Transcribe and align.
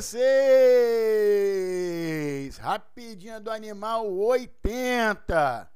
vocês! 0.00 0.16
Rapidinha 2.56 3.38
do 3.38 3.50
Animal 3.50 4.10
80. 4.10 5.70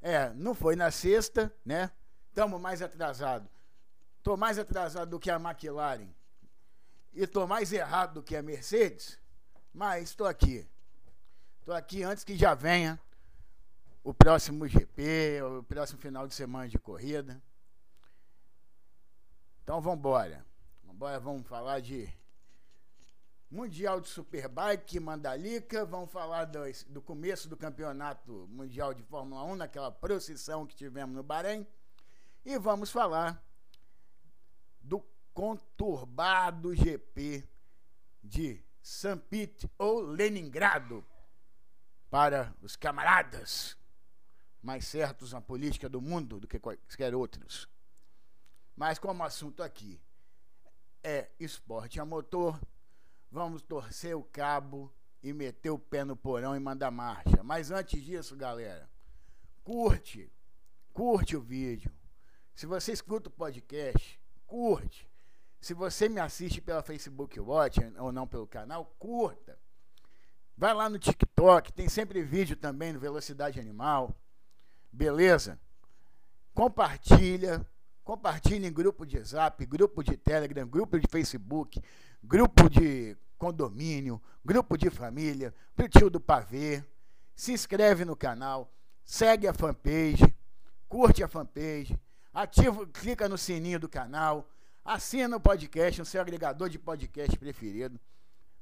É, 0.00 0.30
não 0.30 0.54
foi 0.54 0.74
na 0.74 0.90
sexta, 0.90 1.54
né? 1.64 1.90
Estamos 2.28 2.58
mais 2.58 2.80
atrasados. 2.80 3.46
Tô 4.22 4.38
mais 4.38 4.58
atrasado 4.58 5.10
do 5.10 5.20
que 5.20 5.30
a 5.30 5.36
McLaren. 5.36 6.08
E 7.12 7.26
tô 7.26 7.46
mais 7.46 7.70
errado 7.72 8.14
do 8.14 8.22
que 8.22 8.34
a 8.34 8.42
Mercedes. 8.42 9.20
Mas 9.72 10.04
estou 10.04 10.26
aqui. 10.26 10.66
Estou 11.60 11.74
aqui 11.74 12.02
antes 12.02 12.24
que 12.24 12.36
já 12.36 12.54
venha 12.54 12.98
o 14.02 14.14
próximo 14.14 14.66
GP, 14.66 15.42
o 15.42 15.62
próximo 15.62 16.00
final 16.00 16.26
de 16.26 16.34
semana 16.34 16.66
de 16.68 16.78
corrida. 16.78 17.42
Então 19.62 19.78
vamos 19.78 19.98
embora. 19.98 20.42
Vamos 20.84 21.22
vamos 21.22 21.46
falar 21.46 21.80
de 21.80 22.10
Mundial 23.50 23.98
de 24.00 24.08
Superbike, 24.08 25.00
Mandalika. 25.00 25.84
Vamos 25.86 26.12
falar 26.12 26.44
do, 26.44 27.00
começo 27.00 27.48
do 27.48 27.56
campeonato 27.56 28.46
mundial 28.50 28.92
de 28.92 29.02
Fórmula 29.02 29.42
1, 29.44 29.56
naquela 29.56 29.90
procissão 29.90 30.66
que 30.66 30.76
tivemos 30.76 31.16
no 31.16 31.22
Bahrein. 31.22 31.66
E 32.44 32.58
vamos 32.58 32.90
falar 32.90 33.42
do 34.82 35.02
conturbado 35.32 36.74
GP 36.74 37.48
de 38.22 38.62
Sampit 38.82 39.66
ou 39.78 40.00
Leningrado 40.00 41.02
para 42.10 42.54
os 42.60 42.76
camaradas 42.76 43.78
mais 44.62 44.86
certos 44.86 45.32
na 45.32 45.40
política 45.40 45.88
do 45.88 46.02
mundo 46.02 46.38
do 46.38 46.46
que 46.46 46.58
quaisquer 46.58 47.14
outros. 47.14 47.66
Mas 48.76 48.98
como 48.98 49.24
assunto 49.24 49.62
aqui 49.62 49.98
é 51.02 51.30
esporte 51.40 51.98
a 51.98 52.04
motor, 52.04 52.60
vamos 53.30 53.62
torcer 53.62 54.16
o 54.16 54.22
cabo 54.22 54.92
e 55.22 55.32
meter 55.32 55.70
o 55.70 55.78
pé 55.78 56.04
no 56.04 56.16
porão 56.16 56.56
e 56.56 56.60
mandar 56.60 56.90
marcha. 56.90 57.42
Mas 57.42 57.70
antes 57.70 58.02
disso, 58.02 58.36
galera, 58.36 58.88
curte, 59.62 60.32
curte 60.92 61.36
o 61.36 61.40
vídeo. 61.40 61.92
Se 62.54 62.66
você 62.66 62.92
escuta 62.92 63.28
o 63.28 63.32
podcast, 63.32 64.20
curte. 64.46 65.08
Se 65.60 65.74
você 65.74 66.08
me 66.08 66.20
assiste 66.20 66.60
pela 66.60 66.82
Facebook 66.82 67.38
Watch 67.40 67.80
ou 67.98 68.12
não 68.12 68.26
pelo 68.26 68.46
canal, 68.46 68.84
curta. 68.98 69.58
Vai 70.56 70.74
lá 70.74 70.88
no 70.88 70.98
TikTok, 70.98 71.72
tem 71.72 71.88
sempre 71.88 72.22
vídeo 72.22 72.56
também 72.56 72.92
no 72.92 72.98
Velocidade 72.98 73.60
Animal. 73.60 74.14
Beleza? 74.90 75.60
Compartilha, 76.52 77.64
compartilha 78.08 78.66
em 78.66 78.72
grupo 78.72 79.04
de 79.04 79.22
Zap, 79.22 79.66
grupo 79.66 80.02
de 80.02 80.16
Telegram, 80.16 80.66
grupo 80.66 80.98
de 80.98 81.06
Facebook, 81.06 81.78
grupo 82.22 82.70
de 82.70 83.14
condomínio, 83.36 84.18
grupo 84.42 84.78
de 84.78 84.88
família, 84.88 85.54
pro 85.76 85.86
tio 85.90 86.08
do 86.08 86.18
pavê. 86.18 86.82
Se 87.36 87.52
inscreve 87.52 88.06
no 88.06 88.16
canal, 88.16 88.72
segue 89.04 89.46
a 89.46 89.52
fanpage, 89.52 90.34
curte 90.88 91.22
a 91.22 91.28
fanpage, 91.28 92.00
ativa, 92.32 92.86
clica 92.86 93.28
no 93.28 93.36
sininho 93.36 93.78
do 93.78 93.90
canal, 93.90 94.48
assina 94.82 95.36
o 95.36 95.40
podcast 95.40 96.00
no 96.00 96.06
seu 96.06 96.22
agregador 96.22 96.70
de 96.70 96.78
podcast 96.78 97.36
preferido. 97.36 98.00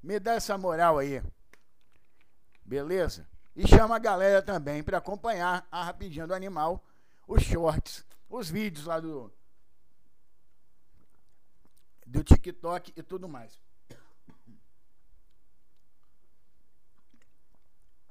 Me 0.02 0.18
dá 0.18 0.34
essa 0.34 0.58
moral 0.58 0.98
aí. 0.98 1.22
Beleza? 2.64 3.28
E 3.54 3.64
chama 3.64 3.94
a 3.94 4.00
galera 4.00 4.42
também 4.42 4.82
para 4.82 4.98
acompanhar 4.98 5.64
a 5.70 5.84
Rapidinha 5.84 6.26
do 6.26 6.34
Animal, 6.34 6.84
os 7.26 7.42
shorts, 7.42 8.04
os 8.28 8.48
vídeos 8.48 8.86
lá 8.86 9.00
do, 9.00 9.32
do 12.06 12.22
TikTok 12.22 12.92
e 12.96 13.02
tudo 13.02 13.28
mais. 13.28 13.60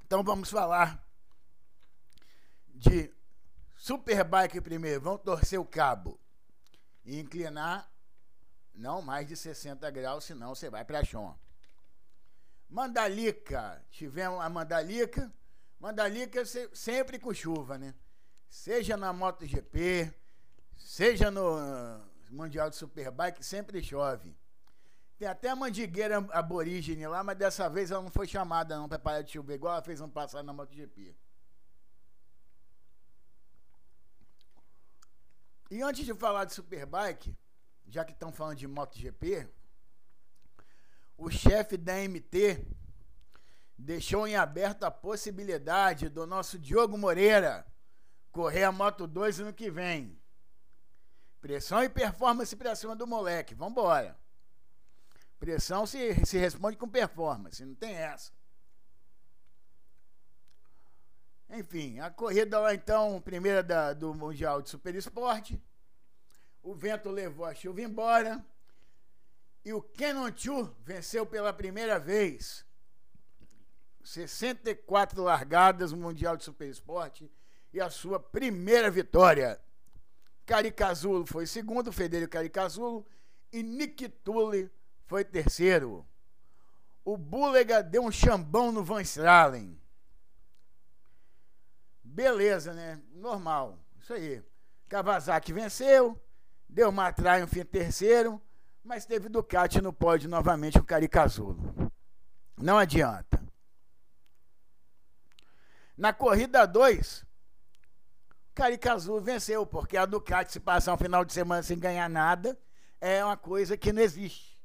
Então 0.05 0.23
vamos 0.23 0.49
falar 0.49 1.03
de 2.69 3.11
Superbike 3.75 4.61
primeiro. 4.61 5.01
Vamos 5.01 5.21
torcer 5.21 5.59
o 5.59 5.65
cabo 5.65 6.19
e 7.03 7.19
inclinar 7.19 7.89
não 8.73 9.01
mais 9.01 9.27
de 9.27 9.35
60 9.35 9.89
graus, 9.89 10.25
senão 10.25 10.53
você 10.53 10.69
vai 10.69 10.83
para 10.83 11.03
chão. 11.03 11.37
Mandalica, 12.69 13.83
tivemos 13.89 14.41
a 14.41 14.49
Mandalica. 14.49 15.33
Mandalica 15.79 16.43
sempre 16.73 17.17
com 17.17 17.33
chuva, 17.33 17.77
né? 17.77 17.93
Seja 18.55 18.95
na 18.95 19.11
MotoGP, 19.11 20.11
seja 20.77 21.29
no 21.29 21.57
Mundial 22.31 22.69
de 22.69 22.77
Superbike, 22.77 23.43
sempre 23.43 23.83
chove. 23.83 24.33
Tem 25.19 25.27
até 25.27 25.49
a 25.49 25.55
mandigueira 25.57 26.25
aborígene 26.31 27.05
lá, 27.05 27.21
mas 27.21 27.37
dessa 27.37 27.69
vez 27.69 27.91
ela 27.91 28.01
não 28.01 28.09
foi 28.09 28.25
chamada 28.25 28.77
não 28.77 28.87
para 28.87 28.97
parar 28.97 29.21
de 29.21 29.33
chover, 29.33 29.55
igual 29.55 29.73
ela 29.73 29.83
fez 29.83 29.99
ano 29.99 30.11
passado 30.11 30.45
na 30.45 30.53
MotoGP. 30.53 31.13
E 35.69 35.81
antes 35.81 36.05
de 36.05 36.13
falar 36.13 36.45
de 36.45 36.53
Superbike, 36.53 37.37
já 37.85 38.05
que 38.05 38.13
estão 38.13 38.31
falando 38.31 38.57
de 38.57 38.67
MotoGP, 38.67 39.49
o 41.17 41.29
chefe 41.29 41.75
da 41.75 41.95
MT 41.95 42.65
deixou 43.77 44.25
em 44.25 44.37
aberto 44.37 44.85
a 44.85 44.89
possibilidade 44.89 46.07
do 46.07 46.25
nosso 46.25 46.57
Diogo 46.57 46.97
Moreira 46.97 47.65
correr 48.35 48.65
a 48.65 48.71
Moto 48.71 49.07
2 49.07 49.39
ano 49.39 49.53
que 49.53 49.71
vem. 49.71 50.19
Pressão 51.39 51.81
e 51.81 51.87
performance 51.87 52.53
para 52.53 52.75
cima 52.75 52.93
do 52.93 53.07
moleque. 53.07 53.55
Vambora. 53.55 54.19
Pressão 55.39 55.85
se, 55.85 56.25
se 56.25 56.37
responde 56.37 56.75
com 56.75 56.89
performance, 56.89 57.63
não 57.63 57.75
tem 57.75 57.95
essa. 57.95 58.33
Enfim, 61.49 61.99
a 61.99 62.11
corrida 62.11 62.59
lá 62.59 62.73
então, 62.73 63.21
primeira 63.21 63.63
da, 63.63 63.93
do 63.93 64.13
Mundial 64.13 64.61
de 64.61 64.69
Super 64.69 64.95
Esporte. 64.95 65.63
O 66.61 66.75
vento 66.75 67.09
levou 67.09 67.45
a 67.45 67.55
chuva 67.55 67.81
embora. 67.81 68.45
E 69.63 69.71
o 69.71 69.81
Kenon 69.81 70.35
Chu 70.35 70.75
venceu 70.83 71.25
pela 71.25 71.53
primeira 71.53 71.97
vez. 71.97 72.65
64 74.03 75.23
largadas 75.23 75.93
no 75.93 75.99
Mundial 75.99 76.35
de 76.35 76.43
Super 76.43 76.69
Esporte 76.69 77.31
e 77.75 77.81
a 77.81 77.89
sua 77.89 78.17
primeira 78.17 78.89
vitória. 78.89 79.59
Caricazulo 80.45 81.25
foi 81.25 81.45
segundo, 81.45 81.91
Federico 81.91 82.31
Caricazulo 82.31 83.05
e 83.51 83.61
Nick 83.61 84.07
Tully 84.07 84.71
foi 85.05 85.25
terceiro. 85.25 86.07
O 87.03 87.17
Búlega 87.17 87.83
deu 87.83 88.01
um 88.01 88.11
chambão 88.11 88.71
no 88.71 88.81
Van 88.81 89.01
Stralen. 89.01 89.77
Beleza, 92.01 92.73
né? 92.73 93.01
Normal. 93.11 93.77
Isso 93.99 94.13
aí. 94.13 94.41
Kawasaki 94.87 95.51
venceu, 95.51 96.17
deu 96.69 96.87
uma 96.87 97.11
Triumph 97.11 97.57
em 97.57 97.65
terceiro, 97.65 98.41
mas 98.85 99.05
teve 99.05 99.27
Ducati 99.27 99.81
no 99.81 99.91
pódio 99.91 100.29
novamente 100.29 100.77
o 100.77 100.83
Caricazulo. 100.83 101.91
Não 102.55 102.77
adianta. 102.77 103.43
Na 105.97 106.13
corrida 106.13 106.65
2, 106.65 107.25
Caricazulo 108.55 109.19
venceu, 109.19 109.65
porque 109.65 109.97
a 109.97 110.05
Ducati, 110.05 110.53
se 110.53 110.61
passar 110.61 110.93
um 110.93 110.97
final 110.97 111.25
de 111.25 111.33
semana 111.33 111.61
sem 111.61 111.77
ganhar 111.77 112.09
nada, 112.09 112.57
é 113.01 113.23
uma 113.23 113.35
coisa 113.35 113.77
que 113.77 113.91
não 113.91 114.01
existe. 114.01 114.57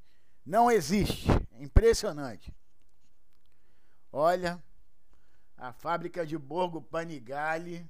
Não 0.47 0.71
existe. 0.71 1.27
Impressionante. 1.59 2.55
Olha, 4.13 4.63
a 5.57 5.73
fábrica 5.73 6.25
de 6.25 6.39
Borgo 6.39 6.81
Panigale, 6.81 7.85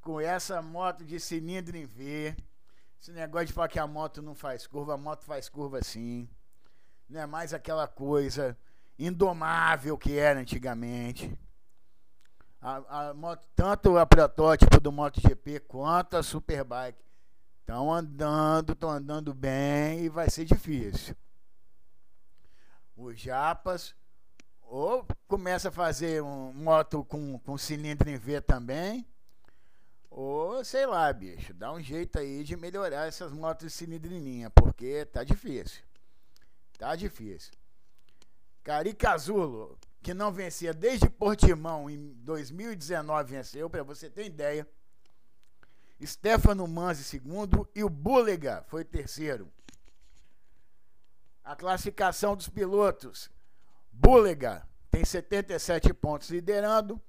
com 0.00 0.18
essa 0.18 0.62
moto 0.62 1.04
de 1.04 1.20
cilindro 1.20 1.76
em 1.76 1.84
V. 1.84 2.34
Esse 3.00 3.12
negócio 3.12 3.48
de 3.48 3.52
falar 3.52 3.68
que 3.68 3.78
a 3.78 3.86
moto 3.86 4.22
não 4.22 4.34
faz 4.34 4.66
curva, 4.66 4.94
a 4.94 4.98
moto 4.98 5.24
faz 5.24 5.48
curva 5.48 5.82
sim. 5.82 6.28
Não 7.06 7.20
é 7.20 7.26
mais 7.26 7.52
aquela 7.52 7.86
coisa 7.86 8.56
indomável 8.98 9.96
que 9.98 10.18
era 10.18 10.40
antigamente. 10.40 11.38
A, 12.60 13.08
a 13.08 13.14
moto, 13.14 13.46
tanto 13.56 13.96
a 13.96 14.04
protótipo 14.04 14.78
do 14.80 14.92
MotoGP 14.92 15.60
quanto 15.60 16.16
a 16.16 16.22
Superbike 16.22 16.98
Estão 17.70 17.92
andando, 17.92 18.72
estão 18.72 18.90
andando 18.90 19.32
bem 19.32 20.00
e 20.00 20.08
vai 20.08 20.28
ser 20.28 20.44
difícil. 20.44 21.14
Os 22.96 23.20
japas 23.20 23.94
ou 24.62 25.06
começa 25.28 25.68
a 25.68 25.72
fazer 25.72 26.20
um 26.20 26.52
moto 26.52 27.04
com, 27.04 27.38
com 27.38 27.56
cilindro 27.56 28.10
em 28.10 28.16
V 28.16 28.40
também, 28.40 29.06
ou 30.10 30.64
sei 30.64 30.84
lá, 30.84 31.12
bicho, 31.12 31.54
dá 31.54 31.72
um 31.72 31.80
jeito 31.80 32.18
aí 32.18 32.42
de 32.42 32.56
melhorar 32.56 33.06
essas 33.06 33.30
motos 33.30 33.68
de 33.68 33.72
cilindro 33.72 34.12
em 34.12 34.18
linha, 34.18 34.50
porque 34.50 35.04
tá 35.04 35.22
difícil. 35.22 35.80
Tá 36.76 36.96
difícil. 36.96 37.52
Caricazulo, 38.64 39.78
que 40.02 40.14
não 40.14 40.32
vencia 40.32 40.72
desde 40.72 41.08
Portimão 41.08 41.90
em 41.90 42.14
2019 42.22 43.34
venceu, 43.34 43.68
para 43.68 43.82
você 43.82 44.08
ter 44.08 44.26
ideia. 44.26 44.66
Stefano 46.02 46.66
Manzi 46.66 47.04
segundo 47.04 47.68
e 47.74 47.84
o 47.84 47.90
Búlega 47.90 48.64
foi 48.68 48.84
terceiro. 48.84 49.52
A 51.44 51.54
classificação 51.54 52.34
dos 52.34 52.48
pilotos. 52.48 53.30
Bullega 53.92 54.66
tem 54.90 55.04
77 55.04 55.92
pontos 55.92 56.30
liderando. 56.30 57.00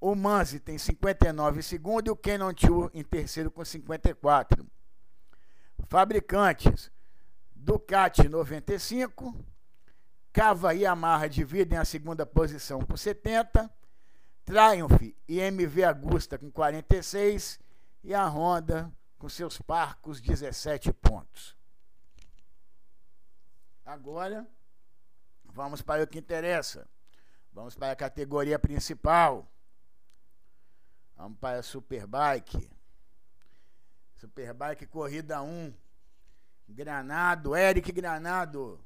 O 0.00 0.14
Manzi 0.14 0.58
tem 0.58 0.78
59 0.78 1.58
em 1.58 1.62
segundo 1.62 2.06
e 2.06 2.10
o 2.10 2.16
Canon 2.16 2.52
Chu 2.56 2.90
em 2.94 3.04
terceiro 3.04 3.50
com 3.50 3.64
54. 3.64 4.66
Fabricantes. 5.86 6.90
Ducati 7.54 8.26
95. 8.26 9.34
Cava 10.32 10.74
e 10.74 10.82
Yamaha 10.82 11.28
dividem 11.28 11.78
a 11.78 11.84
segunda 11.84 12.24
posição 12.24 12.80
com 12.84 12.96
70. 12.96 13.70
Triumph 14.44 15.14
e 15.28 15.40
MV 15.40 15.84
Agusta 15.84 16.38
com 16.38 16.50
46 16.50 17.58
e 18.04 18.14
a 18.14 18.26
Honda 18.26 18.92
com 19.18 19.28
seus 19.28 19.60
parcos 19.60 20.20
17 20.20 20.92
pontos. 20.92 21.56
Agora, 23.84 24.46
vamos 25.44 25.82
para 25.82 26.04
o 26.04 26.06
que 26.06 26.18
interessa. 26.18 26.88
Vamos 27.52 27.74
para 27.74 27.92
a 27.92 27.96
categoria 27.96 28.58
principal. 28.58 29.50
Vamos 31.16 31.38
para 31.38 31.58
a 31.58 31.62
Superbike. 31.62 32.70
Superbike 34.14 34.86
Corrida 34.86 35.42
1. 35.42 35.74
Granado, 36.68 37.56
Eric 37.56 37.90
Granado 37.90 38.80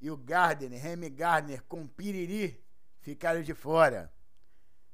e 0.00 0.10
o 0.10 0.16
Gardner, 0.16 0.80
Remy 0.80 1.10
Gardner 1.10 1.62
com 1.64 1.86
Piriri 1.86 2.62
ficaram 3.00 3.42
de 3.42 3.54
fora. 3.54 4.12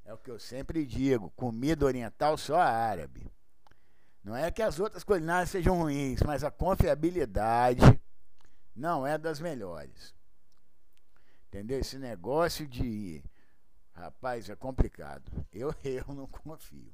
É 0.05 0.13
o 0.13 0.17
que 0.17 0.31
eu 0.31 0.39
sempre 0.39 0.85
digo: 0.85 1.29
comida 1.31 1.85
oriental 1.85 2.37
só 2.37 2.59
árabe. 2.59 3.31
Não 4.23 4.35
é 4.35 4.49
que 4.49 4.61
as 4.61 4.79
outras 4.79 5.03
culinárias 5.03 5.49
sejam 5.49 5.77
ruins, 5.77 6.21
mas 6.25 6.43
a 6.43 6.51
confiabilidade 6.51 7.81
não 8.75 9.05
é 9.05 9.17
das 9.17 9.39
melhores. 9.39 10.15
Entendeu? 11.47 11.79
Esse 11.79 11.97
negócio 11.97 12.67
de. 12.67 13.23
Rapaz, 13.91 14.49
é 14.49 14.55
complicado. 14.55 15.29
Eu, 15.51 15.75
eu 15.83 16.15
não 16.15 16.27
confio. 16.27 16.91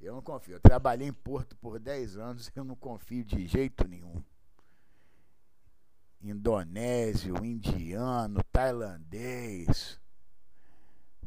Eu 0.00 0.14
não 0.14 0.22
confio. 0.22 0.56
Eu 0.56 0.60
trabalhei 0.60 1.08
em 1.08 1.12
Porto 1.12 1.56
por 1.56 1.78
10 1.78 2.16
anos, 2.16 2.50
eu 2.54 2.64
não 2.64 2.74
confio 2.74 3.24
de 3.24 3.46
jeito 3.46 3.86
nenhum. 3.86 4.22
Indonésio, 6.22 7.42
indiano, 7.44 8.42
tailandês, 8.52 9.98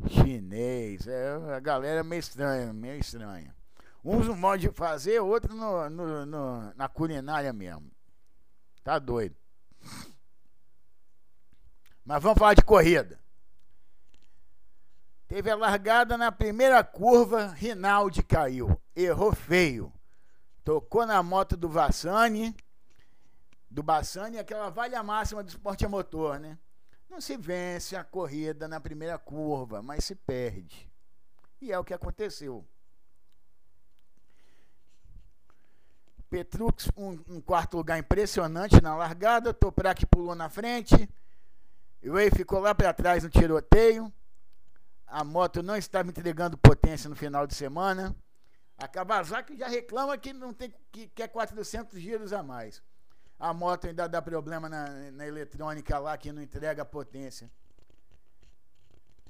chinês. 0.07 1.07
É, 1.07 1.56
a 1.56 1.60
galera 1.60 2.01
é 2.01 2.04
meio 2.04 2.19
estranha, 2.19 2.72
meio 2.72 3.00
estranha. 3.00 3.56
Uns 4.04 4.28
no 4.28 4.36
modo 4.36 4.60
de 4.60 4.69
fazer, 4.69 5.19
outro 5.19 5.56
no, 5.56 5.90
no, 5.90 6.25
no, 6.25 6.74
na 6.75 6.88
culinária 6.88 7.51
mesmo. 7.54 7.90
Tá 8.84 9.00
doido. 9.00 9.36
Mas 12.06 12.22
vamos 12.22 12.38
falar 12.38 12.54
de 12.54 12.63
corrida. 12.63 13.19
Teve 15.28 15.50
a 15.50 15.56
largada 15.56 16.18
na 16.18 16.31
primeira 16.31 16.84
curva, 16.84 17.48
Rinaldi 17.48 18.22
caiu. 18.22 18.80
Errou 18.96 19.34
feio. 19.34 19.92
Tocou 20.63 21.06
na 21.06 21.24
moto 21.24 21.57
do 21.57 21.69
Vassani. 21.69 22.56
Do 23.74 23.81
Bassani, 23.81 24.38
aquela 24.38 24.70
valha 24.70 25.02
máxima 25.02 25.42
do 25.42 25.50
esporte 25.50 25.84
a 25.84 25.90
motor, 25.90 26.40
né? 26.40 26.60
Não 27.10 27.20
se 27.20 27.36
vence 27.36 27.96
a 27.96 28.04
corrida 28.04 28.68
na 28.68 28.80
primeira 28.80 29.18
curva, 29.18 29.81
mas 29.81 30.06
se 30.06 30.14
perde. 30.14 30.88
E 31.60 31.72
é 31.72 31.80
o 31.80 31.84
que 31.84 31.92
aconteceu. 31.92 32.64
Petrux, 36.30 36.88
um, 36.96 37.20
um 37.28 37.42
quarto 37.42 37.75
lugar 37.75 37.98
impressionante 37.98 38.80
na 38.80 38.96
largada. 38.96 39.52
Toprak 39.52 40.06
pulou 40.06 40.36
na 40.36 40.50
frente. 40.50 41.10
Ray 42.06 42.30
ficou 42.30 42.60
lá 42.60 42.75
para 42.75 42.94
trás 42.94 43.24
no 43.24 43.30
tiroteio. 43.31 44.14
A 45.08 45.24
moto 45.24 45.64
não 45.64 45.75
estava 45.75 46.10
entregando 46.10 46.60
potência 46.60 47.10
no 47.10 47.16
final 47.16 47.48
de 47.48 47.56
semana. 47.56 48.16
A 48.78 48.88
Kawasaki 48.88 49.58
já 49.58 49.68
reclama 49.68 50.16
que 50.16 50.31
não 50.31 50.54
tem 50.54 50.72
que 50.92 51.08
quer 51.08 51.28
400 51.28 52.00
giros 52.00 52.31
a 52.34 52.44
mais. 52.44 52.84
A 53.39 53.53
moto 53.53 53.88
ainda 53.88 54.07
dá 54.07 54.21
problema 54.21 54.69
na, 54.69 55.12
na 55.12 55.27
eletrônica 55.27 55.97
lá 56.00 56.18
que 56.18 56.31
não 56.31 56.41
entrega 56.41 56.85
potência. 56.85 57.51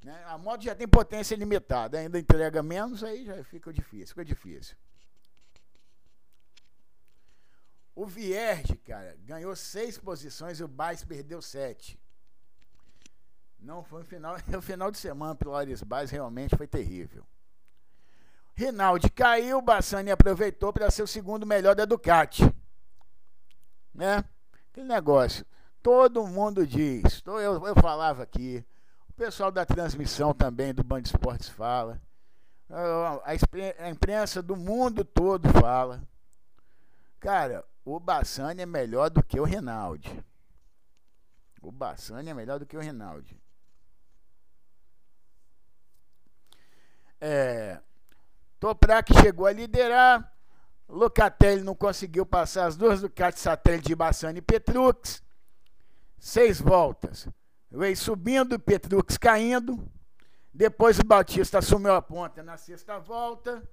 Né? 0.04 0.24
A 0.28 0.38
moto 0.38 0.64
já 0.64 0.76
tem 0.76 0.88
potência 0.88 1.36
limitada, 1.36 1.98
ainda 1.98 2.20
entrega 2.20 2.62
menos, 2.62 3.04
aí 3.04 3.26
já 3.26 3.44
fica 3.44 3.72
difícil, 3.72 4.08
fica 4.08 4.26
difícil. 4.26 4.76
O 7.96 8.06
Vierge, 8.06 8.76
cara, 8.78 9.16
ganhou 9.24 9.56
seis 9.56 9.98
posições 9.98 10.60
e 10.60 10.64
o 10.64 10.68
Baez 10.68 11.04
perdeu 11.04 11.42
sete. 11.42 12.00
Não 13.60 13.84
foi 13.84 14.02
o 14.02 14.06
final, 14.06 14.36
o 14.36 14.62
final 14.62 14.92
de 14.92 14.98
semana 14.98 15.36
pelo 15.36 15.56
Ares 15.56 15.82
Baez 15.82 16.12
realmente 16.12 16.56
foi 16.56 16.68
terrível. 16.68 17.24
Rinaldi 18.56 19.10
caiu, 19.10 19.62
Bassani 19.62 20.12
aproveitou 20.12 20.72
para 20.74 20.92
ser 20.92 21.02
o 21.02 21.08
segundo 21.08 21.46
melhor 21.46 21.76
da 21.76 21.86
Ducati. 21.86 22.44
Né? 23.94 24.24
Aquele 24.72 24.88
negócio. 24.88 25.46
Todo 25.82 26.26
mundo 26.26 26.66
diz. 26.66 27.22
Eu, 27.26 27.68
eu 27.68 27.76
falava 27.76 28.24
aqui. 28.24 28.66
O 29.10 29.14
pessoal 29.14 29.52
da 29.52 29.66
transmissão 29.66 30.34
também 30.34 30.74
do 30.74 30.84
Band 30.84 31.02
Esportes 31.02 31.50
fala. 31.50 32.02
A, 32.70 33.90
imprensa 33.90 34.42
do 34.42 34.56
mundo 34.56 35.06
todo 35.06 35.48
fala. 35.50 36.02
Cara, 37.20 37.64
o 37.86 38.00
Bassani 38.00 38.62
é 38.62 38.66
melhor 38.66 39.10
do 39.10 39.24
que 39.24 39.40
o 39.40 39.44
Rinaldi. 39.44 40.24
O 41.62 41.72
Bassani 41.72 42.30
é 42.30 42.34
melhor 42.34 42.60
do 42.60 42.66
que 42.66 42.76
o 42.76 42.82
Rinaldi. 42.82 43.40
É, 47.22 47.80
Toprak 48.60 49.14
chegou 49.14 49.46
a 49.46 49.54
liderar. 49.54 50.33
Locatelli 50.94 51.64
não 51.64 51.74
conseguiu 51.74 52.24
passar 52.24 52.68
as 52.68 52.78
duas 52.78 53.02
Ducati 53.02 53.40
satélite 53.40 53.88
de 53.88 53.96
Bassani 53.96 54.38
e 54.38 54.42
Petrux. 54.44 55.24
Seis 56.20 56.62
voltas. 56.62 57.28
Veio 57.72 57.98
subindo, 57.98 58.60
Petrux 58.60 59.18
caindo. 59.18 59.92
Depois 60.54 61.00
o 61.00 61.04
Batista 61.04 61.58
assumiu 61.58 61.96
a 61.96 62.02
ponta 62.02 62.44
na 62.44 62.58
sexta 62.58 63.00
volta. 63.00 63.68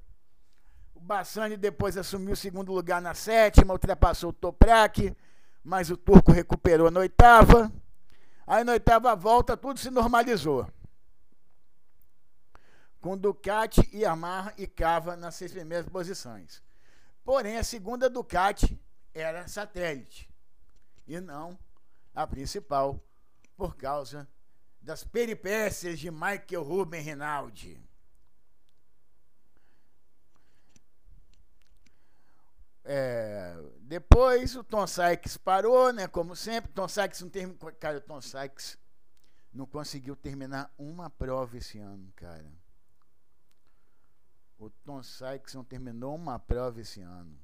O 0.95 1.01
Bassani 1.01 1.59
depois 1.59 1.99
assumiu 1.99 2.33
o 2.33 2.37
segundo 2.37 2.73
lugar 2.73 3.03
na 3.03 3.13
sétima, 3.13 3.75
ultrapassou 3.75 4.31
o 4.31 4.33
Toprak, 4.33 5.15
mas 5.63 5.91
o 5.91 5.99
turco 5.99 6.33
recuperou 6.33 6.91
na 6.91 7.01
oitava. 7.01 7.71
Aí 8.47 8.65
na 8.65 8.73
oitava 8.73 9.15
volta 9.15 9.59
tudo 9.59 9.79
se 9.79 9.91
normalizou. 9.91 10.67
Com 12.99 13.17
Ducati, 13.17 13.91
Yamaha 13.95 14.55
e 14.57 14.67
Cava 14.67 15.17
nas 15.17 15.35
seis 15.35 15.53
primeiras 15.53 15.87
posições. 15.87 16.63
Porém, 17.25 17.59
a 17.59 17.65
segunda 17.65 18.09
Ducati 18.09 18.81
era 19.15 19.47
satélite 19.47 20.29
e 21.07 21.21
não 21.21 21.59
a 22.15 22.27
principal, 22.27 23.01
por 23.57 23.77
causa 23.77 24.29
das 24.81 25.05
peripécias 25.05 25.99
de 25.99 26.11
Michael 26.11 26.63
Ruben 26.63 27.03
Rinaldi. 27.03 27.81
É, 32.85 33.55
depois 33.83 34.57
o 34.57 34.65
Tom 34.65 34.87
Sykes 34.87 35.37
parou, 35.37 35.93
né? 35.93 36.09
Como 36.09 36.35
sempre, 36.35 36.73
Tom 36.73 36.89
Sykes 36.89 37.21
não 37.21 37.29
terminou. 37.29 37.73
Cara, 37.79 37.99
o 37.99 38.01
Tom 38.01 38.21
Sykes 38.21 38.79
não 39.53 39.67
conseguiu 39.67 40.17
terminar 40.17 40.73
uma 40.79 41.11
prova 41.11 41.57
esse 41.59 41.79
ano, 41.79 42.11
cara. 42.17 42.51
O 44.61 44.69
Tom 44.69 45.03
Sykes 45.03 45.55
não 45.55 45.65
terminou 45.65 46.15
uma 46.15 46.39
prova 46.39 46.83
esse 46.83 47.01
ano. 47.01 47.35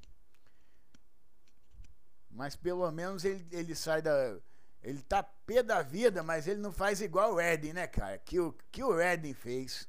Mas 2.30 2.54
pelo 2.54 2.88
menos 2.92 3.24
ele, 3.24 3.48
ele 3.50 3.74
sai 3.74 4.02
da. 4.02 4.38
Ele 4.82 5.00
tá 5.00 5.22
pé 5.22 5.62
da 5.62 5.80
vida, 5.80 6.22
mas 6.22 6.46
ele 6.46 6.60
não 6.60 6.70
faz 6.70 7.00
igual 7.00 7.34
o 7.34 7.40
Eden, 7.40 7.72
né, 7.72 7.86
cara? 7.86 8.18
Que 8.18 8.38
o 8.38 8.52
que 8.70 8.84
o 8.84 9.00
Eden 9.00 9.32
fez. 9.32 9.88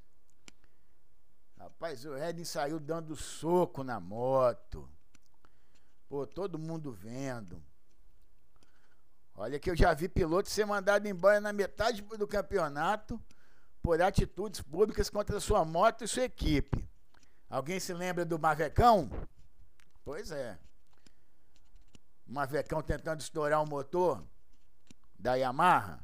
Rapaz, 1.60 2.06
o 2.06 2.16
Eden 2.16 2.46
saiu 2.46 2.80
dando 2.80 3.14
soco 3.14 3.84
na 3.84 4.00
moto. 4.00 4.90
Pô, 6.08 6.26
todo 6.26 6.58
mundo 6.58 6.94
vendo. 6.94 7.62
Olha 9.36 9.60
que 9.60 9.70
eu 9.70 9.76
já 9.76 9.94
vi 9.94 10.08
piloto 10.08 10.50
ser 10.50 10.66
mandado 10.66 11.06
embora 11.10 11.42
na 11.42 11.52
metade 11.52 12.02
do 12.02 12.26
campeonato 12.26 13.22
por 13.84 14.02
atitudes 14.02 14.62
públicas 14.62 15.10
contra 15.10 15.42
sua 15.42 15.66
moto 15.66 16.06
e 16.06 16.08
sua 16.08 16.24
equipe. 16.24 16.88
Alguém 17.50 17.80
se 17.80 17.94
lembra 17.94 18.26
do 18.26 18.38
Mavecão? 18.38 19.10
Pois 20.04 20.32
é. 20.32 20.58
O 22.28 22.34
Mavecão 22.34 22.82
tentando 22.82 23.22
estourar 23.22 23.64
o 23.64 23.70
motor 23.70 24.24
da 25.18 25.36
Yamaha. 25.36 26.04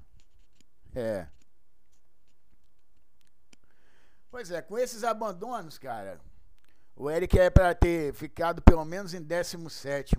É. 0.96 1.28
Pois 4.30 4.50
é, 4.52 4.62
com 4.62 4.78
esses 4.78 5.04
abandonos, 5.04 5.78
cara, 5.78 6.20
o 6.96 7.10
Eric 7.10 7.38
é 7.38 7.50
para 7.50 7.76
ter 7.76 8.14
ficado 8.14 8.62
pelo 8.62 8.84
menos 8.84 9.14
em 9.14 9.22
17, 9.22 10.16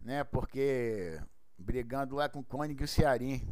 né? 0.00 0.24
Porque 0.24 1.20
Brigando 1.60 2.16
lá 2.16 2.26
com 2.26 2.40
o 2.40 2.44
Cônigo 2.44 2.80
e 2.80 2.84
o 2.84 2.88
Cearim. 2.88 3.46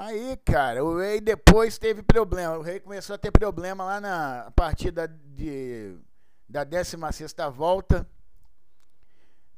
Aí, 0.00 0.36
cara, 0.36 0.84
o 0.84 0.96
rei 0.96 1.20
depois 1.20 1.76
teve 1.76 2.04
problema. 2.04 2.56
O 2.56 2.62
rei 2.62 2.78
começou 2.78 3.14
a 3.14 3.18
ter 3.18 3.32
problema 3.32 3.84
lá 3.84 4.00
na 4.00 4.52
partida 4.54 5.08
de, 5.08 5.98
da 6.48 6.62
16 6.62 7.34
volta, 7.52 8.08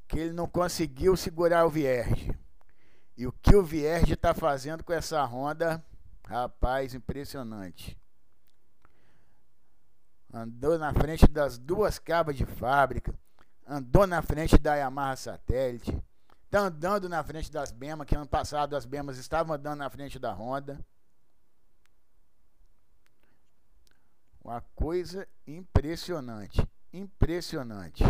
que 0.08 0.18
ele 0.18 0.32
não 0.32 0.48
conseguiu 0.48 1.14
segurar 1.14 1.66
o 1.66 1.68
Vierge. 1.68 2.34
E 3.18 3.26
o 3.26 3.32
que 3.32 3.54
o 3.54 3.62
Vierge 3.62 4.14
está 4.14 4.32
fazendo 4.32 4.82
com 4.82 4.94
essa 4.94 5.22
Honda, 5.26 5.84
rapaz, 6.26 6.94
impressionante. 6.94 8.00
Andou 10.32 10.78
na 10.78 10.94
frente 10.94 11.26
das 11.26 11.58
duas 11.58 11.98
cabas 11.98 12.34
de 12.34 12.46
fábrica, 12.46 13.12
andou 13.66 14.06
na 14.06 14.22
frente 14.22 14.56
da 14.56 14.74
Yamaha 14.74 15.16
Satélite 15.16 16.02
Tá 16.50 16.62
andando 16.62 17.08
na 17.08 17.22
frente 17.22 17.50
das 17.50 17.70
Bemas, 17.70 18.06
que 18.06 18.16
ano 18.16 18.26
passado 18.26 18.74
as 18.74 18.84
Bemas 18.84 19.16
estavam 19.18 19.54
andando 19.54 19.78
na 19.78 19.88
frente 19.88 20.18
da 20.18 20.32
Honda. 20.32 20.84
Uma 24.42 24.60
coisa 24.74 25.28
impressionante. 25.46 26.66
Impressionante. 26.92 28.02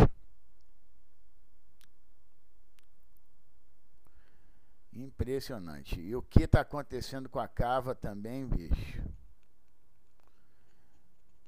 Impressionante. 4.91 5.99
E 5.99 6.15
o 6.15 6.23
que 6.23 6.43
está 6.43 6.61
acontecendo 6.61 7.29
com 7.29 7.39
a 7.39 7.47
Cava 7.47 7.93
também, 7.93 8.47
bicho? 8.47 9.03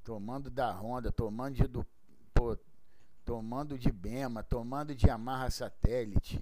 Tomando 0.03 0.51
da 0.51 0.71
Honda, 0.71 1.11
tomando 1.11 1.55
de, 1.55 1.67
do, 1.67 1.83
pô, 2.35 2.55
tomando 3.25 3.79
de 3.79 3.91
Bema, 3.91 4.43
tomando 4.43 4.93
de 4.93 5.09
Amarra 5.09 5.49
Satélite. 5.49 6.39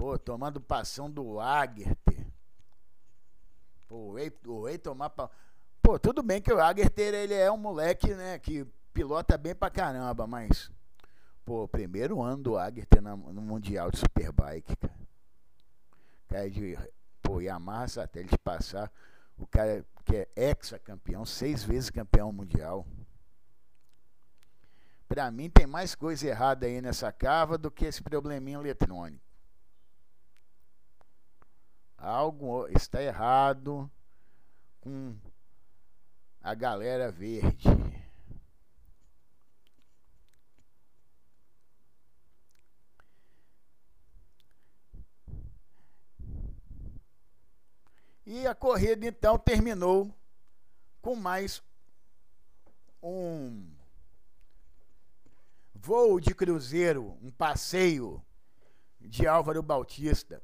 Pô, 0.00 0.18
tomando 0.18 0.58
passão 0.62 1.10
do 1.10 1.38
Agerter. 1.38 2.26
Pô, 3.86 4.16
o 4.46 4.66
Ei 4.66 4.78
tomar. 4.78 5.10
Pa... 5.10 5.30
Pô, 5.82 5.98
tudo 5.98 6.22
bem 6.22 6.40
que 6.40 6.50
o 6.50 6.58
Agerter 6.58 7.12
ele 7.12 7.34
é 7.34 7.52
um 7.52 7.58
moleque, 7.58 8.14
né, 8.14 8.38
que 8.38 8.66
pilota 8.94 9.36
bem 9.36 9.54
pra 9.54 9.68
caramba, 9.68 10.26
mas. 10.26 10.70
Pô, 11.44 11.68
primeiro 11.68 12.22
ano 12.22 12.42
do 12.42 12.56
Agerter 12.56 13.02
no 13.02 13.42
Mundial 13.42 13.90
de 13.90 13.98
Superbike, 13.98 14.74
cara. 14.74 14.94
Cara 16.28 16.50
de. 16.50 16.78
Pô, 17.20 17.42
Yamaha 17.42 17.86
Satélite 17.86 18.38
passar. 18.38 18.90
O 19.36 19.46
cara 19.46 19.84
que 20.06 20.16
é 20.16 20.28
ex-campeão, 20.34 21.26
seis 21.26 21.62
vezes 21.62 21.90
campeão 21.90 22.32
mundial. 22.32 22.86
Pra 25.06 25.30
mim 25.30 25.50
tem 25.50 25.66
mais 25.66 25.94
coisa 25.94 26.26
errada 26.26 26.64
aí 26.64 26.80
nessa 26.80 27.12
cava 27.12 27.58
do 27.58 27.70
que 27.70 27.84
esse 27.84 28.02
probleminha 28.02 28.56
eletrônico. 28.56 29.29
Algo 32.00 32.66
está 32.68 33.02
errado 33.02 33.90
com 34.80 35.14
a 36.40 36.54
galera 36.54 37.12
verde. 37.12 37.68
E 48.24 48.46
a 48.46 48.54
corrida 48.54 49.06
então 49.06 49.38
terminou 49.38 50.10
com 51.02 51.14
mais 51.14 51.62
um 53.02 53.70
voo 55.74 56.18
de 56.18 56.34
cruzeiro, 56.34 57.18
um 57.20 57.30
passeio 57.30 58.24
de 58.98 59.26
Álvaro 59.26 59.62
Bautista 59.62 60.42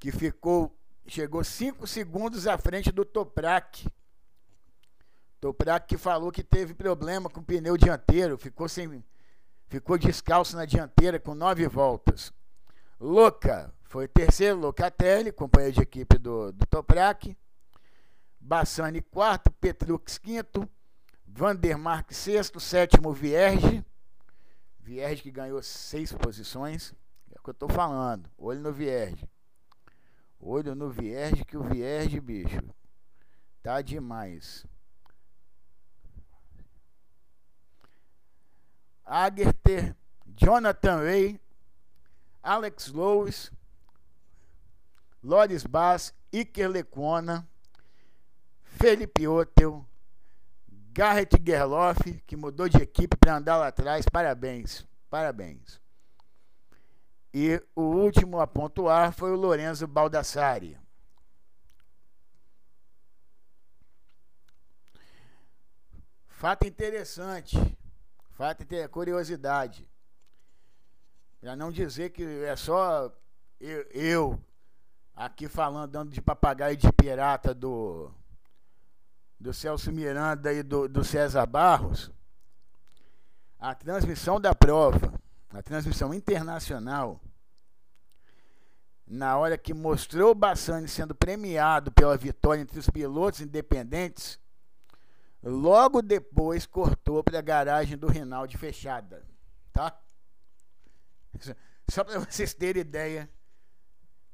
que 0.00 0.10
ficou 0.10 0.74
chegou 1.06 1.44
cinco 1.44 1.86
segundos 1.86 2.46
à 2.46 2.56
frente 2.56 2.90
do 2.90 3.04
Toprak. 3.04 3.86
Toprak 5.40 5.86
que 5.86 5.98
falou 5.98 6.32
que 6.32 6.42
teve 6.42 6.72
problema 6.72 7.28
com 7.28 7.40
o 7.40 7.44
pneu 7.44 7.76
dianteiro, 7.76 8.38
ficou 8.38 8.68
sem 8.68 9.04
ficou 9.68 9.98
descalço 9.98 10.56
na 10.56 10.64
dianteira 10.64 11.20
com 11.20 11.34
nove 11.34 11.68
voltas. 11.68 12.32
Louca 12.98 13.72
foi 13.84 14.08
terceiro, 14.08 14.58
Locatelli, 14.58 15.32
companheiro 15.32 15.74
de 15.76 15.82
equipe 15.82 16.18
do, 16.18 16.52
do 16.52 16.66
Toprak. 16.66 17.36
Bassani 18.40 19.02
quarto, 19.02 19.50
Petrux 19.50 20.16
quinto, 20.16 20.68
Vandermark 21.26 22.12
sexto, 22.12 22.58
sétimo 22.58 23.12
Vierge. 23.12 23.84
Vierge 24.78 25.22
que 25.22 25.30
ganhou 25.30 25.62
seis 25.62 26.12
posições. 26.12 26.94
É 27.30 27.38
o 27.38 27.42
que 27.42 27.50
eu 27.50 27.52
estou 27.52 27.68
falando. 27.68 28.30
Olho 28.38 28.60
no 28.60 28.72
Vierge. 28.72 29.28
Olho 30.40 30.74
no 30.74 30.88
Vierge, 30.88 31.44
que 31.44 31.56
o 31.56 31.62
Vierge, 31.62 32.18
bicho, 32.18 32.62
tá 33.62 33.82
demais. 33.82 34.64
Agerter, 39.04 39.94
Jonathan 40.26 41.02
Ray, 41.02 41.40
Alex 42.42 42.88
Lois, 42.88 43.52
Loris 45.22 45.64
Bass, 45.64 46.14
Iker 46.32 46.70
Lecona, 46.70 47.46
Felipe 48.62 49.26
Otel, 49.28 49.84
Garrett 50.92 51.36
Gerloff, 51.44 51.98
que 52.26 52.36
mudou 52.36 52.68
de 52.68 52.78
equipe 52.78 53.16
para 53.16 53.36
andar 53.36 53.58
lá 53.58 53.66
atrás. 53.66 54.06
Parabéns, 54.10 54.86
parabéns. 55.10 55.80
E 57.32 57.62
o 57.76 57.82
último 57.82 58.40
a 58.40 58.46
pontuar 58.46 59.12
foi 59.12 59.30
o 59.30 59.36
Lorenzo 59.36 59.86
Baldassari. 59.86 60.76
Fato 66.26 66.66
interessante, 66.66 67.56
fato 68.30 68.64
de 68.64 68.88
curiosidade. 68.88 69.88
Para 71.40 71.54
não 71.54 71.70
dizer 71.70 72.10
que 72.10 72.24
é 72.44 72.56
só 72.56 73.12
eu, 73.60 73.82
eu, 73.90 74.44
aqui 75.14 75.46
falando, 75.46 75.90
dando 75.90 76.10
de 76.10 76.20
papagaio 76.20 76.76
de 76.76 76.90
pirata 76.92 77.54
do, 77.54 78.10
do 79.38 79.52
Celso 79.52 79.92
Miranda 79.92 80.52
e 80.52 80.62
do, 80.62 80.88
do 80.88 81.04
César 81.04 81.46
Barros, 81.46 82.10
a 83.58 83.74
transmissão 83.74 84.40
da 84.40 84.54
prova 84.54 85.12
na 85.52 85.62
transmissão 85.62 86.14
internacional, 86.14 87.20
na 89.06 89.36
hora 89.36 89.58
que 89.58 89.74
mostrou 89.74 90.30
o 90.30 90.34
Bassani 90.34 90.86
sendo 90.86 91.14
premiado 91.14 91.90
pela 91.90 92.16
vitória 92.16 92.62
entre 92.62 92.78
os 92.78 92.88
pilotos 92.88 93.40
independentes, 93.40 94.38
logo 95.42 96.00
depois 96.00 96.66
cortou 96.66 97.24
para 97.24 97.38
a 97.40 97.42
garagem 97.42 97.98
do 97.98 98.06
Rinaldi 98.06 98.56
fechada, 98.56 99.26
tá? 99.72 100.00
Só 101.88 102.04
para 102.04 102.20
vocês 102.20 102.54
terem 102.54 102.82
ideia 102.82 103.28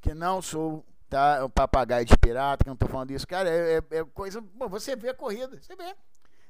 que 0.01 0.13
não 0.13 0.43
sou 0.43 0.85
tá, 1.09 1.45
um 1.45 1.51
papagaio 1.51 2.05
de 2.05 2.17
pirata, 2.19 2.65
que 2.65 2.69
não 2.69 2.75
estou 2.75 2.89
falando 2.89 3.11
isso, 3.13 3.27
cara, 3.27 3.49
é, 3.49 3.79
é, 3.79 3.99
é 3.99 4.05
coisa. 4.05 4.41
Bom, 4.41 4.69
você 4.69 4.95
vê 4.95 5.09
a 5.09 5.15
corrida, 5.15 5.59
você 5.61 5.75
vê. 5.75 5.97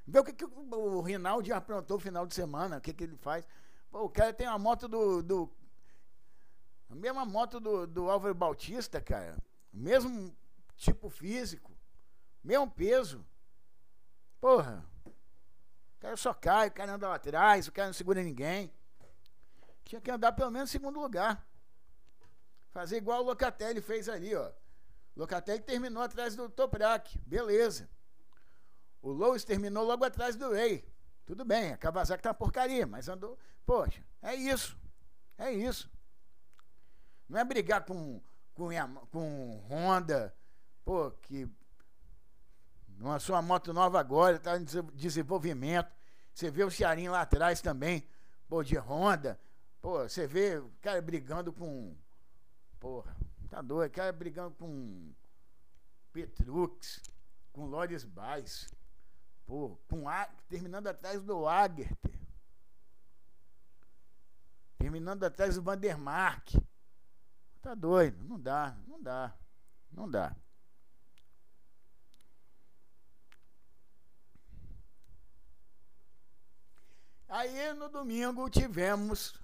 Vê 0.07 0.19
o 0.19 0.25
que, 0.25 0.33
que 0.33 0.45
o 0.45 1.01
Rinaldi 1.01 1.53
aprontou 1.53 1.97
no 1.97 2.03
final 2.03 2.27
de 2.27 2.35
semana, 2.35 2.79
o 2.79 2.81
que, 2.81 2.93
que 2.93 3.05
ele 3.05 3.17
faz. 3.17 3.47
Pô, 3.91 4.05
o 4.05 4.11
cara 4.11 4.33
tem 4.33 4.47
uma 4.47 4.59
moto 4.59 4.89
do. 4.89 5.23
do 5.23 5.51
a 6.89 6.95
mesma 6.95 7.25
moto 7.25 7.59
do, 7.59 7.87
do 7.87 8.11
Álvaro 8.11 8.35
Bautista, 8.35 9.01
cara. 9.01 9.37
Mesmo 9.73 10.35
tipo 10.77 11.09
físico. 11.09 11.77
Mesmo 12.43 12.71
peso. 12.71 13.25
Porra. 14.41 14.85
O 15.05 15.99
cara 15.99 16.17
só 16.17 16.33
cai, 16.33 16.69
o 16.69 16.73
cara 16.73 16.95
anda 16.95 17.09
lá 17.09 17.17
atrás, 17.17 17.67
o 17.67 17.73
cara 17.73 17.89
não 17.89 17.95
segura 17.95 18.23
ninguém. 18.23 18.73
Tinha 19.85 20.01
que 20.01 20.11
andar 20.11 20.33
pelo 20.33 20.51
menos 20.51 20.71
em 20.71 20.73
segundo 20.73 21.01
lugar. 21.01 21.45
Fazer 22.71 22.99
igual 22.99 23.23
o 23.23 23.27
Locatelli 23.27 23.81
fez 23.81 24.09
ali, 24.09 24.35
ó. 24.35 24.53
Locatelli 25.17 25.63
terminou 25.63 26.03
atrás 26.03 26.37
do 26.37 26.49
Toprak. 26.49 27.19
Beleza. 27.21 27.89
O 29.01 29.11
Lois 29.11 29.45
terminou 29.45 29.85
logo 29.85 30.05
atrás 30.05 30.37
do 30.37 30.53
Rei. 30.53 30.87
Tudo 31.27 31.45
bem, 31.45 31.73
a 31.73 31.77
Kawasaki 31.77 32.23
tá 32.23 32.31
uma 32.31 32.35
porcaria, 32.35 32.87
mas 32.87 33.09
andou. 33.09 33.37
Poxa, 33.67 34.01
é 34.23 34.35
isso. 34.35 34.79
É 35.37 35.53
isso. 35.53 35.91
Não 37.29 37.41
é 37.41 37.45
brigar 37.45 37.85
com, 37.85 38.23
com, 38.55 38.69
com 39.11 39.59
Honda, 39.69 40.35
pô, 40.85 41.11
que 41.11 41.51
lançou 43.01 43.35
uma 43.35 43.43
moto 43.43 43.73
nova 43.73 43.99
agora, 43.99 44.37
está 44.37 44.57
em 44.57 44.65
desenvolvimento. 44.95 45.93
Você 46.33 46.51
vê 46.51 46.63
o 46.63 46.71
Cearim 46.71 47.09
lá 47.09 47.23
atrás 47.23 47.61
também, 47.61 48.07
pô, 48.49 48.63
de 48.63 48.79
Honda. 48.79 49.39
Pô, 49.83 50.09
você 50.09 50.27
vê 50.27 50.59
o 50.59 50.71
cara 50.81 51.03
brigando 51.03 51.53
com. 51.53 51.97
Porra, 52.79 53.17
tá 53.51 53.61
doido, 53.61 53.91
o 53.91 53.95
cara 53.95 54.13
brigando 54.13 54.55
com 54.55 55.13
Petrux, 56.13 57.03
com 57.53 57.67
Lores 57.67 58.05
Bass. 58.05 58.69
Pô, 59.47 59.79
com 59.89 60.09
a, 60.09 60.27
terminando 60.49 60.89
atrás 60.89 61.23
do 61.23 61.47
Agerter. 61.47 62.21
Terminando 64.77 65.23
atrás 65.25 65.55
do 65.55 65.63
Vandermark. 65.63 66.55
Tá 67.63 67.75
doido, 67.75 68.23
não 68.25 68.39
dá, 68.41 68.77
não 68.87 69.03
dá, 69.03 69.35
não 69.91 70.11
dá. 70.11 70.37
Aí 77.29 77.73
no 77.75 77.89
domingo 77.89 78.49
tivemos. 78.51 79.41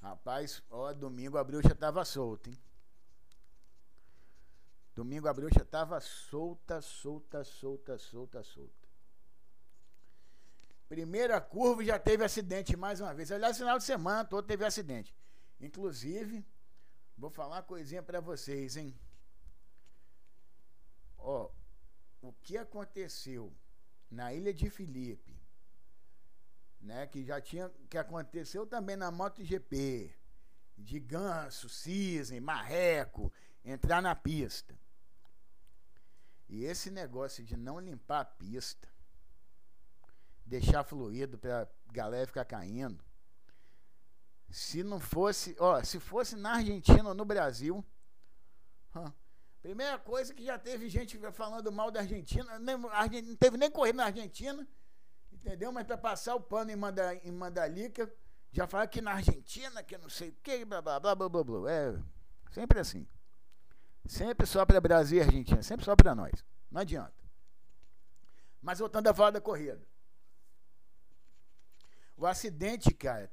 Rapaz, 0.00 0.62
ó, 0.70 0.92
domingo 0.92 1.38
a 1.38 1.44
bruxa 1.44 1.74
tava 1.74 2.04
solta, 2.04 2.50
hein? 2.50 2.58
Domingo 4.98 5.28
a 5.28 5.32
bruxa 5.32 5.64
tava 5.64 6.00
solta, 6.00 6.80
solta, 6.80 7.44
solta, 7.44 7.96
solta, 7.96 8.42
solta. 8.42 8.88
Primeira 10.88 11.40
curva 11.40 11.84
já 11.84 12.00
teve 12.00 12.24
acidente 12.24 12.76
mais 12.76 13.00
uma 13.00 13.14
vez. 13.14 13.30
Aliás, 13.30 13.56
final 13.56 13.78
de 13.78 13.84
semana 13.84 14.24
todo 14.24 14.44
teve 14.44 14.64
acidente. 14.64 15.14
Inclusive, 15.60 16.44
vou 17.16 17.30
falar 17.30 17.56
uma 17.56 17.62
coisinha 17.62 18.02
para 18.02 18.20
vocês, 18.20 18.76
hein? 18.76 18.98
Ó, 21.16 21.48
o 22.20 22.32
que 22.32 22.58
aconteceu 22.58 23.54
na 24.10 24.34
Ilha 24.34 24.52
de 24.52 24.68
Felipe 24.68 25.38
né? 26.80 27.06
Que 27.06 27.24
já 27.24 27.40
tinha, 27.40 27.70
que 27.88 27.98
aconteceu 27.98 28.66
também 28.66 28.96
na 28.96 29.12
MotoGP, 29.12 30.12
de 30.76 30.98
ganso, 30.98 31.68
cisne, 31.68 32.40
marreco, 32.40 33.32
entrar 33.64 34.02
na 34.02 34.16
pista. 34.16 34.76
E 36.48 36.64
esse 36.64 36.90
negócio 36.90 37.44
de 37.44 37.56
não 37.56 37.78
limpar 37.78 38.20
a 38.20 38.24
pista, 38.24 38.88
deixar 40.44 40.82
fluido 40.84 41.38
para 41.38 41.68
galera 41.92 42.26
ficar 42.26 42.44
caindo. 42.44 43.04
Se 44.50 44.82
não 44.82 44.98
fosse, 44.98 45.54
ó, 45.58 45.82
se 45.84 46.00
fosse 46.00 46.34
na 46.34 46.54
Argentina 46.54 47.08
ou 47.08 47.14
no 47.14 47.24
Brasil, 47.24 47.84
primeira 49.60 49.98
coisa 49.98 50.32
que 50.32 50.44
já 50.44 50.58
teve 50.58 50.88
gente 50.88 51.18
falando 51.32 51.70
mal 51.70 51.90
da 51.90 52.00
Argentina, 52.00 52.58
nem, 52.58 52.78
não 52.78 53.36
teve 53.36 53.58
nem 53.58 53.70
corrida 53.70 53.98
na 53.98 54.06
Argentina, 54.06 54.66
Entendeu? 55.38 55.70
Mas 55.72 55.86
para 55.86 55.96
passar 55.96 56.34
o 56.34 56.40
pano 56.40 56.70
em, 56.70 56.76
Manda, 56.76 57.14
em 57.14 57.30
Mandalica, 57.30 58.12
já 58.50 58.66
fala 58.66 58.86
que 58.86 59.00
na 59.00 59.12
Argentina, 59.12 59.82
que 59.82 59.96
não 59.96 60.08
sei 60.08 60.30
o 60.30 60.36
que, 60.42 60.64
blá 60.64 60.82
blá 60.82 60.98
blá 60.98 61.14
blá 61.14 61.28
blá. 61.28 61.70
É 61.70 61.94
sempre 62.50 62.80
assim. 62.80 63.06
Sempre 64.08 64.46
só 64.46 64.64
para 64.64 64.80
Brasil 64.80 65.18
e 65.18 65.20
Argentina, 65.20 65.62
sempre 65.62 65.84
só 65.84 65.94
para 65.94 66.14
nós. 66.14 66.42
Não 66.70 66.80
adianta. 66.80 67.12
Mas 68.62 68.78
voltando 68.78 69.06
a 69.06 69.12
falar 69.12 69.32
da 69.32 69.40
corrida. 69.40 69.86
O 72.16 72.26
acidente, 72.26 72.90
cara, 72.94 73.30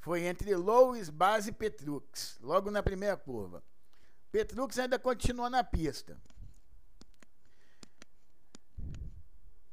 foi 0.00 0.22
entre 0.22 0.56
Louis, 0.56 1.10
Base 1.10 1.50
e 1.50 1.52
Petrux, 1.52 2.38
logo 2.40 2.70
na 2.70 2.82
primeira 2.82 3.14
curva. 3.14 3.62
Petrux 4.32 4.78
ainda 4.78 4.98
continua 4.98 5.50
na 5.50 5.62
pista. 5.62 6.18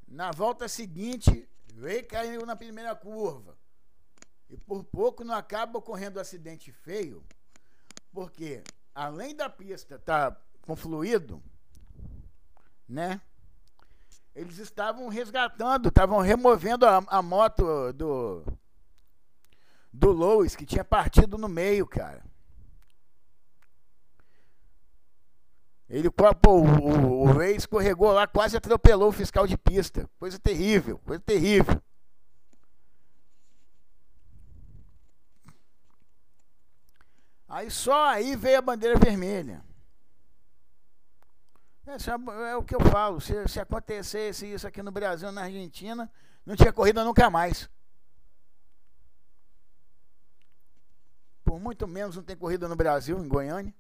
Na 0.06 0.32
volta 0.32 0.68
seguinte, 0.68 1.50
veio 1.74 2.06
caiu 2.06 2.46
na 2.46 2.56
primeira 2.56 2.94
curva. 2.94 3.58
E 4.50 4.58
por 4.58 4.84
pouco 4.84 5.24
não 5.24 5.36
acaba 5.36 5.80
ocorrendo 5.80 6.20
um 6.20 6.22
acidente 6.22 6.70
feio, 6.72 7.26
porque 8.12 8.62
além 8.98 9.36
da 9.36 9.48
pista 9.48 9.96
estar 9.96 10.32
tá 10.32 10.42
com 10.64 10.76
fluido, 10.76 11.42
né? 12.90 13.22
Eles 14.36 14.58
estavam 14.58 15.08
resgatando, 15.08 15.90
estavam 15.90 16.20
removendo 16.20 16.86
a, 16.86 16.98
a 17.08 17.22
moto 17.22 17.94
do 17.94 18.44
do 19.94 20.12
Lois 20.12 20.56
que 20.56 20.66
tinha 20.66 20.84
partido 20.84 21.38
no 21.38 21.48
meio, 21.48 21.86
cara. 21.86 22.24
Ele, 25.90 26.08
o, 26.08 26.14
o, 26.52 27.24
o 27.24 27.44
escorregou 27.44 28.12
lá, 28.12 28.28
quase 28.28 28.58
atropelou 28.58 29.10
o 29.10 29.14
fiscal 29.14 29.48
de 29.48 29.58
pista. 29.58 30.10
Coisa 30.20 30.38
terrível, 30.38 31.00
coisa 31.00 31.24
terrível. 31.24 31.82
Aí 37.48 37.72
só 37.72 38.10
aí 38.10 38.36
veio 38.36 38.58
a 38.58 38.62
bandeira 38.62 39.00
vermelha. 39.00 39.64
É, 41.86 42.50
é 42.50 42.56
o 42.56 42.64
que 42.64 42.76
eu 42.76 42.82
falo. 42.82 43.22
Se, 43.22 43.48
se 43.48 43.60
acontecesse 43.60 44.46
isso 44.46 44.68
aqui 44.68 44.84
no 44.84 44.92
Brasil, 44.92 45.32
na 45.32 45.44
Argentina, 45.44 46.12
não 46.46 46.56
tinha 46.56 46.74
corrida 46.74 47.04
nunca 47.06 47.30
mais. 47.30 47.70
Por 51.46 51.58
muito 51.60 51.88
menos 51.88 52.18
não 52.18 52.24
tem 52.24 52.36
corrida 52.36 52.68
no 52.68 52.76
Brasil, 52.76 53.18
em 53.24 53.28
Goiânia. 53.28 53.74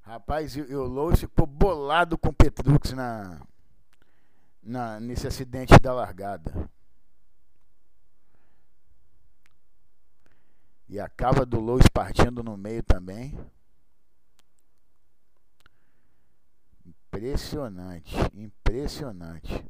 Rapaz, 0.00 0.56
e 0.56 0.62
o 0.74 0.84
Lois 0.84 1.20
ficou 1.20 1.46
bolado 1.46 2.16
com 2.16 2.28
o 2.28 2.32
Petrux 2.32 2.92
na, 2.92 3.40
na, 4.62 5.00
nesse 5.00 5.26
acidente 5.26 5.78
da 5.80 5.92
largada. 5.92 6.70
E 10.88 11.00
a 11.00 11.08
cava 11.08 11.44
do 11.44 11.58
Lois 11.58 11.86
partindo 11.88 12.42
no 12.42 12.56
meio 12.56 12.82
também. 12.82 13.36
Impressionante, 16.84 18.14
impressionante. 18.34 19.66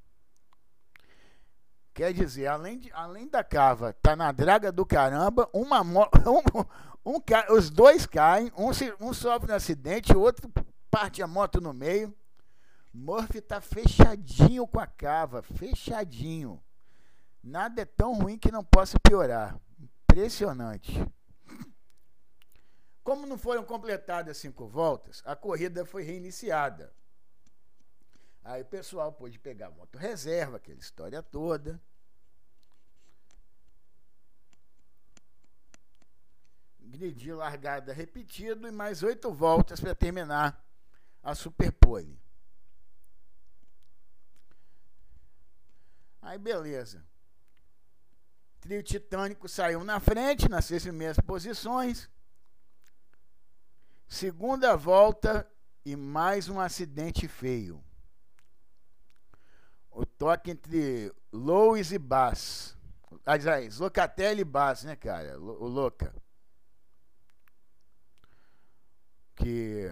Quer 1.95 2.13
dizer, 2.13 2.49
além, 2.49 2.79
de, 2.79 2.93
além 2.93 3.27
da 3.27 3.43
cava 3.43 3.95
tá 3.95 4.15
na 4.15 4.31
draga 4.31 4.71
do 4.71 4.85
caramba, 4.85 5.49
uma 5.53 5.81
um, 5.81 7.13
um, 7.13 7.23
os 7.55 7.71
dois 7.71 8.05
caem, 8.05 8.53
um, 8.55 8.69
um 9.01 9.15
sofre 9.15 9.51
um 9.51 9.55
acidente, 9.55 10.13
o 10.13 10.21
outro 10.21 10.53
parte 10.91 11.23
a 11.23 11.27
moto 11.27 11.61
no 11.61 11.73
meio. 11.73 12.15
Murphy 12.93 13.41
tá 13.41 13.61
fechadinho 13.61 14.67
com 14.67 14.79
a 14.79 14.87
cava, 14.87 15.43
fechadinho. 15.43 16.63
Nada 17.43 17.83
é 17.83 17.85
tão 17.85 18.15
ruim 18.15 18.39
que 18.39 18.51
não 18.51 18.65
possa 18.65 18.99
piorar. 18.99 19.59
Impressionante. 20.17 20.95
Como 23.05 23.27
não 23.27 23.37
foram 23.37 23.63
completadas 23.63 24.39
cinco 24.39 24.67
voltas, 24.67 25.23
a 25.27 25.37
corrida 25.37 25.85
foi 25.85 26.05
reiniciada. 26.05 26.91
Aí 28.43 28.63
o 28.63 28.65
pessoal 28.65 29.13
pôde 29.13 29.39
pegar 29.39 29.69
moto 29.69 29.99
reserva, 29.99 30.57
aquela 30.57 30.79
história 30.79 31.23
toda. 31.23 31.79
Grid 36.81 37.31
largada 37.35 37.93
repetido 37.93 38.67
e 38.67 38.71
mais 38.71 39.03
oito 39.03 39.31
voltas 39.35 39.81
para 39.81 39.95
terminar 39.95 40.65
a 41.23 41.35
Superpole. 41.35 42.19
Aí 46.23 46.39
beleza. 46.39 47.05
Trio 48.61 48.83
Titânico 48.83 49.49
saiu 49.49 49.85
na 49.85 50.01
frente, 50.01 50.49
nas 50.49 50.65
seis 50.65 50.83
primeiras 50.83 51.19
posições. 51.21 52.11
Segunda 54.09 54.77
volta 54.77 55.49
e 55.85 55.97
mais 55.97 56.49
um 56.49 56.61
acidente 56.61 57.29
feio 57.29 57.83
o 59.97 60.05
toque 60.05 60.51
entre 60.51 61.11
Lois 61.33 61.91
e 61.91 61.99
Bass. 61.99 62.77
Aliás, 63.25 63.79
Locatelli 63.79 64.43
e 64.43 64.45
Bass, 64.45 64.85
né, 64.85 64.95
cara? 64.95 65.41
O 65.41 65.67
Louca. 65.67 66.15
Que. 69.35 69.91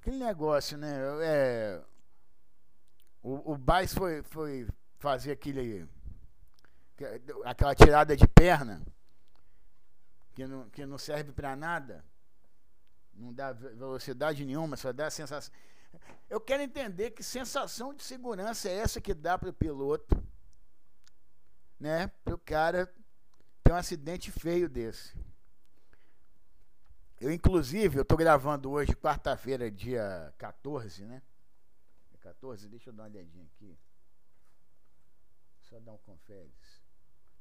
Aquele 0.00 0.18
negócio, 0.18 0.78
né? 0.78 0.94
É, 1.20 1.82
o, 3.20 3.54
o 3.54 3.58
Bass 3.58 3.92
foi, 3.92 4.22
foi 4.22 4.68
fazer 4.98 5.32
aquele. 5.32 5.88
Aquela 7.44 7.74
tirada 7.74 8.16
de 8.16 8.26
perna 8.26 8.82
que 10.34 10.46
não, 10.46 10.70
que 10.70 10.86
não 10.86 10.98
serve 10.98 11.32
para 11.32 11.56
nada, 11.56 12.04
não 13.12 13.32
dá 13.32 13.52
velocidade 13.52 14.44
nenhuma, 14.44 14.76
só 14.76 14.92
dá 14.92 15.10
sensação. 15.10 15.52
Eu 16.30 16.40
quero 16.40 16.62
entender 16.62 17.10
que 17.10 17.22
sensação 17.22 17.94
de 17.94 18.02
segurança 18.02 18.68
é 18.68 18.74
essa 18.74 19.00
que 19.00 19.14
dá 19.14 19.38
para 19.38 19.48
o 19.48 19.52
piloto, 19.52 20.22
né? 21.80 22.08
Para 22.24 22.34
o 22.34 22.38
cara 22.38 22.86
ter 23.64 23.72
um 23.72 23.76
acidente 23.76 24.30
feio 24.30 24.68
desse. 24.68 25.16
Eu, 27.20 27.32
inclusive, 27.32 27.98
eu 27.98 28.02
estou 28.02 28.16
gravando 28.16 28.70
hoje, 28.70 28.94
quarta-feira, 28.94 29.70
dia 29.70 30.32
14, 30.38 31.04
né? 31.04 31.20
14, 32.20 32.66
é 32.66 32.68
deixa 32.68 32.90
eu 32.90 32.94
dar 32.94 33.04
uma 33.04 33.08
olhadinha 33.08 33.44
aqui. 33.44 33.76
Só 35.62 35.80
dar 35.80 35.92
um 35.92 35.98
confere. 35.98 36.52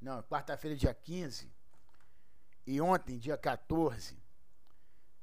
Não, 0.01 0.21
quarta-feira, 0.23 0.75
dia 0.75 0.93
15. 0.93 1.51
E 2.65 2.81
ontem, 2.81 3.17
dia 3.17 3.37
14, 3.37 4.17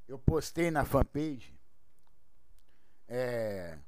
eu 0.08 0.18
postei 0.18 0.70
na 0.70 0.84
fanpage 0.84 1.54
é, 3.08 3.78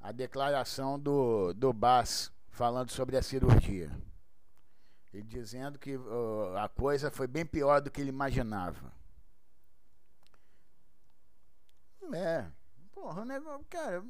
a 0.00 0.12
declaração 0.12 0.98
do, 0.98 1.52
do 1.52 1.72
Bas 1.72 2.32
falando 2.50 2.90
sobre 2.90 3.16
a 3.16 3.22
cirurgia. 3.22 3.90
Ele 5.12 5.24
dizendo 5.24 5.78
que 5.78 5.96
uh, 5.96 6.56
a 6.56 6.68
coisa 6.68 7.10
foi 7.10 7.26
bem 7.26 7.44
pior 7.44 7.80
do 7.80 7.90
que 7.90 8.00
ele 8.00 8.08
imaginava. 8.08 8.92
É. 12.14 12.46
Porra, 12.92 13.22
o 13.22 13.24
negócio, 13.24 13.64
cara, 13.68 14.02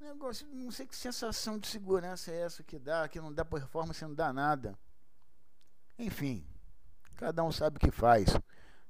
negócio, 0.00 0.46
não 0.48 0.70
sei 0.70 0.86
que 0.86 0.96
sensação 0.96 1.58
de 1.58 1.68
segurança 1.68 2.30
é 2.30 2.40
essa 2.40 2.62
que 2.62 2.78
dá, 2.78 3.08
que 3.08 3.20
não 3.20 3.32
dá 3.32 3.44
performance, 3.44 4.02
não 4.02 4.14
dá 4.14 4.32
nada. 4.32 4.78
Enfim, 5.98 6.46
cada 7.16 7.44
um 7.44 7.52
sabe 7.52 7.76
o 7.76 7.80
que 7.80 7.90
faz. 7.90 8.30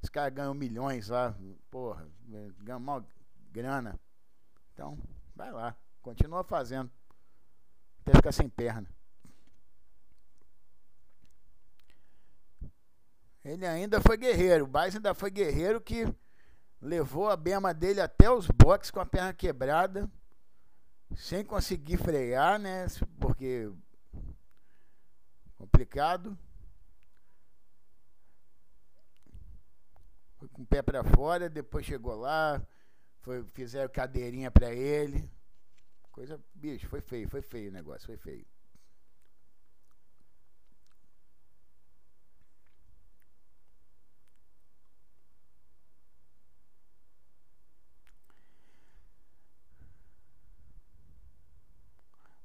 Os 0.03 0.09
caras 0.09 0.33
ganham 0.33 0.55
milhões 0.55 1.09
lá, 1.09 1.35
porra, 1.71 2.09
ganham 2.61 2.81
mal 2.81 3.05
grana. 3.51 3.99
Então, 4.73 4.99
vai 5.35 5.51
lá, 5.53 5.77
continua 6.01 6.45
fazendo. 6.45 6.91
Até 8.01 8.13
ficar 8.13 8.33
sem 8.33 8.49
perna. 8.49 8.89
Ele 13.45 13.67
ainda 13.67 14.01
foi 14.01 14.17
guerreiro. 14.17 14.65
O 14.65 14.69
Baez 14.69 14.95
ainda 14.95 15.15
foi 15.15 15.31
guerreiro 15.31 15.81
que 15.81 16.07
levou 16.81 17.29
a 17.29 17.37
bema 17.37 17.75
dele 17.75 18.01
até 18.01 18.31
os 18.31 18.47
boxes 18.47 18.91
com 18.91 19.01
a 19.01 19.07
perna 19.07 19.35
quebrada, 19.35 20.11
sem 21.17 21.45
conseguir 21.45 21.97
frear, 21.97 22.59
né? 22.59 22.87
Porque 23.19 23.71
complicado. 25.57 26.39
Foi 30.39 30.49
com 30.49 30.63
o 30.63 30.67
pé 30.67 30.81
para 30.83 31.05
fora, 31.05 31.51
depois 31.51 31.85
chegou 31.85 32.15
lá, 32.15 32.67
foi, 33.21 33.45
fizeram 33.45 33.91
cadeirinha 33.91 34.51
para 34.51 34.73
ele. 34.73 35.31
Coisa, 36.11 36.43
bicho, 36.55 36.89
foi 36.89 37.01
feio, 37.01 37.29
foi 37.29 37.43
feio 37.43 37.71
o 37.71 37.75
negócio, 37.75 38.07
foi 38.07 38.17
feio. 38.17 38.47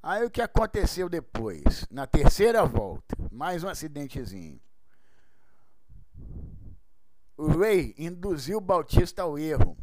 Aí 0.07 0.23
o 0.23 0.29
que 0.29 0.39
aconteceu 0.39 1.09
depois? 1.09 1.87
Na 1.89 2.05
terceira 2.05 2.63
volta, 2.63 3.17
mais 3.31 3.63
um 3.63 3.67
acidentezinho. 3.67 4.61
O 7.35 7.47
Ray 7.47 7.95
induziu 7.97 8.59
o 8.59 8.61
Bautista 8.61 9.23
ao 9.23 9.39
erro. 9.39 9.75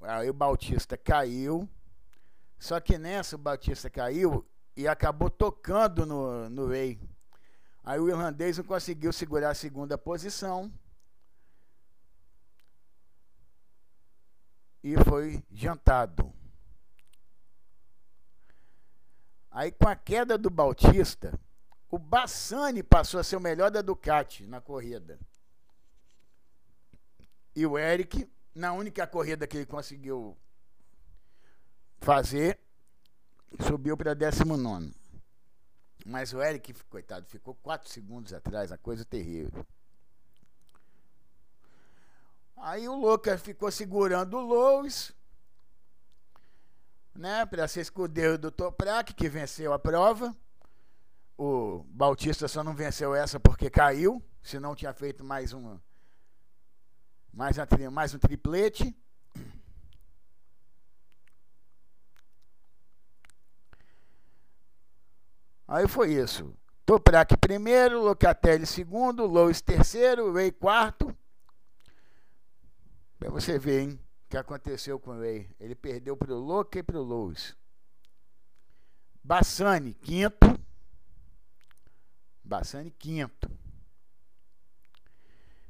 Aí 0.00 0.30
o 0.30 0.32
Bautista 0.32 0.96
caiu. 0.96 1.68
Só 2.56 2.78
que 2.78 2.98
nessa 2.98 3.34
o 3.34 3.38
Bautista 3.40 3.90
caiu 3.90 4.48
e 4.76 4.86
acabou 4.86 5.28
tocando 5.28 6.06
no, 6.06 6.48
no 6.48 6.68
Ray. 6.68 7.00
Aí 7.82 7.98
o 7.98 8.08
irlandês 8.08 8.58
não 8.58 8.64
conseguiu 8.64 9.12
segurar 9.12 9.50
a 9.50 9.54
segunda 9.54 9.98
posição. 9.98 10.72
E 14.82 14.96
foi 15.04 15.42
jantado. 15.50 16.32
Aí 19.50 19.70
com 19.70 19.86
a 19.86 19.94
queda 19.94 20.38
do 20.38 20.48
Bautista, 20.48 21.38
o 21.90 21.98
Bassani 21.98 22.82
passou 22.82 23.20
a 23.20 23.24
ser 23.24 23.36
o 23.36 23.40
melhor 23.40 23.70
da 23.70 23.82
Ducati 23.82 24.46
na 24.46 24.60
corrida. 24.60 25.18
E 27.54 27.66
o 27.66 27.78
Eric, 27.78 28.26
na 28.54 28.72
única 28.72 29.06
corrida 29.06 29.46
que 29.46 29.58
ele 29.58 29.66
conseguiu 29.66 30.36
fazer, 32.00 32.58
subiu 33.66 33.94
para 33.96 34.14
19. 34.14 34.94
Mas 36.06 36.32
o 36.32 36.42
Eric, 36.42 36.72
coitado, 36.84 37.26
ficou 37.26 37.54
4 37.56 37.88
segundos 37.90 38.32
atrás, 38.32 38.72
a 38.72 38.78
coisa 38.78 39.04
terrível. 39.04 39.64
Aí 42.64 42.88
o 42.88 42.94
Lucas 42.94 43.42
ficou 43.42 43.72
segurando 43.72 44.36
o 44.36 44.40
Lois, 44.40 45.12
né, 47.12 47.44
para 47.44 47.66
ser 47.66 47.80
escudeiro 47.80 48.38
do 48.38 48.52
Toprak, 48.52 49.12
que 49.14 49.28
venceu 49.28 49.72
a 49.72 49.80
prova. 49.80 50.32
O 51.36 51.82
Bautista 51.88 52.46
só 52.46 52.62
não 52.62 52.72
venceu 52.72 53.16
essa 53.16 53.40
porque 53.40 53.68
caiu, 53.68 54.22
senão 54.40 54.76
tinha 54.76 54.94
feito 54.94 55.24
mais 55.24 55.52
um 55.52 55.76
mais, 57.32 57.56
mais 57.90 58.14
um 58.14 58.18
triplete. 58.20 58.96
Aí 65.66 65.88
foi 65.88 66.12
isso. 66.14 66.54
Toprak 66.86 67.36
primeiro, 67.38 68.04
Locatelli 68.04 68.66
segundo, 68.66 69.26
Lois 69.26 69.60
terceiro, 69.60 70.32
Ray 70.32 70.52
quarto, 70.52 71.12
Pra 73.22 73.30
você 73.30 73.56
ver, 73.56 73.82
hein? 73.82 74.00
O 74.26 74.30
que 74.30 74.36
aconteceu 74.36 74.98
com 74.98 75.12
o 75.12 75.20
Ray. 75.20 75.48
Ele 75.60 75.76
perdeu 75.76 76.16
pro 76.16 76.34
Louca 76.34 76.80
e 76.80 76.82
pro 76.82 77.00
Lewis. 77.00 77.56
Bassani, 79.22 79.94
quinto. 79.94 80.58
Bassani, 82.42 82.90
quinto. 82.90 83.48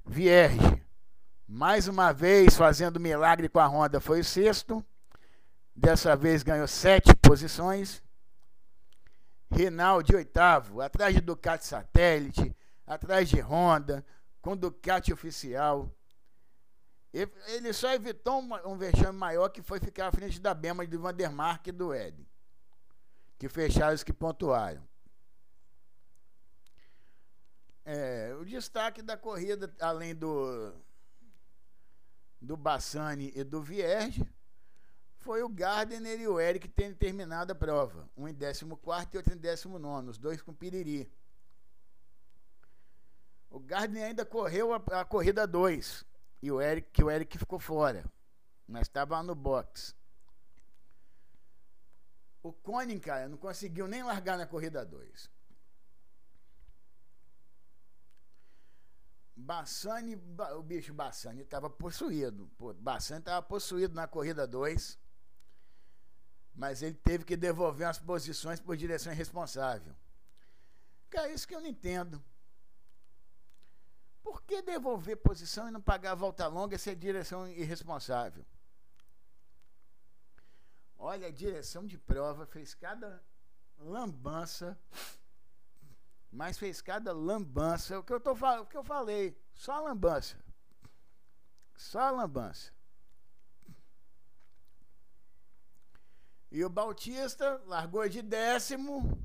Vierge, 0.06 0.82
mais 1.46 1.88
uma 1.88 2.10
vez 2.10 2.56
fazendo 2.56 2.98
milagre 2.98 3.50
com 3.50 3.58
a 3.58 3.66
Honda, 3.66 4.00
foi 4.00 4.20
o 4.20 4.24
sexto. 4.24 4.82
Dessa 5.76 6.16
vez 6.16 6.42
ganhou 6.42 6.66
sete 6.66 7.14
posições. 7.14 8.02
Rinaldi, 9.50 10.16
oitavo, 10.16 10.80
atrás 10.80 11.14
de 11.14 11.20
Ducati 11.20 11.66
Satélite, 11.66 12.56
atrás 12.86 13.28
de 13.28 13.38
Honda, 13.40 14.02
com 14.40 14.56
Ducati 14.56 15.12
oficial. 15.12 15.94
Ele 17.12 17.74
só 17.74 17.92
evitou 17.92 18.40
um, 18.40 18.76
vexame 18.78 19.18
maior 19.18 19.50
que 19.50 19.60
foi 19.60 19.78
ficar 19.78 20.06
à 20.06 20.12
frente 20.12 20.40
da 20.40 20.54
Bema 20.54 20.86
de 20.86 20.96
Vandermark 20.96 21.66
e 21.66 21.72
do 21.72 21.94
Ed, 21.94 22.26
que 23.38 23.50
fecharam 23.50 23.94
os 23.94 24.02
que 24.02 24.14
pontuaram. 24.14 24.82
É, 27.84 28.34
o 28.40 28.44
destaque 28.44 29.02
da 29.02 29.16
corrida, 29.16 29.74
além 29.80 30.14
do 30.14 30.72
do 32.40 32.56
Bassani 32.56 33.30
e 33.36 33.44
do 33.44 33.62
Vierge, 33.62 34.26
foi 35.18 35.42
o 35.42 35.48
Gardner 35.48 36.18
e 36.18 36.26
o 36.26 36.40
Eric 36.40 36.66
tendo 36.66 36.96
terminado 36.96 37.52
a 37.52 37.54
prova. 37.54 38.08
Um 38.16 38.26
em 38.26 38.34
14 38.34 39.08
e 39.12 39.16
outro 39.16 39.32
em 39.32 39.36
19, 39.36 40.08
os 40.08 40.18
dois 40.18 40.42
com 40.42 40.52
piriri. 40.52 41.08
O 43.48 43.60
Gardner 43.60 44.06
ainda 44.06 44.24
correu 44.24 44.72
a, 44.72 44.82
a 45.00 45.04
corrida 45.04 45.46
2 45.46 46.04
e 46.42 46.50
o 46.50 46.60
Eric, 46.60 46.90
que 46.90 47.04
o 47.04 47.10
Eric 47.10 47.38
ficou 47.38 47.60
fora. 47.60 48.04
Mas 48.66 48.82
estava 48.82 49.22
no 49.22 49.34
box. 49.34 49.94
O 52.42 52.52
Conin, 52.52 52.98
cara, 52.98 53.28
não 53.28 53.38
conseguiu 53.38 53.86
nem 53.86 54.02
largar 54.02 54.36
na 54.36 54.46
corrida 54.46 54.84
2. 54.84 55.30
Bassani, 59.36 60.20
o 60.56 60.62
bicho 60.62 60.92
Bassani 60.92 61.42
estava 61.42 61.70
possuído. 61.70 62.50
Bassani 62.78 63.20
estava 63.20 63.42
possuído 63.42 63.94
na 63.94 64.08
corrida 64.08 64.46
2. 64.46 64.98
Mas 66.54 66.82
ele 66.82 66.94
teve 66.94 67.24
que 67.24 67.36
devolver 67.36 67.86
as 67.86 67.98
posições 67.98 68.60
por 68.60 68.76
direção 68.76 69.12
irresponsável. 69.12 69.94
Cara, 71.08 71.30
isso 71.30 71.46
que 71.46 71.54
eu 71.54 71.60
não 71.60 71.68
entendo. 71.68 72.22
Por 74.22 74.42
que 74.42 74.62
devolver 74.62 75.16
posição 75.16 75.68
e 75.68 75.70
não 75.70 75.80
pagar 75.80 76.12
a 76.12 76.14
volta 76.14 76.46
longa 76.46 76.78
se 76.78 76.90
é 76.90 76.94
direção 76.94 77.48
irresponsável? 77.48 78.44
Olha, 80.96 81.26
a 81.26 81.32
direção 81.32 81.84
de 81.84 81.98
prova 81.98 82.46
fez 82.46 82.74
cada 82.74 83.20
lambança, 83.76 84.78
mas 86.30 86.56
fez 86.56 86.80
cada 86.80 87.12
lambança. 87.12 87.98
O 87.98 88.04
que 88.04 88.12
eu, 88.12 88.20
tô, 88.20 88.32
o 88.32 88.66
que 88.66 88.76
eu 88.76 88.84
falei, 88.84 89.36
só 89.52 89.80
lambança. 89.80 90.36
Só 91.76 92.10
lambança. 92.10 92.72
E 96.52 96.64
o 96.64 96.68
Bautista 96.68 97.60
largou 97.66 98.08
de 98.08 98.22
décimo 98.22 99.18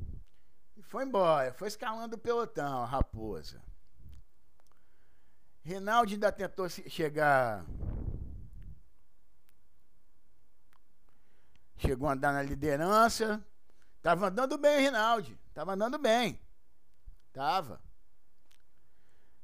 e 0.75 0.81
foi 0.81 1.03
embora. 1.03 1.53
Foi 1.53 1.67
escalando 1.67 2.15
o 2.15 2.19
pelotão, 2.19 2.81
a 2.81 2.85
raposa. 2.85 3.61
Rinaldi 5.67 6.13
ainda 6.13 6.31
tentou 6.31 6.69
chegar. 6.69 7.65
Chegou 11.75 12.07
a 12.07 12.13
andar 12.13 12.31
na 12.31 12.41
liderança. 12.41 13.45
Tava 14.01 14.29
andando 14.29 14.57
bem, 14.57 14.79
Rinaldi. 14.79 15.37
Tava 15.53 15.73
andando 15.73 15.97
bem. 15.97 16.39
Tava. 17.33 17.81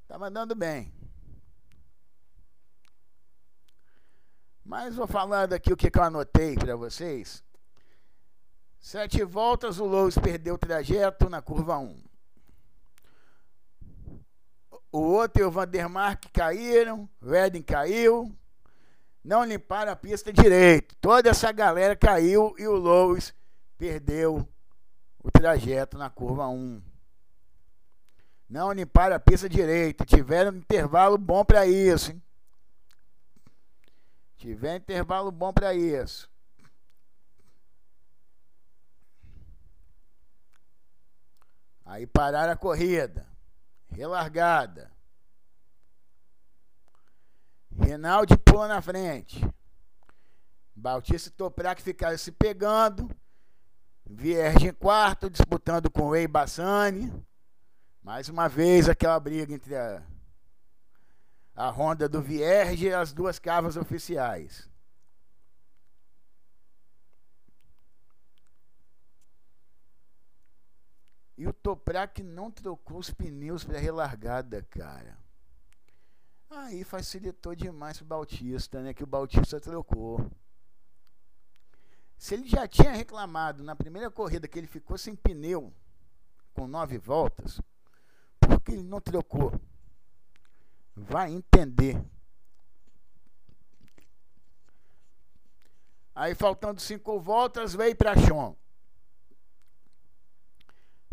Tava 0.07 0.27
andando 0.27 0.55
bem. 0.55 0.93
Mas 4.63 4.95
vou 4.95 5.07
falando 5.07 5.51
aqui 5.51 5.73
o 5.73 5.77
que, 5.77 5.91
que 5.91 5.99
eu 5.99 6.03
anotei 6.03 6.55
para 6.55 6.77
vocês. 6.77 7.43
Sete 8.79 9.25
voltas, 9.25 9.77
o 9.77 9.85
Lowe's 9.85 10.17
perdeu 10.17 10.55
o 10.55 10.57
trajeto 10.57 11.29
na 11.29 11.41
curva 11.41 11.77
1. 11.77 12.01
O 14.93 14.99
outro 14.99 15.41
e 15.41 15.43
o 15.43 15.49
Vandermark 15.49 16.25
caíram, 16.31 17.09
o 17.19 17.63
caiu, 17.65 18.31
não 19.23 19.43
limparam 19.43 19.91
a 19.91 19.95
pista 19.95 20.31
direito. 20.31 20.95
Toda 20.97 21.31
essa 21.31 21.51
galera 21.51 21.95
caiu 21.95 22.53
e 22.59 22.67
o 22.67 22.75
Lowe's 22.75 23.33
perdeu 23.75 24.47
o 25.23 25.31
trajeto 25.31 25.97
na 25.97 26.11
curva 26.11 26.47
1. 26.47 26.79
Não 28.47 28.71
limparam 28.71 29.15
a 29.15 29.19
pista 29.19 29.49
direito. 29.49 30.05
Tiveram 30.05 30.51
um 30.51 30.57
intervalo 30.57 31.17
bom 31.17 31.43
para 31.43 31.65
isso, 31.65 32.11
hein? 32.11 32.21
Tiver 34.37 34.75
intervalo 34.75 35.31
bom 35.31 35.51
para 35.51 35.73
isso. 35.73 36.29
Aí 41.83 42.05
pararam 42.05 42.53
a 42.53 42.55
corrida. 42.55 43.32
Relargada. 43.93 44.91
Rinaldi 47.79 48.37
pula 48.37 48.67
na 48.67 48.81
frente. 48.81 49.41
Bautista 50.75 51.29
e 51.29 51.31
Toprak 51.31 51.81
ficaram 51.81 52.17
se 52.17 52.31
pegando. 52.31 53.09
Vierge 54.05 54.67
em 54.67 54.73
quarto, 54.73 55.29
disputando 55.29 55.89
com 55.89 56.07
o 56.07 56.15
Ei 56.15 56.27
Bassani. 56.27 57.11
Mais 58.01 58.27
uma 58.27 58.49
vez 58.49 58.89
aquela 58.89 59.19
briga 59.19 59.53
entre 59.53 59.75
a 59.75 60.03
a 61.55 61.69
Honda 61.69 62.09
do 62.09 62.21
Vierge 62.21 62.87
e 62.87 62.93
as 62.93 63.13
duas 63.13 63.37
cavas 63.37 63.77
oficiais. 63.77 64.69
E 71.43 71.47
o 71.47 71.51
Toprak 71.51 72.23
não 72.23 72.49
trocou 72.49 72.99
os 72.99 73.09
pneus 73.09 73.65
para 73.65 73.77
relargada, 73.77 74.63
cara. 74.69 75.17
Aí 76.49 76.85
facilitou 76.85 77.53
demais 77.53 77.97
pro 77.97 78.05
Bautista, 78.05 78.81
né? 78.81 78.93
Que 78.93 79.03
o 79.03 79.07
Bautista 79.07 79.59
trocou. 79.59 80.25
Se 82.17 82.33
ele 82.33 82.47
já 82.47 82.65
tinha 82.65 82.93
reclamado 82.93 83.61
na 83.61 83.75
primeira 83.75 84.09
corrida 84.09 84.47
que 84.47 84.57
ele 84.57 84.67
ficou 84.67 84.97
sem 84.97 85.17
pneu 85.17 85.73
com 86.53 86.65
nove 86.65 86.97
voltas, 86.97 87.59
por 88.39 88.61
que 88.61 88.71
ele 88.71 88.83
não 88.83 89.01
trocou? 89.01 89.51
Vai 90.95 91.29
entender. 91.33 92.01
Aí 96.15 96.33
faltando 96.35 96.79
cinco 96.79 97.19
voltas, 97.19 97.75
veio 97.75 97.97
para 97.97 98.15
Chon. 98.15 98.55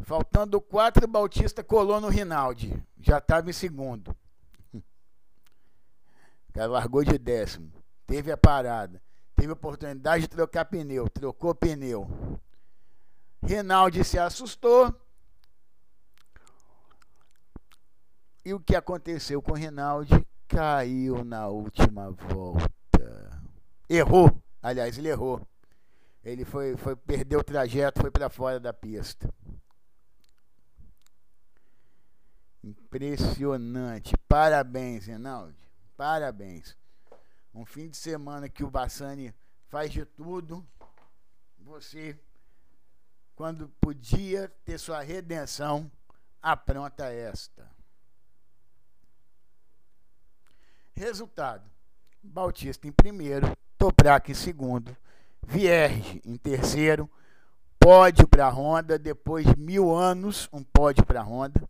Faltando 0.03 0.61
quatro, 0.61 1.07
Bautista 1.07 1.63
colou 1.63 2.01
no 2.01 2.09
Rinaldi. 2.09 2.83
Já 3.01 3.19
estava 3.19 3.51
em 3.51 3.53
segundo. 3.53 4.17
O 4.75 6.53
cara 6.53 6.67
largou 6.67 7.05
de 7.05 7.17
décimo. 7.19 7.73
Teve 8.07 8.33
a 8.33 8.37
parada. 8.37 9.01
Teve 9.37 9.51
a 9.51 9.55
oportunidade 9.55 10.23
de 10.23 10.29
trocar 10.29 10.65
pneu. 10.65 11.09
Trocou 11.09 11.55
pneu. 11.55 12.09
Rinaldi 13.43 14.05
se 14.05 14.19
assustou 14.19 14.95
E 18.45 18.55
o 18.55 18.61
que 18.61 18.75
aconteceu 18.75 19.43
com 19.43 19.53
o 19.53 19.55
Rinaldi? 19.55 20.27
Caiu 20.49 21.23
na 21.25 21.47
última 21.49 22.11
volta. 22.11 23.43
Errou. 23.89 24.43
Aliás, 24.63 24.97
ele 24.97 25.09
errou. 25.09 25.47
Ele 26.25 26.45
foi, 26.45 26.77
foi 26.77 26.97
perdeu 26.97 27.41
o 27.41 27.45
trajeto, 27.45 28.01
foi 28.01 28.11
para 28.11 28.31
fora 28.31 28.59
da 28.59 28.73
pista. 28.73 29.33
Impressionante. 32.63 34.17
Parabéns, 34.29 35.07
Rinaldi. 35.07 35.57
Parabéns. 35.97 36.77
Um 37.55 37.65
fim 37.65 37.89
de 37.89 37.97
semana 37.97 38.49
que 38.49 38.63
o 38.63 38.71
Bassani 38.71 39.35
faz 39.69 39.91
de 39.91 40.05
tudo. 40.05 40.67
Você, 41.59 42.19
quando 43.35 43.69
podia 43.81 44.49
ter 44.65 44.79
sua 44.79 45.01
redenção, 45.01 45.91
apronta 46.43 47.07
esta. 47.07 47.69
Resultado: 50.93 51.65
Bautista 52.23 52.87
em 52.87 52.93
primeiro, 52.93 53.57
Toprak 53.79 54.31
em 54.31 54.35
segundo, 54.35 54.95
Vierge 55.43 56.21
em 56.25 56.37
terceiro, 56.37 57.11
pódio 57.79 58.29
para 58.29 58.47
a 58.47 58.51
Honda, 58.51 58.99
depois 58.99 59.47
de 59.47 59.57
mil 59.57 59.95
anos, 59.95 60.49
um 60.53 60.63
pódio 60.63 61.05
para 61.07 61.21
a 61.21 61.25
Honda. 61.25 61.69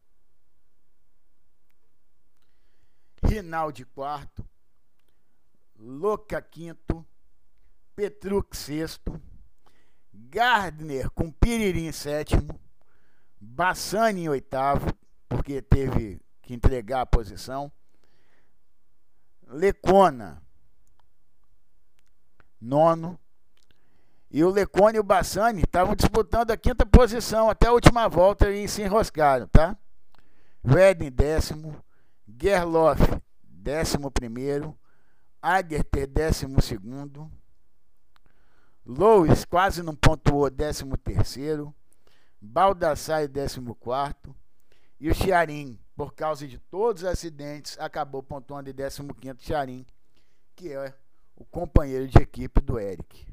Rinaldi 3.31 3.85
quarto, 3.85 4.45
Loca 5.79 6.43
quinto, 6.43 7.07
Petruk 7.95 8.57
sexto, 8.57 9.23
Gardner 10.12 11.09
com 11.11 11.31
Piriri 11.31 11.87
em 11.87 11.93
sétimo, 11.93 12.59
Bassani 13.40 14.23
em 14.23 14.29
oitavo, 14.29 14.93
porque 15.29 15.62
teve 15.62 16.21
que 16.43 16.53
entregar 16.53 17.03
a 17.03 17.07
posição. 17.07 17.71
Lecona, 19.47 20.43
nono. 22.61 23.16
E 24.29 24.43
o 24.43 24.51
Lecone 24.51 24.97
e 24.97 25.01
o 25.01 25.05
Bassani 25.05 25.62
estavam 25.62 25.95
disputando 25.95 26.51
a 26.51 26.57
quinta 26.57 26.85
posição 26.85 27.49
até 27.49 27.69
a 27.69 27.73
última 27.73 28.09
volta 28.09 28.51
e 28.51 28.66
se 28.66 28.83
enroscaram, 28.83 29.47
tá? 29.47 29.79
Redden, 30.64 31.12
décimo. 31.12 31.81
Gerloff, 32.40 33.03
décimo 33.42 34.11
primeiro. 34.11 34.74
Agerter, 35.42 36.07
décimo 36.07 36.62
segundo. 36.62 37.31
Lois 38.85 39.44
quase 39.44 39.83
não 39.83 39.94
pontuou, 39.94 40.48
décimo 40.48 40.96
terceiro. 40.96 41.74
Baldassai, 42.40 43.29
décimo 43.29 43.74
quarto. 43.74 44.35
E 44.98 45.11
o 45.11 45.14
Chiarim, 45.14 45.79
por 45.94 46.14
causa 46.14 46.48
de 46.48 46.59
todos 46.59 47.03
os 47.03 47.09
acidentes, 47.09 47.79
acabou 47.79 48.22
pontuando 48.22 48.70
em 48.70 48.74
15º 48.74 49.37
Charim, 49.40 49.87
que 50.57 50.72
é 50.72 50.94
o 51.37 51.44
companheiro 51.44 52.09
de 52.09 52.18
equipe 52.18 52.61
do 52.61 52.79
Eric. 52.79 53.26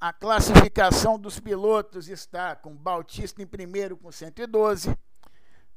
A 0.00 0.12
classificação 0.12 1.18
dos 1.18 1.40
pilotos 1.40 2.08
está 2.08 2.54
com 2.54 2.76
Bautista 2.76 3.42
em 3.42 3.46
primeiro 3.46 3.96
com 3.96 4.12
112, 4.12 4.96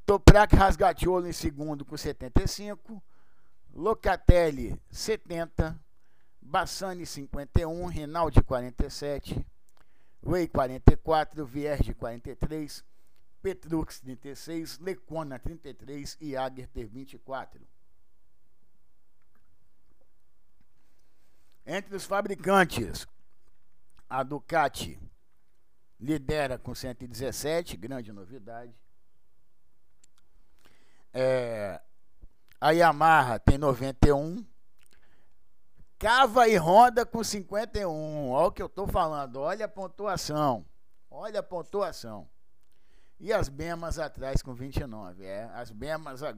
Toprak 0.10 0.56
Rasgatiolo 0.56 1.28
em 1.28 1.32
segundo 1.32 1.86
com 1.86 1.96
75, 1.96 3.00
Locatelli 3.76 4.76
70, 4.90 5.80
Bassani 6.42 7.06
51, 7.06 7.86
Rinaldi 7.86 8.42
47, 8.42 9.46
Way 10.24 10.48
44, 10.48 11.46
Vierge 11.46 11.94
43, 11.94 12.84
Petrux 13.40 14.00
36, 14.00 14.80
Lecona 14.80 15.38
33 15.38 16.18
e 16.20 16.36
Agerter 16.36 16.88
24. 16.88 17.62
Entre 21.68 21.96
os 21.96 22.06
fabricantes, 22.06 23.08
a 24.10 24.24
Ducati 24.24 25.00
lidera 26.00 26.58
com 26.58 26.74
117, 26.74 27.78
grande 27.78 28.12
novidade. 28.12 28.74
É, 31.14 31.82
a 32.60 32.72
Yamaha 32.72 33.40
tem 33.40 33.58
91. 33.58 34.46
Cava 35.98 36.48
e 36.48 36.58
Honda 36.58 37.06
com 37.06 37.24
51. 37.24 38.30
Olha 38.30 38.48
o 38.48 38.52
que 38.52 38.62
eu 38.62 38.68
estou 38.68 38.88
falando. 38.88 39.38
Olha 39.38 39.66
a 39.66 39.70
pontuação. 39.70 40.66
Olha 41.10 41.40
a 41.40 41.44
pontuação. 41.44 42.30
E 43.20 43.34
as 43.34 43.50
Bemas 43.50 44.00
atrás 44.00 44.42
com 44.42 44.54
29. 44.54 45.26
É, 45.26 45.44
as 45.54 45.72
Bemas. 45.72 46.24
A, 46.24 46.36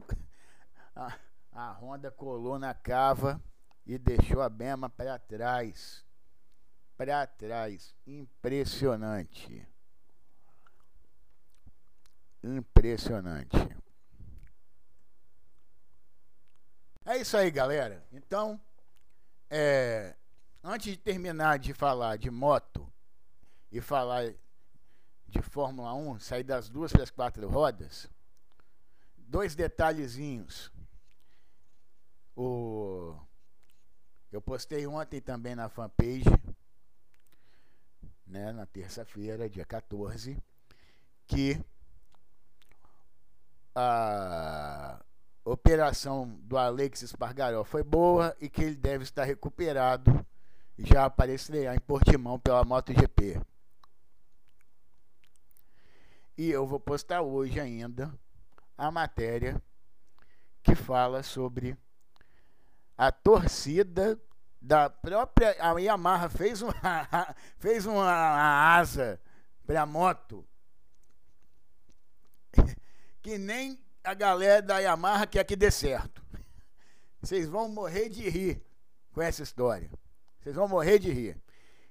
a, 0.95 1.13
a 1.51 1.71
Honda 1.73 2.09
colou 2.09 2.57
na 2.57 2.73
cava 2.73 3.41
e 3.85 3.97
deixou 3.97 4.41
a 4.41 4.49
Bema 4.49 4.89
para 4.89 5.19
trás. 5.19 6.03
Para 6.97 7.27
trás. 7.27 7.95
Impressionante. 8.07 9.67
Impressionante. 12.43 13.80
É 17.05 17.17
isso 17.17 17.35
aí, 17.35 17.49
galera. 17.49 18.05
Então, 18.11 18.61
é, 19.49 20.15
antes 20.63 20.91
de 20.91 20.97
terminar 20.97 21.57
de 21.57 21.73
falar 21.73 22.17
de 22.17 22.29
moto 22.29 22.87
e 23.71 23.81
falar 23.81 24.33
de 25.27 25.41
Fórmula 25.41 25.93
1, 25.95 26.19
sair 26.19 26.43
das 26.43 26.69
duas 26.69 26.91
para 26.91 27.01
as 27.03 27.09
quatro 27.09 27.49
rodas, 27.49 28.07
dois 29.17 29.55
detalhezinhos. 29.55 30.71
O 32.35 33.17
eu 34.31 34.41
postei 34.41 34.87
ontem 34.87 35.19
também 35.19 35.55
na 35.55 35.67
fanpage, 35.67 36.23
né, 38.25 38.53
na 38.53 38.65
terça-feira, 38.65 39.49
dia 39.49 39.65
14, 39.65 40.41
que 41.27 41.61
a 43.75 45.03
operação 45.43 46.39
do 46.43 46.57
Alex 46.57 47.01
Espargaró 47.01 47.63
foi 47.63 47.83
boa 47.83 48.35
e 48.39 48.49
que 48.49 48.63
ele 48.63 48.75
deve 48.75 49.03
estar 49.03 49.23
recuperado 49.23 50.25
e 50.77 50.85
já 50.85 51.05
aparecerá 51.05 51.75
em 51.75 51.79
Portimão 51.79 52.39
pela 52.39 52.63
MotoGP. 52.63 53.41
E 56.37 56.49
eu 56.49 56.65
vou 56.65 56.79
postar 56.79 57.21
hoje 57.21 57.59
ainda 57.59 58.11
a 58.77 58.89
matéria 58.89 59.61
que 60.63 60.75
fala 60.75 61.23
sobre 61.23 61.77
a 62.97 63.11
torcida 63.11 64.19
da 64.61 64.89
própria 64.89 65.55
a 65.59 65.77
Yamaha 65.79 66.29
fez 66.29 66.61
uma 66.61 66.73
fez 67.57 67.85
uma, 67.85 68.77
asa 68.77 69.19
para 69.65 69.85
moto 69.85 70.47
que 73.23 73.37
nem 73.39 73.79
a 74.03 74.13
galera 74.13 74.61
da 74.61 74.79
Yamaha 74.79 75.27
quer 75.27 75.43
que 75.43 75.55
dê 75.55 75.69
certo. 75.69 76.23
Vocês 77.21 77.47
vão 77.47 77.69
morrer 77.69 78.09
de 78.09 78.27
rir 78.29 78.61
com 79.13 79.21
essa 79.21 79.43
história. 79.43 79.89
Vocês 80.39 80.55
vão 80.55 80.67
morrer 80.67 80.99
de 80.99 81.11
rir. 81.11 81.37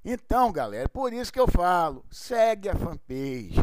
Então, 0.04 0.50
galera, 0.50 0.88
por 0.88 1.12
isso 1.12 1.32
que 1.32 1.38
eu 1.38 1.46
falo, 1.46 2.04
segue 2.10 2.68
a 2.68 2.74
fanpage. 2.74 3.62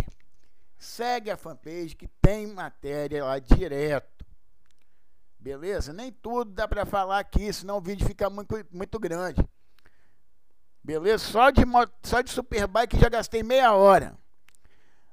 Segue 0.78 1.32
a 1.32 1.38
fanpage 1.38 1.96
que 1.96 2.08
tem 2.22 2.48
matéria 2.48 3.26
lá 3.26 3.40
direto. 3.40 4.26
Beleza? 5.40 5.92
Nem 5.92 6.12
tudo 6.12 6.52
dá 6.52 6.68
para 6.68 6.86
falar 6.86 7.20
aqui, 7.20 7.52
senão 7.52 7.78
o 7.78 7.82
vídeo 7.82 8.06
fica 8.06 8.30
muito, 8.30 8.56
muito 8.72 9.00
grande. 9.00 9.44
Beleza? 10.84 11.26
Só 11.26 11.50
de, 11.50 11.64
só 12.04 12.22
de 12.22 12.32
Superbike 12.32 13.00
já 13.00 13.10
gastei 13.10 13.44
meia 13.44 13.74
hora. 13.74 14.18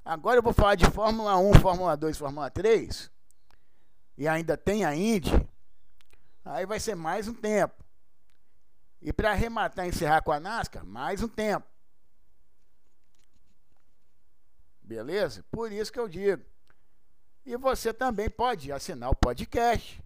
Agora 0.03 0.37
eu 0.37 0.43
vou 0.43 0.53
falar 0.53 0.75
de 0.75 0.85
Fórmula 0.85 1.35
1, 1.37 1.53
Fórmula 1.55 1.97
2, 1.97 2.17
Fórmula 2.17 2.49
3. 2.49 3.11
E 4.17 4.27
ainda 4.27 4.55
tem 4.55 4.85
a 4.85 4.95
Indy. 4.95 5.31
Aí 6.43 6.65
vai 6.65 6.79
ser 6.79 6.95
mais 6.95 7.27
um 7.27 7.33
tempo. 7.33 7.83
E 9.01 9.11
para 9.11 9.31
arrematar 9.31 9.85
e 9.85 9.89
encerrar 9.89 10.21
com 10.21 10.31
a 10.31 10.39
NASCAR, 10.39 10.85
mais 10.85 11.21
um 11.21 11.27
tempo. 11.27 11.67
Beleza? 14.81 15.43
Por 15.51 15.71
isso 15.71 15.91
que 15.91 15.99
eu 15.99 16.07
digo. 16.07 16.43
E 17.45 17.57
você 17.57 17.93
também 17.93 18.29
pode 18.29 18.71
assinar 18.71 19.09
o 19.09 19.15
podcast. 19.15 20.01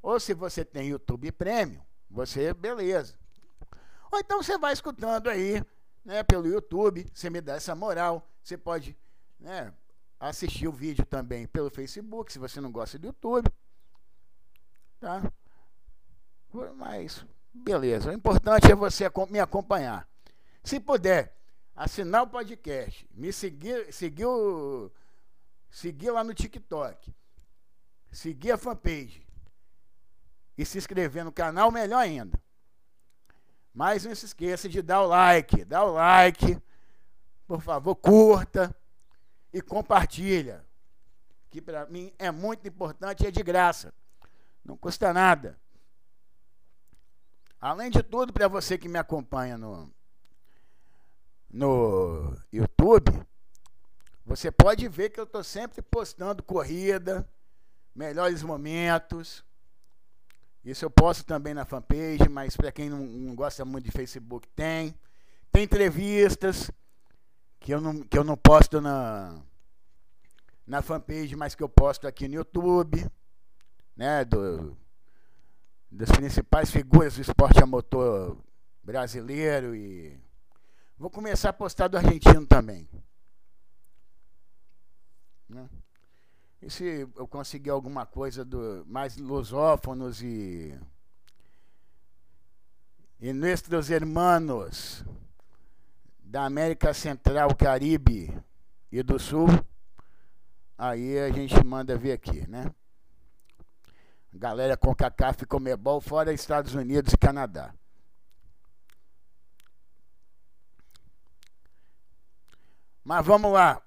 Ou 0.00 0.18
se 0.18 0.34
você 0.34 0.64
tem 0.64 0.88
YouTube 0.88 1.30
Premium, 1.30 1.80
você, 2.10 2.52
beleza. 2.52 3.14
Ou 4.10 4.18
então 4.18 4.42
você 4.42 4.58
vai 4.58 4.72
escutando 4.72 5.28
aí, 5.28 5.64
né, 6.04 6.22
pelo 6.22 6.46
YouTube, 6.46 7.08
você 7.14 7.30
me 7.30 7.40
dá 7.40 7.54
essa 7.54 7.74
moral. 7.74 8.28
Você 8.42 8.58
pode, 8.58 8.96
né, 9.38 9.72
assistir 10.28 10.68
o 10.68 10.72
vídeo 10.72 11.04
também 11.04 11.46
pelo 11.48 11.68
Facebook, 11.68 12.32
se 12.32 12.38
você 12.38 12.60
não 12.60 12.70
gosta 12.70 12.96
do 12.96 13.08
YouTube. 13.08 13.50
Tá? 15.00 15.20
Mas, 16.76 17.26
beleza. 17.52 18.10
O 18.10 18.14
importante 18.14 18.70
é 18.70 18.74
você 18.74 19.04
me 19.28 19.40
acompanhar. 19.40 20.08
Se 20.62 20.78
puder, 20.78 21.36
assinar 21.74 22.22
o 22.22 22.28
podcast, 22.28 23.08
me 23.12 23.32
seguir, 23.32 23.92
seguir, 23.92 24.26
o, 24.26 24.92
seguir 25.68 26.12
lá 26.12 26.22
no 26.22 26.32
TikTok, 26.32 27.12
seguir 28.12 28.52
a 28.52 28.56
fanpage 28.56 29.26
e 30.56 30.64
se 30.64 30.78
inscrever 30.78 31.24
no 31.24 31.32
canal, 31.32 31.72
melhor 31.72 31.98
ainda. 31.98 32.40
Mas 33.74 34.04
não 34.04 34.14
se 34.14 34.26
esqueça 34.26 34.68
de 34.68 34.82
dar 34.82 35.02
o 35.02 35.08
like, 35.08 35.64
dá 35.64 35.82
o 35.82 35.94
like, 35.94 36.62
por 37.44 37.60
favor, 37.60 37.96
curta 37.96 38.72
e 39.52 39.60
compartilha, 39.60 40.64
que 41.50 41.60
para 41.60 41.86
mim 41.86 42.12
é 42.18 42.30
muito 42.30 42.66
importante 42.66 43.24
e 43.24 43.26
é 43.26 43.30
de 43.30 43.42
graça, 43.42 43.92
não 44.64 44.76
custa 44.76 45.12
nada. 45.12 45.58
Além 47.60 47.90
de 47.90 48.02
tudo, 48.02 48.32
para 48.32 48.48
você 48.48 48.76
que 48.76 48.88
me 48.88 48.98
acompanha 48.98 49.56
no, 49.56 49.92
no 51.50 52.36
YouTube, 52.52 53.12
você 54.24 54.50
pode 54.50 54.88
ver 54.88 55.10
que 55.10 55.20
eu 55.20 55.24
estou 55.24 55.44
sempre 55.44 55.82
postando 55.82 56.42
corrida, 56.42 57.28
melhores 57.94 58.42
momentos, 58.42 59.44
isso 60.64 60.84
eu 60.84 60.90
posto 60.90 61.24
também 61.24 61.54
na 61.54 61.64
fanpage, 61.64 62.28
mas 62.30 62.56
para 62.56 62.70
quem 62.70 62.88
não, 62.88 62.98
não, 62.98 63.34
gosta 63.34 63.64
muito 63.64 63.84
de 63.84 63.90
Facebook, 63.90 64.46
tem. 64.48 64.94
Tem 65.50 65.64
entrevistas 65.64 66.70
que 67.62 67.72
eu 67.72 67.80
não, 67.80 68.02
que 68.02 68.18
eu 68.18 68.24
não 68.24 68.36
posto 68.36 68.80
na, 68.80 69.40
na 70.66 70.82
fanpage, 70.82 71.36
mas 71.36 71.54
que 71.54 71.62
eu 71.62 71.68
posto 71.68 72.06
aqui 72.06 72.26
no 72.26 72.34
YouTube, 72.34 73.08
né? 73.96 74.24
Do, 74.24 74.76
das 75.90 76.10
principais 76.10 76.70
figuras 76.70 77.14
do 77.14 77.20
esporte 77.20 77.62
a 77.62 77.66
motor 77.66 78.36
brasileiro 78.82 79.76
e 79.76 80.18
vou 80.98 81.08
começar 81.08 81.50
a 81.50 81.52
postar 81.52 81.86
do 81.86 81.96
argentino 81.96 82.46
também. 82.46 82.88
Né? 85.48 85.68
E 86.60 86.70
se 86.70 87.06
eu 87.14 87.28
conseguir 87.28 87.70
alguma 87.70 88.06
coisa 88.06 88.44
do 88.44 88.84
mais 88.86 89.16
lusófonos 89.16 90.22
e 90.22 90.76
e 93.20 93.32
nossos 93.32 93.90
hermanos 93.90 95.04
da 96.32 96.46
América 96.46 96.94
Central, 96.94 97.54
Caribe 97.54 98.34
e 98.90 99.02
do 99.02 99.18
Sul, 99.18 99.48
aí 100.78 101.18
a 101.18 101.30
gente 101.30 101.62
manda 101.62 101.94
ver 101.98 102.12
aqui, 102.12 102.48
né? 102.48 102.74
Galera 104.32 104.74
com 104.74 104.94
CACAF 104.94 105.42
e 105.42 105.46
Comebol 105.46 106.00
fora 106.00 106.32
Estados 106.32 106.74
Unidos 106.74 107.12
e 107.12 107.18
Canadá. 107.18 107.74
Mas 113.04 113.26
vamos 113.26 113.52
lá. 113.52 113.82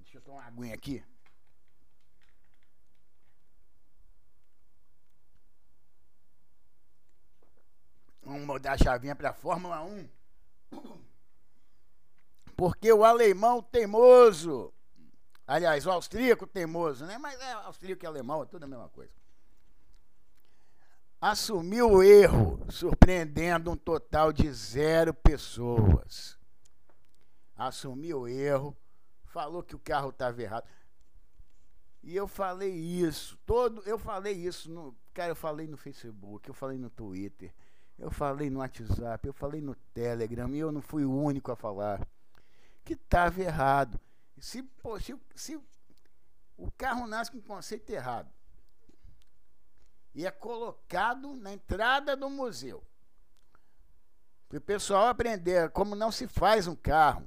Deixa 0.00 0.16
eu 0.16 0.22
tomar 0.22 0.38
uma 0.38 0.46
aguinha 0.46 0.74
aqui. 0.74 1.04
Vamos 8.22 8.46
mudar 8.46 8.72
a 8.72 8.78
chavinha 8.78 9.14
para 9.14 9.28
a 9.28 9.34
Fórmula 9.34 9.82
1. 9.82 11.11
Porque 12.62 12.92
o 12.92 13.04
alemão 13.04 13.60
teimoso, 13.60 14.72
aliás, 15.44 15.84
o 15.84 15.90
austríaco 15.90 16.46
teimoso, 16.46 17.04
né? 17.04 17.18
Mas 17.18 17.40
é 17.40 17.52
austríaco 17.54 18.04
e 18.04 18.06
alemão, 18.06 18.40
é 18.40 18.46
tudo 18.46 18.62
a 18.62 18.68
mesma 18.68 18.88
coisa. 18.88 19.10
Assumiu 21.20 21.90
o 21.90 22.02
erro, 22.04 22.64
surpreendendo 22.70 23.68
um 23.72 23.76
total 23.76 24.32
de 24.32 24.48
zero 24.52 25.12
pessoas. 25.12 26.38
Assumiu 27.56 28.20
o 28.20 28.28
erro, 28.28 28.76
falou 29.24 29.64
que 29.64 29.74
o 29.74 29.80
carro 29.80 30.10
estava 30.10 30.40
errado. 30.40 30.68
E 32.00 32.14
eu 32.14 32.28
falei 32.28 32.72
isso, 32.72 33.36
todo, 33.44 33.82
eu 33.86 33.98
falei 33.98 34.34
isso 34.34 34.70
no, 34.70 34.96
cara, 35.12 35.32
eu 35.32 35.36
falei 35.36 35.66
no 35.66 35.76
Facebook, 35.76 36.48
eu 36.48 36.54
falei 36.54 36.78
no 36.78 36.90
Twitter. 36.90 37.52
Eu 37.98 38.12
falei 38.12 38.48
no 38.48 38.60
WhatsApp, 38.60 39.26
eu 39.26 39.32
falei 39.32 39.60
no 39.60 39.74
Telegram, 39.92 40.54
e 40.54 40.60
eu 40.60 40.70
não 40.70 40.80
fui 40.80 41.04
o 41.04 41.12
único 41.12 41.50
a 41.50 41.56
falar. 41.56 42.06
Que 42.84 42.94
estava 42.94 43.40
errado. 43.40 44.00
Se, 44.38 44.68
se, 45.00 45.20
se 45.34 45.60
o 46.56 46.70
carro 46.72 47.06
nasce 47.06 47.30
com 47.30 47.38
um 47.38 47.42
conceito 47.42 47.90
errado 47.90 48.30
e 50.14 50.26
é 50.26 50.30
colocado 50.30 51.34
na 51.34 51.52
entrada 51.52 52.16
do 52.16 52.28
museu, 52.28 52.84
para 54.48 54.58
o 54.58 54.60
pessoal 54.60 55.08
aprender 55.08 55.70
como 55.70 55.94
não 55.94 56.12
se 56.12 56.26
faz 56.26 56.66
um 56.66 56.76
carro 56.76 57.26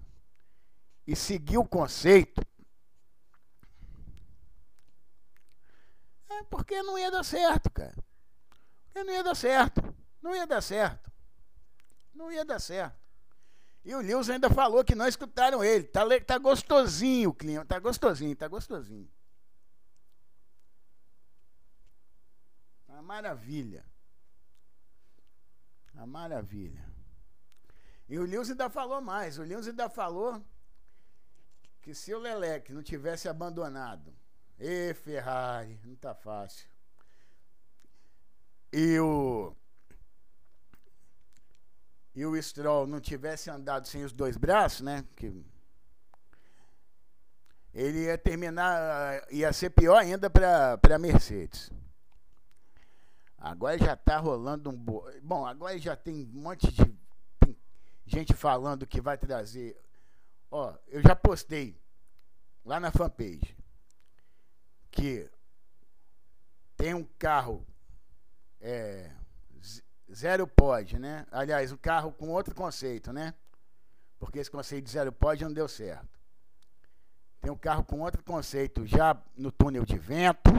e 1.08 1.16
seguir 1.16 1.58
o 1.58 1.66
conceito, 1.66 2.46
é 6.30 6.44
porque 6.44 6.82
não 6.84 6.98
ia 6.98 7.10
dar 7.10 7.24
certo, 7.24 7.70
cara. 7.70 7.96
Porque 8.86 9.04
não 9.04 9.14
ia 9.14 9.24
dar 9.24 9.36
certo. 9.36 9.96
Não 10.22 10.36
ia 10.36 10.46
dar 10.46 10.62
certo. 10.62 11.12
Não 12.14 12.32
ia 12.32 12.46
dar 12.46 12.60
certo. 12.60 13.05
E 13.86 13.94
o 13.94 14.02
Lewis 14.02 14.32
ainda 14.32 14.50
falou 14.50 14.84
que 14.84 14.96
não 14.96 15.08
escutaram 15.08 15.64
ele. 15.64 15.84
Tá, 15.84 16.02
tá 16.26 16.40
gostosinho 16.40 17.30
o 17.30 17.34
clima. 17.34 17.64
Tá 17.64 17.78
gostosinho, 17.78 18.36
tá 18.36 18.48
gostosinho. 18.48 19.08
Uma 22.90 23.04
maravilha. 23.04 23.86
Uma 25.94 26.08
maravilha. 26.08 26.84
E 28.10 28.18
o 28.18 28.26
Lewis 28.26 28.50
ainda 28.50 28.72
falou 28.72 29.00
mais. 29.02 29.38
O 29.38 29.44
Lewis 29.44 29.68
ainda 29.68 29.88
falou 29.88 30.44
que 31.84 31.94
se 31.94 32.12
o 32.12 32.18
Leleque 32.18 32.74
não 32.74 32.82
tivesse 32.82 33.30
abandonado 33.30 34.12
E 34.58 34.96
Ferrari, 34.96 35.80
não 35.84 35.96
tá 35.96 36.16
fácil. 36.16 36.68
E 38.74 39.00
o 39.00 39.56
e 42.16 42.26
o 42.26 42.42
Stroll 42.42 42.88
não 42.88 43.02
tivesse 43.02 43.50
andado 43.50 43.88
sem 43.88 44.04
os 44.04 44.14
dois 44.14 44.38
braços, 44.38 44.82
né? 44.82 45.06
Que 45.16 45.44
ele 47.74 48.06
ia 48.06 48.18
terminar, 48.18 49.22
ia 49.30 49.52
ser 49.52 49.70
pior 49.72 49.98
ainda 49.98 50.30
para 50.30 50.80
a 50.82 51.00
Mercedes. 51.00 51.70
Agora 53.38 53.78
já 53.78 53.94
está 53.94 54.18
rolando 54.18 54.70
um. 54.70 54.78
Bo... 54.78 55.06
Bom, 55.22 55.46
agora 55.46 55.78
já 55.78 55.96
tem 55.96 56.24
um 56.34 56.42
monte 56.42 56.72
de 56.72 56.98
gente 58.06 58.34
falando 58.34 58.88
que 58.88 59.02
vai 59.02 59.18
trazer. 59.18 59.78
Ó, 60.50 60.74
eu 60.88 61.02
já 61.02 61.16
postei 61.16 61.78
lá 62.64 62.80
na 62.80 62.92
fanpage 62.92 63.56
que 64.90 65.30
tem 66.78 66.94
um 66.94 67.04
carro 67.20 67.66
é, 68.62 69.12
zero 70.14 70.48
pod, 70.48 71.00
né? 71.00 71.26
Aliás, 71.32 71.72
um 71.72 71.78
carro 71.78 72.12
com 72.12 72.30
outro 72.30 72.54
conceito, 72.54 73.12
né? 73.12 73.34
Porque 74.20 74.40
esse 74.40 74.52
conceito 74.52 74.86
de 74.86 74.92
zero 74.92 75.12
pod 75.12 75.44
não 75.44 75.54
deu 75.54 75.68
certo. 75.68 76.20
Tem 77.42 77.52
um 77.52 77.58
carro 77.58 77.84
com 77.84 78.02
outro 78.02 78.24
conceito 78.24 78.86
já 78.86 79.16
no 79.38 79.52
túnel 79.52 79.86
de 79.86 79.98
vento. 79.98 80.52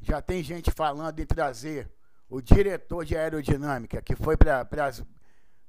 Já 0.00 0.20
tem 0.20 0.42
gente 0.42 0.70
falando 0.70 1.18
em 1.18 1.26
trazer 1.26 1.90
o 2.28 2.40
diretor 2.40 3.04
de 3.04 3.16
aerodinâmica, 3.16 4.00
que 4.00 4.16
foi 4.16 4.36
para 4.36 4.64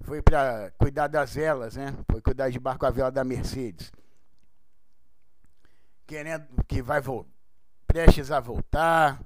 foi 0.01 0.21
para 0.21 0.71
cuidar 0.77 1.07
das 1.07 1.35
velas, 1.35 1.75
né? 1.75 1.95
Foi 2.11 2.21
cuidar 2.21 2.49
de 2.49 2.59
barco 2.59 2.85
a 2.85 2.89
vela 2.89 3.11
da 3.11 3.23
Mercedes. 3.23 3.91
Querendo 6.05 6.45
que 6.67 6.81
vai 6.81 7.01
prestes 7.87 8.31
a 8.31 8.39
voltar. 8.39 9.23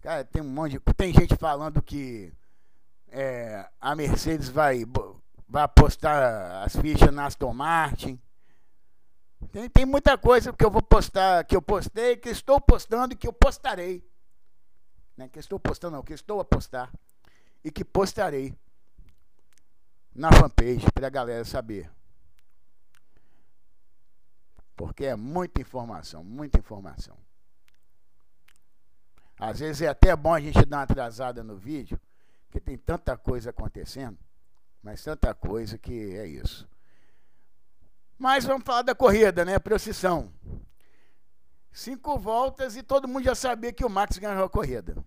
Cara, 0.00 0.24
tem 0.24 0.40
um 0.42 0.48
monte 0.48 0.72
de. 0.72 0.80
Tem 0.94 1.12
gente 1.12 1.36
falando 1.36 1.82
que 1.82 2.32
é, 3.08 3.68
a 3.80 3.94
Mercedes 3.94 4.48
vai, 4.48 4.84
vai 5.48 5.62
apostar 5.62 6.62
as 6.64 6.74
fichas 6.76 7.12
na 7.12 7.26
Aston 7.26 7.52
Martin. 7.52 8.18
Tem, 9.52 9.68
tem 9.68 9.86
muita 9.86 10.16
coisa 10.16 10.52
que 10.52 10.64
eu 10.64 10.70
vou 10.70 10.82
postar, 10.82 11.44
que 11.44 11.56
eu 11.56 11.62
postei, 11.62 12.16
que 12.16 12.28
estou 12.28 12.60
postando 12.60 13.14
e 13.14 13.16
que 13.16 13.26
eu 13.26 13.32
postarei. 13.32 14.04
Né? 15.16 15.28
Que 15.28 15.38
estou 15.38 15.58
postando, 15.58 15.96
não, 15.96 16.02
que 16.02 16.14
estou 16.14 16.40
a 16.40 16.44
postar. 16.44 16.90
E 17.62 17.70
que 17.70 17.84
postarei 17.84 18.54
na 20.14 20.32
fanpage 20.32 20.86
para 20.94 21.08
a 21.08 21.10
galera 21.10 21.44
saber. 21.44 21.90
Porque 24.76 25.04
é 25.04 25.16
muita 25.16 25.60
informação, 25.60 26.24
muita 26.24 26.58
informação. 26.58 27.16
Às 29.40 29.60
vezes 29.60 29.80
é 29.80 29.88
até 29.88 30.14
bom 30.14 30.34
a 30.34 30.40
gente 30.40 30.66
dar 30.66 30.76
uma 30.76 30.82
atrasada 30.82 31.42
no 31.42 31.56
vídeo, 31.56 31.98
porque 32.46 32.60
tem 32.60 32.76
tanta 32.76 33.16
coisa 33.16 33.48
acontecendo, 33.48 34.18
mas 34.82 35.02
tanta 35.02 35.32
coisa 35.32 35.78
que 35.78 36.14
é 36.14 36.26
isso. 36.26 36.68
Mas 38.18 38.44
vamos 38.44 38.64
falar 38.64 38.82
da 38.82 38.94
corrida, 38.94 39.42
né? 39.46 39.58
Procissão. 39.58 40.30
Cinco 41.72 42.18
voltas 42.18 42.76
e 42.76 42.82
todo 42.82 43.08
mundo 43.08 43.24
já 43.24 43.34
sabia 43.34 43.72
que 43.72 43.84
o 43.84 43.88
Max 43.88 44.18
ganhou 44.18 44.44
a 44.44 44.50
corrida. 44.50 45.02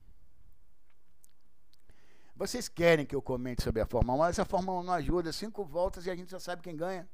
Vocês 2.36 2.67
querem 2.67 3.05
que 3.05 3.15
eu 3.15 3.21
comente 3.21 3.61
sobre 3.61 3.81
a 3.81 3.86
Fórmula 3.86 4.17
1, 4.17 4.19
mas 4.19 4.39
a 4.39 4.45
Fórmula 4.45 4.79
1 4.79 4.84
não 4.84 4.93
ajuda. 4.93 5.31
Cinco 5.31 5.63
voltas 5.63 6.07
e 6.07 6.09
a 6.09 6.15
gente 6.15 6.31
já 6.31 6.39
sabe 6.39 6.63
quem 6.63 6.75
ganha. 6.75 7.07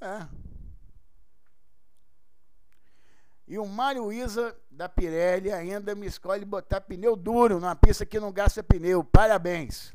É. 0.00 0.53
E 3.46 3.58
o 3.58 3.66
Mário 3.66 4.10
Isa 4.10 4.56
da 4.70 4.88
Pirelli 4.88 5.52
ainda 5.52 5.94
me 5.94 6.06
escolhe 6.06 6.44
botar 6.44 6.80
pneu 6.80 7.14
duro 7.14 7.60
numa 7.60 7.76
pista 7.76 8.06
que 8.06 8.18
não 8.18 8.32
gasta 8.32 8.62
pneu. 8.62 9.04
Parabéns. 9.04 9.92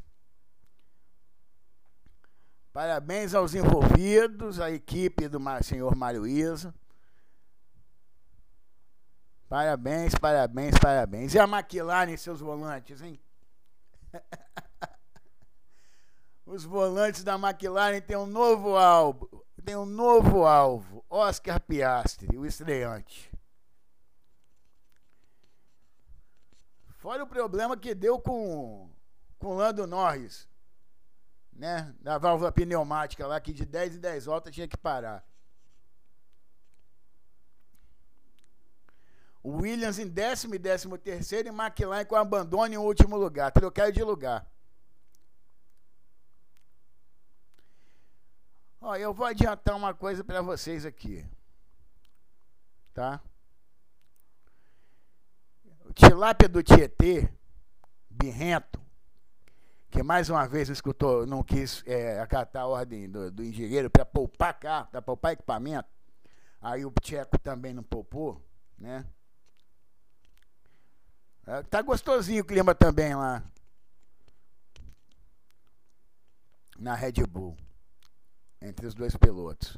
Parabéns 2.71 3.33
aos 3.33 3.55
envolvidos, 3.55 4.59
à 4.59 4.69
equipe 4.69 5.27
do 5.27 5.39
senhor 5.63 5.95
Mário 5.95 6.27
Isa. 6.27 6.73
Parabéns, 9.49 10.13
parabéns, 10.13 10.77
parabéns. 10.79 11.33
E 11.33 11.39
a 11.39 11.45
McLaren, 11.45 12.15
seus 12.15 12.39
volantes, 12.39 13.01
hein? 13.01 13.19
Os 16.45 16.63
volantes 16.63 17.23
da 17.23 17.33
McLaren 17.33 17.99
têm 17.99 18.15
um 18.15 18.27
novo 18.27 18.77
alvo. 18.77 19.43
Tem 19.65 19.75
um 19.75 19.85
novo 19.85 20.45
alvo. 20.45 21.03
Oscar 21.09 21.59
Piastri, 21.59 22.37
o 22.37 22.45
estreante. 22.45 23.31
Fora 26.99 27.23
o 27.23 27.27
problema 27.27 27.75
que 27.75 27.93
deu 27.93 28.19
com, 28.19 28.89
com 29.37 29.47
o 29.47 29.57
Lando 29.57 29.85
Norris 29.87 30.47
né? 31.59 31.93
Da 31.99 32.17
válvula 32.17 32.51
pneumática 32.53 33.27
lá, 33.27 33.39
que 33.39 33.51
de 33.51 33.65
10 33.65 33.97
em 33.97 33.99
10 33.99 34.25
voltas 34.25 34.55
tinha 34.55 34.67
que 34.67 34.77
parar. 34.77 35.27
Williams 39.43 39.99
em 39.99 40.07
décimo 40.07 40.55
e 40.55 40.59
décimo 40.59 40.97
terceiro 40.97 41.49
e 41.49 41.51
McLaren 41.51 42.05
com 42.05 42.15
abandono 42.15 42.73
em 42.73 42.77
último 42.77 43.17
lugar. 43.17 43.51
Trocaram 43.51 43.91
de 43.91 44.03
lugar. 44.03 44.49
Ó, 48.81 48.95
eu 48.95 49.13
vou 49.13 49.25
adiantar 49.25 49.75
uma 49.75 49.93
coisa 49.93 50.23
para 50.23 50.41
vocês 50.41 50.85
aqui. 50.85 51.25
Tá? 52.93 53.21
Tilápia 55.93 56.47
do 56.47 56.61
Tietê, 56.63 57.29
birrento, 58.09 58.79
que 59.89 60.03
mais 60.03 60.29
uma 60.29 60.47
vez 60.47 60.69
escutou, 60.69 61.25
não 61.25 61.43
quis 61.43 61.83
é, 61.85 62.19
acatar 62.19 62.63
a 62.63 62.67
ordem 62.67 63.09
do, 63.09 63.31
do 63.31 63.43
engenheiro 63.43 63.89
para 63.89 64.05
poupar 64.05 64.53
carro, 64.59 64.87
para 64.87 65.01
poupar 65.01 65.33
equipamento. 65.33 65.89
Aí 66.61 66.85
o 66.85 66.91
Tcheco 67.01 67.39
também 67.39 67.73
não 67.73 67.83
poupou, 67.83 68.41
né? 68.77 69.05
É, 71.47 71.63
tá 71.63 71.81
gostosinho 71.81 72.43
o 72.43 72.45
clima 72.45 72.75
também 72.75 73.15
lá. 73.15 73.43
Na 76.77 76.93
Red 76.93 77.25
Bull. 77.27 77.57
Entre 78.61 78.85
os 78.85 78.93
dois 78.93 79.15
pilotos. 79.15 79.77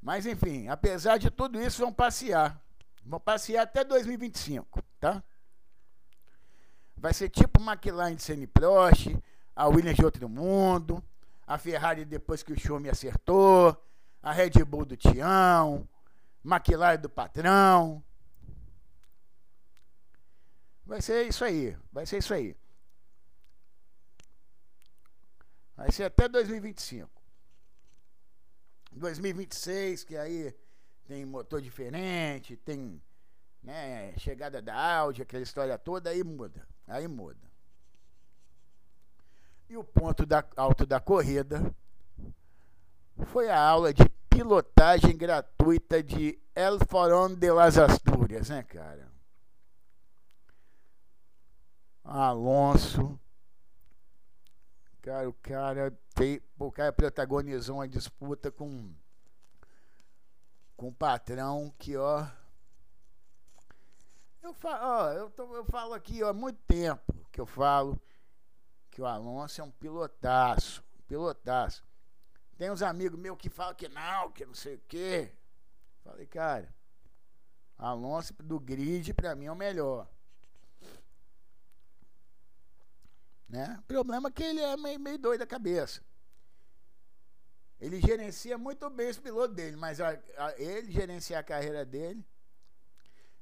Mas 0.00 0.24
enfim, 0.24 0.68
apesar 0.68 1.18
de 1.18 1.30
tudo 1.30 1.60
isso, 1.60 1.82
vão 1.82 1.92
passear. 1.92 2.58
Vão 3.10 3.18
passear 3.18 3.62
até 3.62 3.82
2025, 3.82 4.80
tá? 5.00 5.20
Vai 6.96 7.12
ser 7.12 7.28
tipo 7.28 7.60
McLaren 7.60 8.14
de 8.14 8.22
Senna 8.22 8.46
Prost, 8.46 9.08
a 9.56 9.66
Williams 9.66 9.96
de 9.96 10.04
outro 10.04 10.28
mundo, 10.28 11.02
a 11.44 11.58
Ferrari 11.58 12.04
depois 12.04 12.44
que 12.44 12.52
o 12.52 12.60
show 12.60 12.78
me 12.78 12.88
acertou, 12.88 13.76
a 14.22 14.30
Red 14.30 14.64
Bull 14.64 14.84
do 14.84 14.96
Tião, 14.96 15.88
McLaren 16.44 17.00
do 17.00 17.10
patrão. 17.10 18.00
Vai 20.86 21.02
ser 21.02 21.26
isso 21.26 21.44
aí, 21.44 21.76
vai 21.90 22.06
ser 22.06 22.18
isso 22.18 22.32
aí. 22.32 22.56
Vai 25.76 25.90
ser 25.90 26.04
até 26.04 26.28
2025. 26.28 27.10
2026, 28.92 30.04
que 30.04 30.16
aí 30.16 30.54
tem 31.10 31.26
motor 31.26 31.60
diferente, 31.60 32.56
tem 32.56 33.02
né, 33.60 34.16
chegada 34.16 34.62
da 34.62 34.76
Audi, 34.98 35.22
aquela 35.22 35.42
história 35.42 35.76
toda, 35.76 36.08
aí 36.08 36.22
muda. 36.22 36.64
Aí 36.86 37.08
muda. 37.08 37.50
E 39.68 39.76
o 39.76 39.82
ponto 39.82 40.24
da, 40.24 40.44
alto 40.54 40.86
da 40.86 41.00
corrida 41.00 41.74
foi 43.26 43.50
a 43.50 43.60
aula 43.60 43.92
de 43.92 44.08
pilotagem 44.28 45.16
gratuita 45.16 46.00
de 46.00 46.38
El 46.54 46.78
Forón 46.78 47.34
de 47.34 47.50
las 47.50 47.76
Asturias, 47.76 48.48
né, 48.48 48.62
cara? 48.62 49.10
Alonso. 52.04 53.18
Cara, 55.02 55.28
o 55.28 55.32
cara, 55.32 55.98
tem, 56.14 56.40
o 56.56 56.70
cara 56.70 56.92
protagonizou 56.92 57.78
uma 57.78 57.88
disputa 57.88 58.48
com 58.52 58.94
com 60.80 60.88
um 60.88 60.94
patrão 60.94 61.70
que, 61.78 61.94
ó, 61.94 62.26
eu 64.42 64.54
falo, 64.54 64.82
ó, 64.82 65.12
eu, 65.12 65.28
tô, 65.28 65.54
eu 65.54 65.62
falo 65.62 65.92
aqui 65.92 66.22
ó, 66.22 66.30
há 66.30 66.32
muito 66.32 66.58
tempo 66.66 67.14
que 67.30 67.38
eu 67.38 67.44
falo 67.44 68.00
que 68.90 69.02
o 69.02 69.04
Alonso 69.04 69.60
é 69.60 69.64
um 69.64 69.70
pilotaço, 69.70 70.82
pilotaço. 71.06 71.84
Tem 72.56 72.70
uns 72.70 72.80
amigos 72.80 73.20
meus 73.20 73.36
que 73.36 73.50
falam 73.50 73.74
que 73.74 73.90
não, 73.90 74.32
que 74.32 74.46
não 74.46 74.54
sei 74.54 74.76
o 74.76 74.82
quê. 74.88 75.30
Falei, 76.02 76.26
cara, 76.26 76.74
Alonso 77.76 78.32
do 78.42 78.58
grid 78.58 79.12
para 79.12 79.34
mim 79.34 79.44
é 79.44 79.52
o 79.52 79.56
melhor. 79.56 80.08
Né? 83.46 83.76
O 83.80 83.82
problema 83.82 84.30
é 84.30 84.32
que 84.32 84.42
ele 84.42 84.60
é 84.60 84.78
meio, 84.78 84.98
meio 84.98 85.18
doido 85.18 85.40
da 85.40 85.46
cabeça. 85.46 86.00
Ele 87.80 88.00
gerencia 88.00 88.58
muito 88.58 88.90
bem 88.90 89.08
os 89.08 89.18
pilotos 89.18 89.56
dele, 89.56 89.76
mas 89.76 90.00
a, 90.00 90.10
a, 90.36 90.54
ele 90.58 90.92
gerenciar 90.92 91.40
a 91.40 91.44
carreira 91.44 91.84
dele. 91.84 92.24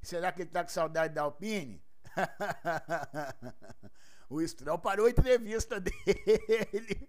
Será 0.00 0.30
que 0.30 0.42
ele 0.42 0.50
tá 0.50 0.62
com 0.62 0.70
saudade 0.70 1.12
da 1.12 1.22
Alpine? 1.22 1.82
o 4.30 4.46
Stroll 4.46 4.78
parou 4.78 5.06
a 5.06 5.10
entrevista 5.10 5.78
dele 5.80 7.08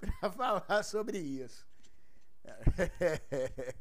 para 0.00 0.32
falar 0.32 0.82
sobre 0.82 1.18
isso. 1.18 1.64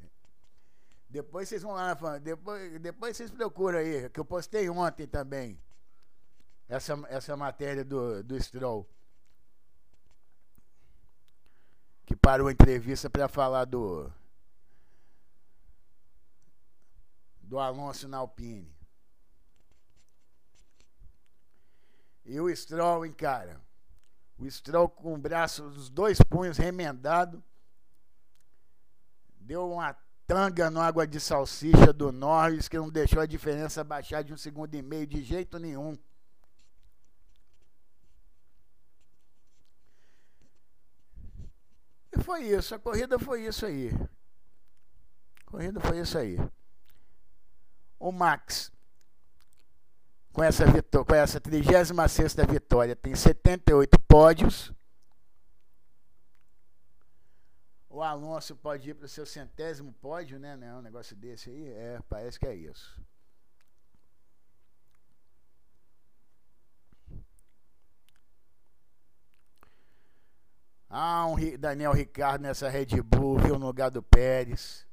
depois 1.10 1.50
vocês 1.50 1.64
vão 1.64 1.74
lá, 1.74 1.96
depois, 2.20 2.80
depois 2.80 3.18
vocês 3.18 3.32
procuram 3.32 3.80
aí, 3.80 4.08
que 4.10 4.20
eu 4.20 4.26
postei 4.26 4.70
ontem 4.70 5.08
também. 5.08 5.60
Essa, 6.68 6.94
essa 7.10 7.36
matéria 7.36 7.84
do, 7.84 8.24
do 8.24 8.42
Stroll. 8.42 8.88
Parou 12.26 12.48
a 12.48 12.52
entrevista 12.52 13.08
para 13.08 13.28
falar 13.28 13.66
do. 13.66 14.12
Do 17.40 17.60
Alonso 17.60 18.08
na 18.08 18.18
Alpine. 18.18 18.68
E 22.26 22.40
o 22.40 22.54
Stroll, 22.56 23.06
hein, 23.06 23.14
cara? 23.14 23.62
O 24.40 24.50
Stroll 24.50 24.90
com 24.90 25.14
o 25.14 25.18
braço, 25.20 25.66
os 25.66 25.88
dois 25.88 26.20
punhos 26.20 26.58
remendado. 26.58 27.44
Deu 29.40 29.70
uma 29.70 29.96
tanga 30.26 30.72
no 30.72 30.82
água 30.82 31.06
de 31.06 31.20
salsicha 31.20 31.94
do 31.94 32.12
Norris 32.12 32.68
que 32.68 32.76
não 32.76 32.90
deixou 32.90 33.22
a 33.22 33.28
diferença 33.28 33.84
baixar 33.84 34.24
de 34.24 34.34
um 34.34 34.38
segundo 34.38 34.74
e 34.74 34.82
meio 34.82 35.06
de 35.06 35.24
jeito 35.24 35.60
nenhum. 35.60 35.96
E 42.18 42.24
foi 42.24 42.44
isso, 42.44 42.74
a 42.74 42.80
corrida 42.80 43.20
foi 43.20 43.46
isso 43.46 43.66
aí. 43.66 43.92
A 45.46 45.52
corrida 45.52 45.80
foi 45.80 46.00
isso 46.00 46.18
aí. 46.18 46.38
O 48.00 48.12
Max 48.12 48.72
com 50.36 50.44
essa, 50.44 50.66
vitória, 50.66 51.06
com 51.06 51.16
essa 51.16 51.40
36 51.40 52.36
vitória, 52.50 52.94
tem 52.94 53.16
78 53.16 53.98
pódios. 54.02 54.74
O 57.90 58.04
Alonso 58.04 58.54
pode 58.58 58.90
ir 58.90 58.96
para 58.96 59.06
o 59.06 59.08
seu 59.08 59.26
centésimo 59.26 59.94
pódio, 59.94 60.38
né? 60.38 60.58
Não, 60.58 60.80
um 60.80 60.82
negócio 60.82 61.16
desse 61.16 61.50
aí? 61.50 61.70
É, 61.70 62.00
parece 62.10 62.38
que 62.38 62.46
é 62.46 62.54
isso. 62.54 63.02
Ah, 70.98 71.28
um 71.28 71.36
Daniel 71.58 71.92
Ricardo 71.92 72.44
nessa 72.44 72.70
Red 72.70 73.02
Bull, 73.04 73.38
viu, 73.38 73.60
no 73.60 73.66
lugar 73.66 73.92
do 73.92 74.02
Pérez. 74.02 74.88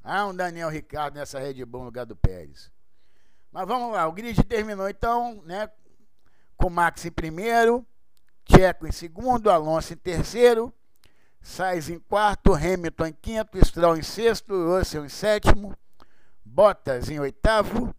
Ah, 0.00 0.24
um 0.24 0.32
Daniel 0.32 0.68
Ricardo 0.68 1.16
nessa 1.16 1.40
Red 1.40 1.64
Bull 1.64 1.80
no 1.80 1.86
lugar 1.86 2.06
do 2.06 2.14
Pérez. 2.14 2.70
Mas 3.50 3.66
vamos 3.66 3.92
lá, 3.92 4.06
o 4.06 4.12
grid 4.12 4.40
terminou 4.44 4.88
então, 4.88 5.42
né? 5.44 5.68
Com 6.56 6.70
Max 6.70 7.04
em 7.04 7.10
primeiro, 7.10 7.84
Tcheco 8.44 8.86
em 8.86 8.92
segundo, 8.92 9.50
Alonso 9.50 9.94
em 9.94 9.96
terceiro, 9.96 10.72
Sainz 11.42 11.90
em 11.90 11.98
quarto, 11.98 12.54
Hamilton 12.54 13.06
em 13.06 13.12
quinto, 13.12 13.58
Stroll 13.66 13.96
em 13.96 14.04
sexto, 14.04 14.54
Russell 14.54 15.04
em 15.04 15.08
sétimo, 15.08 15.76
Bottas 16.44 17.10
em 17.10 17.18
oitavo, 17.18 17.92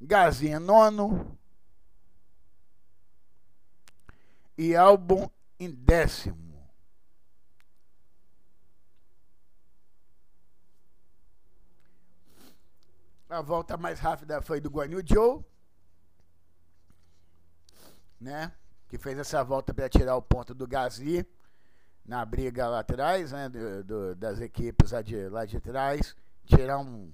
Gasly 0.00 0.50
em 0.50 0.60
nono 0.60 1.36
e 4.56 4.76
Albon 4.76 5.28
em 5.58 5.68
décimo. 5.68 6.51
A 13.32 13.40
volta 13.40 13.78
mais 13.78 13.98
rápida 13.98 14.42
foi 14.42 14.60
do 14.60 14.68
Guanyu 14.68 15.00
Joe, 15.02 15.42
né? 18.20 18.52
Que 18.86 18.98
fez 18.98 19.18
essa 19.18 19.42
volta 19.42 19.72
para 19.72 19.88
tirar 19.88 20.16
o 20.16 20.20
ponto 20.20 20.52
do 20.54 20.66
Gasly 20.66 21.26
na 22.04 22.22
briga 22.26 22.68
lá 22.68 22.80
atrás, 22.80 23.32
né? 23.32 23.48
Do, 23.48 23.84
do, 23.84 24.14
das 24.14 24.38
equipes 24.38 24.90
lá 24.90 25.00
de, 25.00 25.30
lá 25.30 25.46
de 25.46 25.58
trás. 25.60 26.14
Tirar 26.44 26.78
um, 26.78 27.10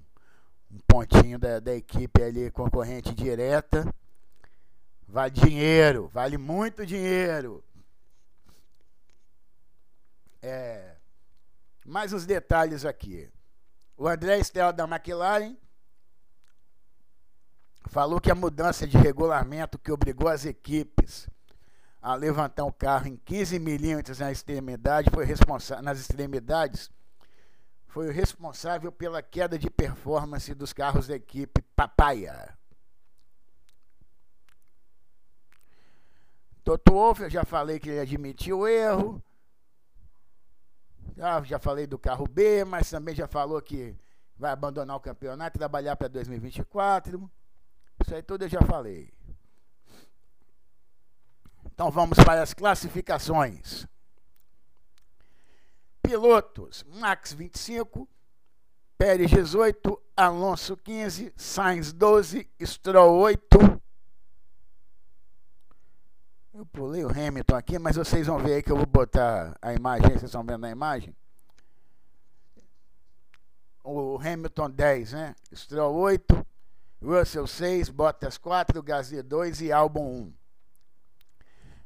um 0.69 0.77
pontinho 0.85 1.39
da, 1.39 1.61
da 1.61 1.73
equipe 1.73 2.21
ali 2.21 2.51
concorrente 2.51 3.15
direta. 3.15 3.89
Vale 5.07 5.31
dinheiro, 5.31 6.09
vale 6.09 6.37
muito 6.37 6.85
dinheiro. 6.85 7.63
É, 10.41 10.97
mais 11.85 12.11
uns 12.11 12.25
detalhes 12.25 12.83
aqui. 12.83 13.31
O 13.95 14.05
André 14.05 14.37
Stella 14.39 14.73
da 14.73 14.83
McLaren 14.83 15.55
falou 17.89 18.21
que 18.21 18.31
a 18.31 18.35
mudança 18.35 18.87
de 18.87 18.97
regulamento 18.97 19.79
que 19.79 19.91
obrigou 19.91 20.29
as 20.29 20.45
equipes 20.45 21.27
a 22.01 22.13
levantar 22.13 22.63
o 22.63 22.71
carro 22.71 23.07
em 23.07 23.17
15 23.17 23.59
milímetros 23.59 24.19
na 24.19 24.31
extremidade 24.31 25.09
foi 25.09 25.25
responsável 25.25 25.83
nas 25.83 25.99
extremidades 25.99 26.89
foi 27.87 28.07
o 28.07 28.11
responsável 28.11 28.91
pela 28.91 29.23
queda 29.23 29.57
de 29.57 29.67
performance 29.67 30.53
dos 30.53 30.71
carros 30.71 31.07
da 31.07 31.15
equipe 31.15 31.63
Papaya. 31.75 32.55
Toto 36.63 36.91
Wolff, 36.93 37.23
eu 37.23 37.29
já 37.31 37.43
falei 37.43 37.79
que 37.79 37.89
ele 37.89 37.99
admitiu 37.99 38.59
o 38.59 38.67
erro. 38.67 39.23
Já, 41.17 41.41
já 41.41 41.57
falei 41.57 41.87
do 41.87 41.97
carro 41.97 42.27
B, 42.27 42.63
mas 42.63 42.87
também 42.91 43.15
já 43.15 43.27
falou 43.27 43.59
que 43.59 43.95
vai 44.37 44.51
abandonar 44.51 44.95
o 44.95 45.01
campeonato 45.01 45.57
e 45.57 45.59
trabalhar 45.59 45.95
para 45.95 46.07
2024. 46.07 47.29
Isso 47.99 48.15
aí 48.15 48.23
tudo 48.23 48.45
eu 48.45 48.49
já 48.49 48.61
falei. 48.61 49.11
Então 51.65 51.89
vamos 51.89 52.17
para 52.17 52.41
as 52.41 52.53
classificações. 52.53 53.87
Pilotos: 56.01 56.83
Max 56.95 57.33
25, 57.33 58.07
Pérez 58.97 59.29
18, 59.29 60.01
Alonso 60.17 60.75
15, 60.75 61.33
Sainz 61.37 61.93
12, 61.93 62.49
Stroll 62.61 63.17
8. 63.19 63.81
Eu 66.53 66.65
pulei 66.65 67.05
o 67.05 67.09
Hamilton 67.09 67.55
aqui, 67.55 67.79
mas 67.79 67.95
vocês 67.95 68.27
vão 68.27 68.39
ver 68.39 68.55
aí 68.55 68.61
que 68.61 68.69
eu 68.69 68.75
vou 68.75 68.85
botar 68.85 69.57
a 69.61 69.73
imagem, 69.73 70.09
vocês 70.09 70.23
estão 70.23 70.43
vendo 70.43 70.65
a 70.65 70.69
imagem? 70.69 71.15
O 73.81 74.17
Hamilton 74.17 74.69
10, 74.69 75.13
né? 75.13 75.35
Stroll 75.55 75.95
8, 75.95 76.45
Russell 77.01 77.47
6, 77.47 77.89
Bottas 77.89 78.37
4, 78.37 78.81
Gasly 78.83 79.21
2 79.21 79.61
e 79.61 79.71
Albon 79.71 80.23
1. 80.23 80.33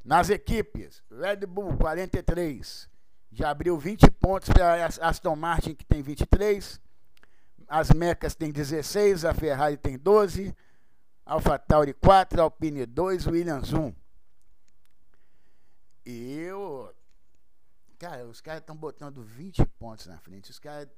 Nas 0.03 0.29
equipes, 0.29 1.01
Red 1.09 1.45
Bull 1.45 1.77
43, 1.77 2.89
já 3.31 3.49
abriu 3.49 3.77
20 3.77 4.11
pontos 4.11 4.49
para 4.49 4.85
Aston 4.85 5.35
Martin, 5.35 5.75
que 5.75 5.85
tem 5.85 6.01
23. 6.01 6.81
As 7.67 7.91
Mecas 7.91 8.35
tem 8.35 8.51
16, 8.51 9.23
a 9.23 9.33
Ferrari 9.33 9.77
tem 9.77 9.97
12, 9.97 10.55
AlphaTauri 11.25 11.93
4, 11.93 12.41
Alpine 12.41 12.85
2, 12.85 13.27
Williams 13.27 13.71
1. 13.71 13.93
E 16.05 16.39
eu. 16.39 16.93
Cara, 17.97 18.25
os 18.25 18.41
caras 18.41 18.59
estão 18.59 18.75
botando 18.75 19.23
20 19.23 19.65
pontos 19.79 20.07
na 20.07 20.19
frente. 20.19 20.51
Os 20.51 20.59
caras 20.59 20.89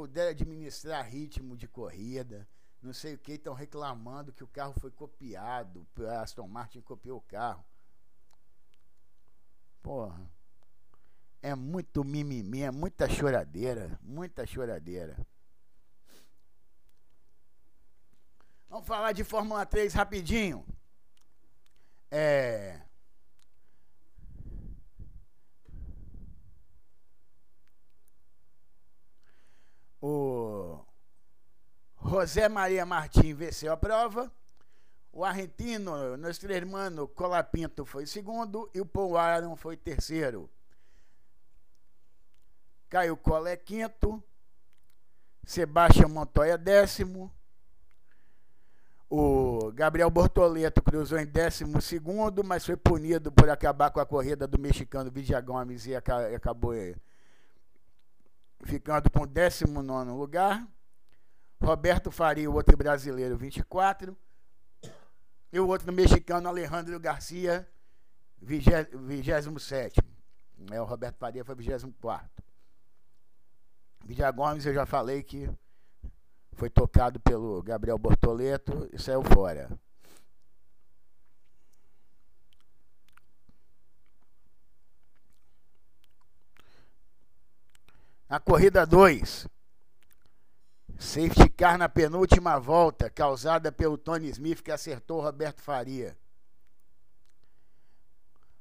puder 0.00 0.28
administrar 0.28 1.06
ritmo 1.06 1.54
de 1.54 1.68
corrida, 1.68 2.48
não 2.80 2.90
sei 2.90 3.16
o 3.16 3.18
que, 3.18 3.32
estão 3.32 3.52
reclamando 3.52 4.32
que 4.32 4.42
o 4.42 4.48
carro 4.48 4.72
foi 4.80 4.90
copiado, 4.90 5.86
a 6.08 6.22
Aston 6.22 6.48
Martin 6.48 6.80
copiou 6.80 7.18
o 7.18 7.20
carro. 7.20 7.62
Porra. 9.82 10.18
É 11.42 11.54
muito 11.54 12.02
mimimi, 12.02 12.62
é 12.62 12.70
muita 12.70 13.10
choradeira, 13.10 13.98
muita 14.02 14.46
choradeira. 14.46 15.18
Vamos 18.70 18.86
falar 18.86 19.12
de 19.12 19.22
Fórmula 19.22 19.66
3 19.66 19.92
rapidinho. 19.92 20.64
É, 22.10 22.80
O 30.00 30.78
José 32.02 32.48
Maria 32.48 32.86
Martins 32.86 33.36
venceu 33.36 33.72
a 33.72 33.76
prova. 33.76 34.32
O 35.12 35.24
argentino, 35.24 36.16
nosso 36.16 36.50
irmão 36.50 37.06
Colapinto 37.08 37.84
foi 37.84 38.06
segundo 38.06 38.70
e 38.72 38.80
o 38.80 38.86
Paul 38.86 39.16
Aaron 39.16 39.56
foi 39.56 39.76
terceiro. 39.76 40.48
Caio 42.88 43.16
Cola 43.16 43.50
é 43.50 43.56
quinto. 43.56 44.22
Sebastião 45.44 46.08
Montoya 46.08 46.56
décimo. 46.56 47.32
O 49.08 49.72
Gabriel 49.72 50.08
Bortoleto 50.08 50.80
cruzou 50.80 51.18
em 51.18 51.26
12, 51.26 51.64
mas 52.44 52.64
foi 52.64 52.76
punido 52.76 53.32
por 53.32 53.50
acabar 53.50 53.90
com 53.90 53.98
a 53.98 54.06
corrida 54.06 54.46
do 54.46 54.56
mexicano 54.56 55.10
Vidia 55.10 55.40
Gomes 55.40 55.86
e 55.86 55.96
acabou 55.96 56.72
eh, 56.72 56.94
ficando 58.64 59.10
com 59.10 59.26
19 59.26 60.10
lugar. 60.10 60.66
Roberto 61.62 62.10
Faria, 62.10 62.50
o 62.50 62.54
outro 62.54 62.76
brasileiro, 62.76 63.36
24. 63.36 64.16
E 65.52 65.60
o 65.60 65.66
outro 65.66 65.92
mexicano, 65.92 66.48
Alejandro 66.48 66.98
Garcia, 66.98 67.68
27. 68.40 70.00
É, 70.70 70.80
o 70.80 70.84
Roberto 70.84 71.16
Faria 71.16 71.44
foi 71.44 71.54
24. 71.54 72.28
Vidia 74.04 74.30
Gomes, 74.30 74.64
eu 74.64 74.72
já 74.74 74.86
falei 74.86 75.22
que 75.22 75.48
foi 76.52 76.70
tocado 76.70 77.20
pelo 77.20 77.62
Gabriel 77.62 77.98
Bortoleto 77.98 78.88
e 78.92 78.98
saiu 78.98 79.22
fora. 79.22 79.70
Na 88.30 88.38
corrida 88.38 88.86
2, 88.86 89.48
safety 90.96 91.48
car 91.48 91.76
na 91.76 91.88
penúltima 91.88 92.60
volta, 92.60 93.10
causada 93.10 93.72
pelo 93.72 93.98
Tony 93.98 94.28
Smith 94.28 94.62
que 94.62 94.70
acertou 94.70 95.18
o 95.18 95.20
Roberto 95.20 95.60
Faria. 95.60 96.16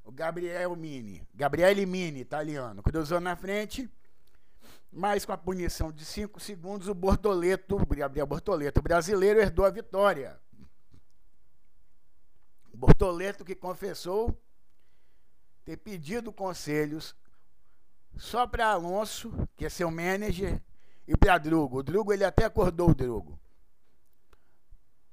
O 0.03 0.11
Gabriel 0.11 0.75
Mini, 0.75 1.21
Gabriele 1.35 1.85
Mini, 1.85 2.19
italiano, 2.19 2.81
cruzou 2.81 3.19
na 3.19 3.35
frente 3.35 3.87
mas 4.91 5.23
com 5.23 5.31
a 5.31 5.37
punição 5.37 5.91
de 5.91 6.03
5 6.03 6.39
segundos, 6.39 6.87
o 6.87 6.95
Bortoleto, 6.95 7.77
Gabriel 7.85 8.25
Bortoleto, 8.25 8.81
brasileiro, 8.81 9.39
herdou 9.39 9.65
a 9.65 9.69
vitória. 9.69 10.39
Bortoleto 12.73 13.45
que 13.45 13.53
confessou 13.53 14.35
ter 15.63 15.77
pedido 15.77 16.33
conselhos 16.33 17.15
só 18.15 18.45
para 18.45 18.67
Alonso, 18.67 19.31
que 19.55 19.65
é 19.65 19.69
seu 19.69 19.89
manager, 19.89 20.61
e 21.07 21.17
para 21.17 21.37
Drugo. 21.37 21.79
O 21.79 21.83
Drugo, 21.83 22.13
ele 22.13 22.23
até 22.23 22.45
acordou 22.45 22.91
o 22.91 22.95
Drugo. 22.95 23.39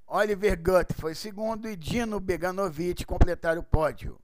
Oliver 0.07 0.57
Gutt 0.57 0.95
foi 0.95 1.15
segundo 1.15 1.69
e 1.69 1.75
Dino 1.75 2.21
Beganovic 2.21 3.05
completaram 3.05 3.61
o 3.61 3.65
pódio. 3.65 4.21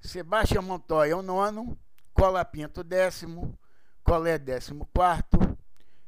Sebastião 0.00 0.62
Montoya, 0.62 1.16
o 1.16 1.22
nono. 1.22 1.78
Cola 2.14 2.44
Pinto, 2.44 2.82
décimo. 2.82 3.58
Colé, 4.02 4.38
14. 4.38 5.56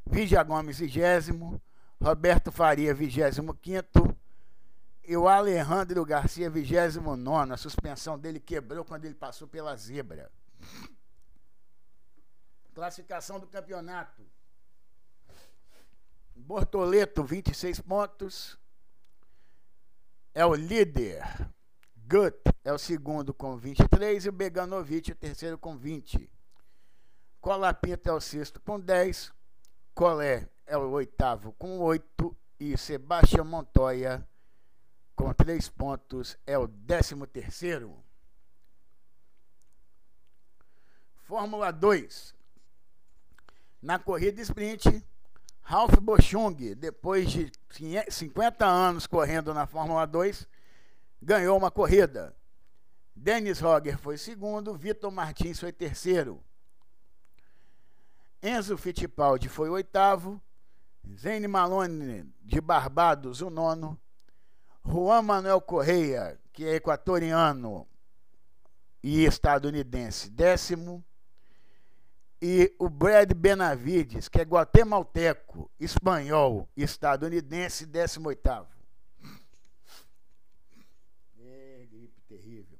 Vigia 0.06 0.42
Gomes, 0.42 0.78
20. 0.78 1.60
Roberto 2.00 2.50
Faria, 2.50 2.94
25. 2.94 4.16
E 5.06 5.16
o 5.16 5.28
Alejandro 5.28 6.04
Garcia, 6.04 6.50
29. 6.50 7.52
A 7.52 7.56
suspensão 7.56 8.18
dele 8.18 8.40
quebrou 8.40 8.84
quando 8.84 9.04
ele 9.04 9.14
passou 9.14 9.46
pela 9.46 9.76
zebra. 9.76 10.30
Classificação 12.74 13.38
do 13.38 13.46
campeonato. 13.46 14.22
Bortoleto, 16.34 17.22
26 17.22 17.80
pontos. 17.80 18.58
É 20.34 20.44
o 20.44 20.54
líder. 20.54 21.22
Gut 21.96 22.36
é 22.64 22.72
o 22.72 22.78
segundo 22.78 23.32
com 23.32 23.56
23 23.56 24.26
e 24.26 24.28
o 24.28 24.32
Beganovic 24.32 25.12
o 25.12 25.14
terceiro 25.14 25.56
com 25.56 25.76
20. 25.76 26.28
Colapinto 27.40 28.08
é 28.08 28.12
o 28.12 28.20
sexto 28.20 28.60
com 28.60 28.80
10. 28.80 29.32
Colé 29.94 30.48
é 30.66 30.76
o 30.76 30.90
oitavo 30.90 31.52
com 31.52 31.78
8. 31.78 32.36
E 32.58 32.78
Sebastião 32.78 33.44
Montoya, 33.44 34.26
com 35.14 35.32
3 35.32 35.68
pontos, 35.70 36.38
é 36.46 36.56
o 36.56 36.66
décimo 36.66 37.26
terceiro. 37.26 38.02
Fórmula 41.24 41.72
2. 41.72 42.33
Na 43.84 43.98
corrida 43.98 44.40
sprint, 44.40 45.04
Ralph 45.60 46.00
Bochung, 46.00 46.74
depois 46.74 47.30
de 47.30 47.52
50 48.08 48.64
anos 48.64 49.06
correndo 49.06 49.52
na 49.52 49.66
Fórmula 49.66 50.06
2, 50.06 50.48
ganhou 51.20 51.58
uma 51.58 51.70
corrida. 51.70 52.34
Dennis 53.14 53.60
Roger 53.60 53.98
foi 53.98 54.16
segundo, 54.16 54.74
Vitor 54.74 55.12
Martins 55.12 55.60
foi 55.60 55.70
terceiro. 55.70 56.42
Enzo 58.42 58.78
Fittipaldi 58.78 59.50
foi 59.50 59.68
oitavo. 59.68 60.40
Zane 61.14 61.46
Malone 61.46 62.32
de 62.40 62.62
Barbados, 62.62 63.42
o 63.42 63.50
nono. 63.50 64.00
Juan 64.82 65.20
Manuel 65.20 65.60
Correia, 65.60 66.40
que 66.54 66.64
é 66.64 66.76
equatoriano 66.76 67.86
e 69.02 69.26
estadunidense, 69.26 70.30
décimo. 70.30 71.04
E 72.46 72.76
o 72.78 72.90
Brad 72.90 73.32
Benavides, 73.32 74.28
que 74.28 74.38
é 74.38 74.44
guatemalteco, 74.44 75.70
espanhol 75.80 76.68
estadunidense, 76.76 77.86
décimo 77.86 78.28
oitavo. 78.28 78.68
É, 81.40 81.86
gripe 81.90 82.20
terrível. 82.28 82.78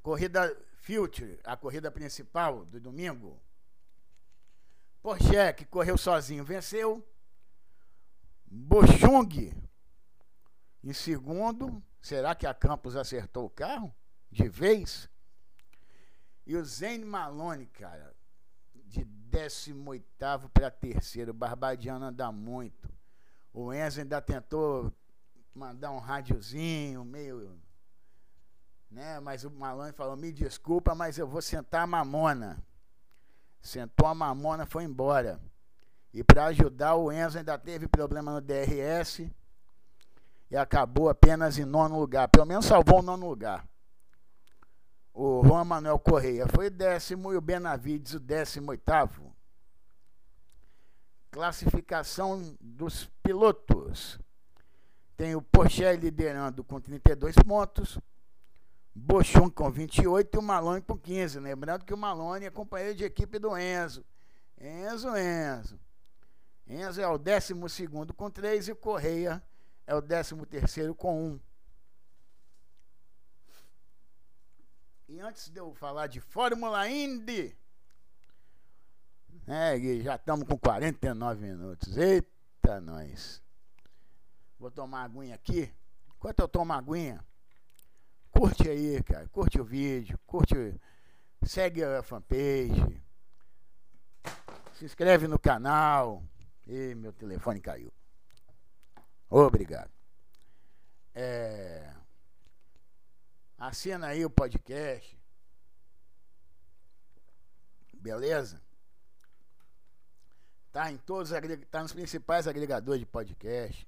Corrida 0.00 0.56
Future, 0.76 1.38
a 1.44 1.54
corrida 1.58 1.90
principal 1.90 2.64
do 2.64 2.80
domingo. 2.80 3.38
Porsche, 5.02 5.52
que 5.52 5.66
correu 5.66 5.98
sozinho, 5.98 6.42
venceu. 6.42 7.06
Bochung 8.46 9.52
em 10.82 10.92
segundo. 10.94 11.82
Será 12.00 12.34
que 12.34 12.46
a 12.46 12.54
Campos 12.54 12.96
acertou 12.96 13.44
o 13.44 13.50
carro? 13.50 13.94
De 14.30 14.48
vez? 14.48 15.06
E 16.46 16.56
o 16.56 16.64
Zane 16.64 17.04
Malone, 17.04 17.66
cara, 17.66 18.14
de 18.86 19.04
18 19.04 20.04
para 20.52 20.70
terceiro. 20.70 21.30
O 21.30 21.34
Barbadiano 21.34 22.06
anda 22.06 22.30
muito. 22.32 22.88
O 23.52 23.72
Enzo 23.72 24.00
ainda 24.00 24.20
tentou 24.20 24.92
mandar 25.54 25.90
um 25.90 25.98
rádiozinho, 25.98 27.04
meio. 27.04 27.58
Né? 28.90 29.20
Mas 29.20 29.44
o 29.44 29.50
Malone 29.50 29.92
falou: 29.92 30.16
me 30.16 30.32
desculpa, 30.32 30.94
mas 30.94 31.18
eu 31.18 31.26
vou 31.26 31.42
sentar 31.42 31.82
a 31.82 31.86
mamona. 31.86 32.62
Sentou 33.60 34.06
a 34.06 34.14
mamona, 34.14 34.66
foi 34.66 34.84
embora. 34.84 35.40
E 36.12 36.24
para 36.24 36.46
ajudar, 36.46 36.94
o 36.96 37.12
Enzo 37.12 37.38
ainda 37.38 37.56
teve 37.56 37.86
problema 37.86 38.32
no 38.32 38.40
DRS 38.40 39.30
e 40.50 40.56
acabou 40.56 41.08
apenas 41.08 41.58
em 41.58 41.64
nono 41.64 41.98
lugar. 41.98 42.28
Pelo 42.28 42.46
menos 42.46 42.66
salvou 42.66 42.98
o 42.98 43.02
nono 43.02 43.28
lugar. 43.28 43.68
O 45.12 45.42
Juan 45.44 45.64
Manuel 45.64 45.98
Correia 45.98 46.46
foi 46.46 46.70
décimo 46.70 47.32
e 47.32 47.36
o 47.36 47.40
Benavides 47.40 48.14
o 48.14 48.20
décimo 48.20 48.70
oitavo. 48.70 49.34
Classificação 51.30 52.56
dos 52.60 53.10
pilotos. 53.22 54.18
Tem 55.16 55.34
o 55.34 55.42
Porsche 55.42 55.96
liderando 55.96 56.64
com 56.64 56.80
32 56.80 57.36
pontos. 57.36 57.98
Bochum 58.94 59.48
com 59.48 59.70
28 59.70 60.34
e 60.34 60.38
o 60.38 60.42
Malone 60.42 60.82
com 60.82 60.96
15. 60.96 61.38
Lembrando 61.38 61.84
que 61.84 61.94
o 61.94 61.98
Malone 61.98 62.46
é 62.46 62.50
companheiro 62.50 62.94
de 62.94 63.04
equipe 63.04 63.38
do 63.38 63.56
Enzo. 63.56 64.04
Enzo, 64.58 65.08
Enzo. 65.16 65.78
Enzo 66.66 67.00
é 67.00 67.06
o 67.08 67.18
12 67.18 67.54
com 68.16 68.30
3 68.30 68.68
e 68.68 68.72
o 68.72 68.76
Correia 68.76 69.42
é 69.86 69.94
o 69.94 70.02
13 70.02 70.34
com 70.96 71.32
1. 71.32 71.40
E 75.10 75.18
antes 75.20 75.48
de 75.48 75.58
eu 75.58 75.74
falar 75.74 76.06
de 76.06 76.20
Fórmula 76.20 76.88
Indy, 76.88 77.56
é, 79.44 79.76
já 80.00 80.14
estamos 80.14 80.46
com 80.46 80.56
49 80.56 81.44
minutos. 81.44 81.96
Eita, 81.96 82.80
nós. 82.80 83.42
Vou 84.56 84.70
tomar 84.70 85.02
aguinha 85.02 85.34
aqui. 85.34 85.74
Enquanto 86.16 86.38
eu 86.38 86.46
tomo 86.46 86.72
aguinha, 86.72 87.24
Curte 88.30 88.68
aí, 88.68 89.02
cara. 89.02 89.28
Curte 89.28 89.60
o 89.60 89.64
vídeo, 89.64 90.16
curte, 90.26 90.80
segue 91.42 91.82
a 91.82 92.02
fanpage. 92.04 93.02
Se 94.74 94.84
inscreve 94.84 95.26
no 95.26 95.40
canal. 95.40 96.22
E 96.68 96.94
meu 96.94 97.12
telefone 97.12 97.60
caiu. 97.60 97.92
Obrigado. 99.28 99.90
É, 101.12 101.92
assina 103.60 104.06
aí 104.06 104.24
o 104.24 104.30
podcast. 104.30 105.20
Beleza? 107.92 108.62
Tá 110.72 110.90
em 110.90 110.96
todos, 110.96 111.30
tá 111.70 111.82
nos 111.82 111.92
principais 111.92 112.48
agregadores 112.48 113.00
de 113.00 113.06
podcast. 113.06 113.86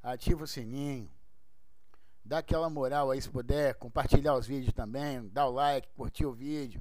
Ativa 0.00 0.44
o 0.44 0.46
sininho. 0.46 1.10
Dá 2.24 2.38
aquela 2.38 2.70
moral 2.70 3.10
aí 3.10 3.20
se 3.20 3.28
puder, 3.28 3.74
compartilhar 3.74 4.34
os 4.34 4.46
vídeos 4.46 4.72
também, 4.72 5.28
dá 5.28 5.46
o 5.46 5.50
like, 5.50 5.88
curtir 5.94 6.24
o 6.24 6.32
vídeo. 6.32 6.80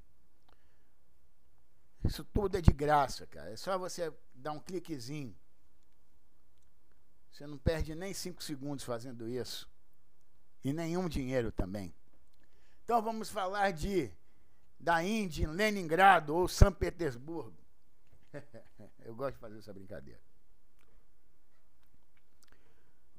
Isso 2.06 2.24
tudo 2.24 2.58
é 2.58 2.62
de 2.62 2.72
graça, 2.72 3.26
cara. 3.28 3.52
É 3.52 3.56
só 3.56 3.78
você 3.78 4.14
dar 4.36 4.52
um 4.52 4.60
cliquezinho. 4.60 5.36
Você 7.32 7.48
não 7.48 7.58
perde 7.58 7.96
nem 7.96 8.14
cinco 8.14 8.44
segundos 8.44 8.86
fazendo 8.86 9.28
isso. 9.28 9.68
E 10.64 10.72
nenhum 10.72 11.10
dinheiro 11.10 11.52
também. 11.52 11.94
Então 12.84 13.02
vamos 13.02 13.30
falar 13.30 13.72
de 13.72 14.12
da 14.80 15.04
Índia 15.04 15.50
Leningrado 15.50 16.36
ou 16.36 16.48
São 16.48 16.72
Petersburgo. 16.72 17.58
Eu 19.06 19.16
gosto 19.16 19.36
de 19.36 19.40
fazer 19.40 19.60
essa 19.60 19.74
brincadeira. 19.74 20.20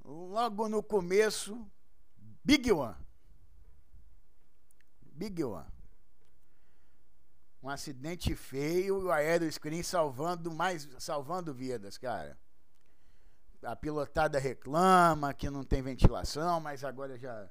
Logo 0.04 0.68
no 0.68 0.82
começo, 0.82 1.66
Big 2.44 2.70
One. 2.70 2.96
Big 5.00 5.42
One. 5.42 5.72
Um 7.62 7.70
acidente 7.70 8.34
feio 8.36 9.00
e 9.00 9.04
o 9.04 9.10
aeroscreen 9.10 9.82
salvando 9.82 10.52
mais 10.52 10.86
salvando 10.98 11.54
vidas, 11.54 11.96
cara. 11.96 12.38
A 13.64 13.76
pilotada 13.76 14.38
reclama 14.38 15.32
que 15.32 15.48
não 15.48 15.64
tem 15.64 15.82
ventilação, 15.82 16.60
mas 16.60 16.84
agora 16.84 17.18
já 17.18 17.48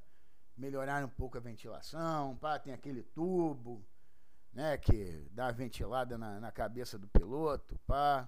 melhoraram 0.55 1.07
um 1.07 1.09
pouco 1.09 1.38
a 1.38 1.41
ventilação, 1.41 2.36
pá, 2.38 2.59
tem 2.59 2.74
aquele 2.74 3.01
tubo, 3.01 3.84
né, 4.53 4.78
que 4.78 5.28
dá 5.32 5.51
ventilada 5.51 6.18
na, 6.18 6.39
na 6.39 6.51
cabeça 6.51 6.97
do 6.97 7.07
piloto, 7.07 7.78
pá. 7.88 8.28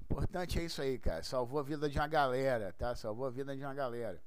Importante 0.00 0.58
é 0.58 0.64
isso 0.64 0.80
aí, 0.82 0.98
cara. 0.98 1.22
Salvou 1.22 1.60
a 1.60 1.62
vida 1.62 1.88
de 1.88 1.98
uma 1.98 2.06
galera, 2.08 2.72
tá? 2.72 2.94
Salvou 2.94 3.26
a 3.26 3.30
vida 3.30 3.56
de 3.56 3.62
uma 3.62 3.74
galera. 3.74 4.20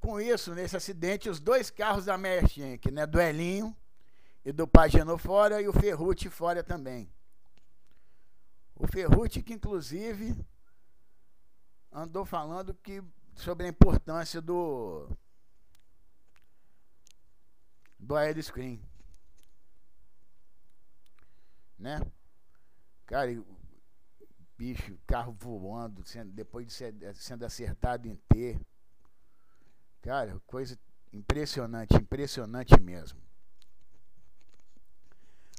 Com 0.00 0.20
isso, 0.20 0.54
nesse 0.54 0.76
acidente, 0.76 1.30
os 1.30 1.40
dois 1.40 1.70
carros 1.70 2.04
da 2.04 2.18
Merchink, 2.18 2.90
né, 2.90 3.06
do 3.06 3.20
Elinho 3.20 3.74
e 4.44 4.52
do 4.52 4.66
Pagano 4.68 5.16
fora 5.16 5.62
e 5.62 5.68
o 5.68 5.72
Ferruti 5.72 6.28
fora 6.28 6.62
também. 6.62 7.10
O 8.76 8.86
Ferruti 8.86 9.42
que 9.42 9.54
inclusive 9.54 10.36
andou 11.92 12.24
falando 12.24 12.74
que 12.74 13.02
sobre 13.34 13.66
a 13.66 13.68
importância 13.68 14.40
do 14.40 15.08
do 17.98 18.16
aeroscreen. 18.16 18.82
Né? 21.78 22.00
Cara, 23.06 23.30
bicho, 24.56 24.98
carro 25.06 25.32
voando, 25.32 26.04
sendo, 26.04 26.32
depois 26.32 26.66
de 26.66 26.72
ser, 26.72 26.94
sendo 27.14 27.44
acertado 27.44 28.06
em 28.08 28.16
T. 28.28 28.60
Cara, 30.02 30.40
coisa 30.46 30.78
impressionante, 31.12 31.94
impressionante 31.94 32.78
mesmo. 32.80 33.20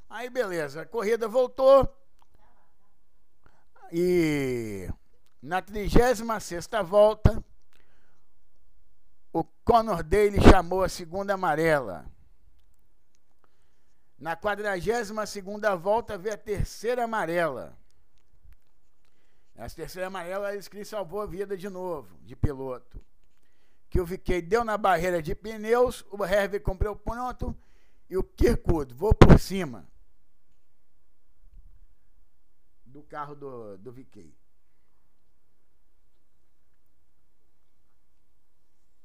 Aí 0.09 0.29
beleza, 0.29 0.81
a 0.81 0.85
corrida 0.85 1.27
voltou. 1.27 2.04
E 3.91 4.89
na 5.41 5.61
36 5.61 6.21
volta, 6.85 7.43
o 9.31 9.43
Conor 9.63 10.01
Daly 10.01 10.41
chamou 10.41 10.83
a 10.83 10.89
segunda 10.89 11.33
amarela. 11.33 12.05
Na 14.17 14.35
42 14.35 15.11
volta 15.79 16.17
veio 16.17 16.33
a 16.33 16.37
terceira 16.37 17.03
amarela. 17.03 17.77
Essa 19.55 19.75
terceira 19.75 20.07
amarela, 20.07 20.53
eles 20.53 20.67
que 20.67 20.83
salvou 20.83 21.21
a 21.21 21.25
vida 21.25 21.55
de 21.55 21.69
novo, 21.69 22.17
de 22.23 22.35
piloto. 22.35 22.99
Que 23.89 24.01
o 24.01 24.05
Viquei 24.05 24.41
deu 24.41 24.63
na 24.63 24.77
barreira 24.77 25.21
de 25.21 25.35
pneus, 25.35 26.03
o 26.11 26.25
Hervey 26.25 26.59
comprou 26.59 26.95
pronto 26.95 27.55
e 28.09 28.17
o 28.17 28.23
Kirkwood 28.23 28.93
voou 28.93 29.13
por 29.13 29.39
cima 29.39 29.87
do 32.95 33.03
carro 33.03 33.35
do, 33.35 33.77
do 33.77 33.91
Viquei. 33.91 34.33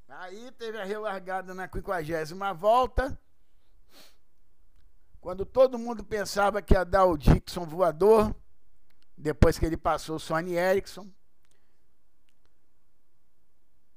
Aí 0.08 0.52
teve 0.52 0.78
a 0.78 0.84
relargada 0.84 1.52
na 1.52 1.68
50 1.68 2.54
volta. 2.54 3.18
Quando 5.20 5.44
todo 5.44 5.76
mundo 5.76 6.04
pensava 6.04 6.62
que 6.62 6.72
ia 6.72 6.84
dar 6.84 7.04
o 7.04 7.16
Dixon 7.16 7.66
voador, 7.66 8.32
depois 9.18 9.58
que 9.58 9.66
ele 9.66 9.76
passou 9.76 10.16
o 10.16 10.20
Sony 10.20 10.54
Ericsson, 10.54 11.10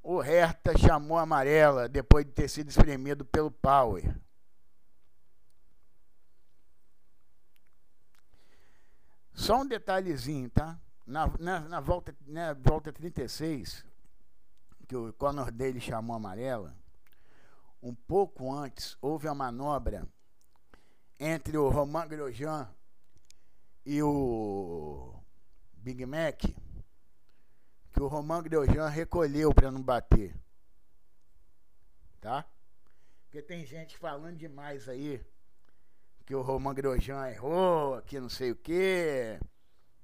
o 0.01 0.23
Herta 0.23 0.75
chamou 0.75 1.19
a 1.19 1.21
amarela 1.21 1.87
depois 1.87 2.25
de 2.25 2.31
ter 2.31 2.49
sido 2.49 2.69
espremido 2.69 3.23
pelo 3.23 3.51
Power. 3.51 4.19
Só 9.33 9.61
um 9.61 9.67
detalhezinho, 9.67 10.49
tá? 10.49 10.79
Na, 11.05 11.27
na, 11.39 11.59
na 11.61 11.79
volta, 11.79 12.15
na 12.25 12.53
volta 12.53 12.93
36, 12.93 13.85
que 14.87 14.95
o 14.95 15.11
Conor 15.13 15.51
dele 15.51 15.79
chamou 15.79 16.15
amarela, 16.15 16.75
um 17.81 17.93
pouco 17.93 18.53
antes 18.53 18.97
houve 19.01 19.27
a 19.27 19.33
manobra 19.33 20.07
entre 21.19 21.57
o 21.57 21.67
Romain 21.69 22.07
Grosjean 22.07 22.69
e 23.85 24.01
o 24.01 25.13
Big 25.73 26.05
Mac, 26.05 26.41
que 27.91 28.01
o 28.01 28.07
Romain 28.07 28.41
Grosjean 28.43 28.87
recolheu 28.87 29.53
para 29.53 29.69
não 29.69 29.81
bater. 29.81 30.33
Tá? 32.21 32.45
Porque 33.25 33.41
tem 33.41 33.65
gente 33.65 33.97
falando 33.97 34.37
demais 34.37 34.87
aí 34.87 35.21
que 36.25 36.33
o 36.33 36.41
Romain 36.41 36.73
Grosjean 36.73 37.27
errou, 37.29 38.01
que 38.03 38.19
não 38.19 38.29
sei 38.29 38.51
o 38.51 38.55
quê. 38.55 39.39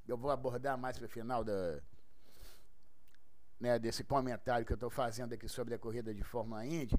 Eu 0.07 0.17
vou 0.17 0.31
abordar 0.31 0.77
mais 0.77 0.97
para 0.97 1.05
o 1.05 1.09
final 1.09 1.43
da, 1.43 1.81
né, 3.59 3.77
desse 3.77 4.03
comentário 4.03 4.65
que 4.65 4.71
eu 4.71 4.75
estou 4.75 4.89
fazendo 4.89 5.33
aqui 5.33 5.47
sobre 5.47 5.73
a 5.73 5.79
corrida 5.79 6.13
de 6.13 6.23
Fórmula 6.23 6.65
Indy. 6.65 6.95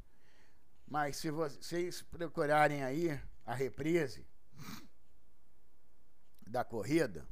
Mas 0.87 1.17
se 1.17 1.31
vocês 1.31 2.03
procurarem 2.03 2.83
aí 2.83 3.21
a 3.45 3.55
reprise 3.55 4.27
da 6.47 6.65
corrida, 6.65 7.27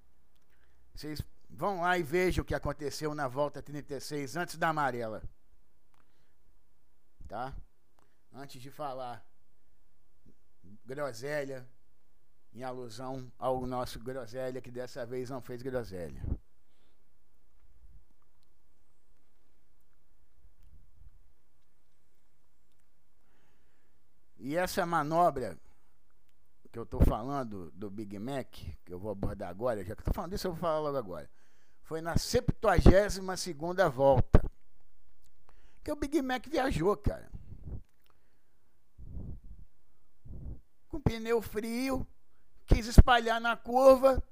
vocês 0.95 1.23
vão 1.49 1.81
lá 1.81 1.99
e 1.99 2.03
vejam 2.03 2.43
o 2.43 2.45
que 2.45 2.55
aconteceu 2.55 3.15
na 3.15 3.29
volta 3.29 3.63
36 3.63 4.37
antes 4.37 4.57
da 4.57 4.69
amarela. 4.69 5.23
Tá? 7.27 7.55
Antes 8.33 8.61
de 8.61 8.71
falar 8.71 9.25
groselha, 10.85 11.69
em 12.53 12.63
alusão 12.63 13.31
ao 13.39 13.67
nosso 13.67 13.99
groselha, 13.99 14.61
que 14.61 14.71
dessa 14.71 15.05
vez 15.07 15.31
não 15.31 15.41
fez 15.41 15.63
groselha. 15.63 16.23
E 24.39 24.57
essa 24.57 24.87
manobra 24.87 25.59
que 26.71 26.79
eu 26.79 26.85
estou 26.85 27.01
falando 27.01 27.71
do 27.73 27.91
Big 27.91 28.19
Mac, 28.19 28.49
que 28.85 28.93
eu 28.93 28.99
vou 28.99 29.11
abordar 29.11 29.49
agora, 29.49 29.83
já 29.85 29.95
que 29.95 30.01
estou 30.01 30.15
falando 30.15 30.31
disso, 30.31 30.47
eu 30.47 30.53
vou 30.53 30.61
falar 30.61 30.79
logo 30.79 30.97
agora. 30.97 31.29
Foi 31.83 32.01
na 32.01 32.17
72 32.17 33.19
volta. 33.93 34.43
Que 35.83 35.91
o 35.91 35.97
Big 35.97 36.21
Mac 36.23 36.47
viajou, 36.47 36.97
cara. 36.97 37.31
Com 40.89 41.01
pneu 41.01 41.43
frio, 41.43 42.07
quis 42.69 42.87
espalhar 42.87 43.41
na 43.41 43.57
curva, 43.57 44.23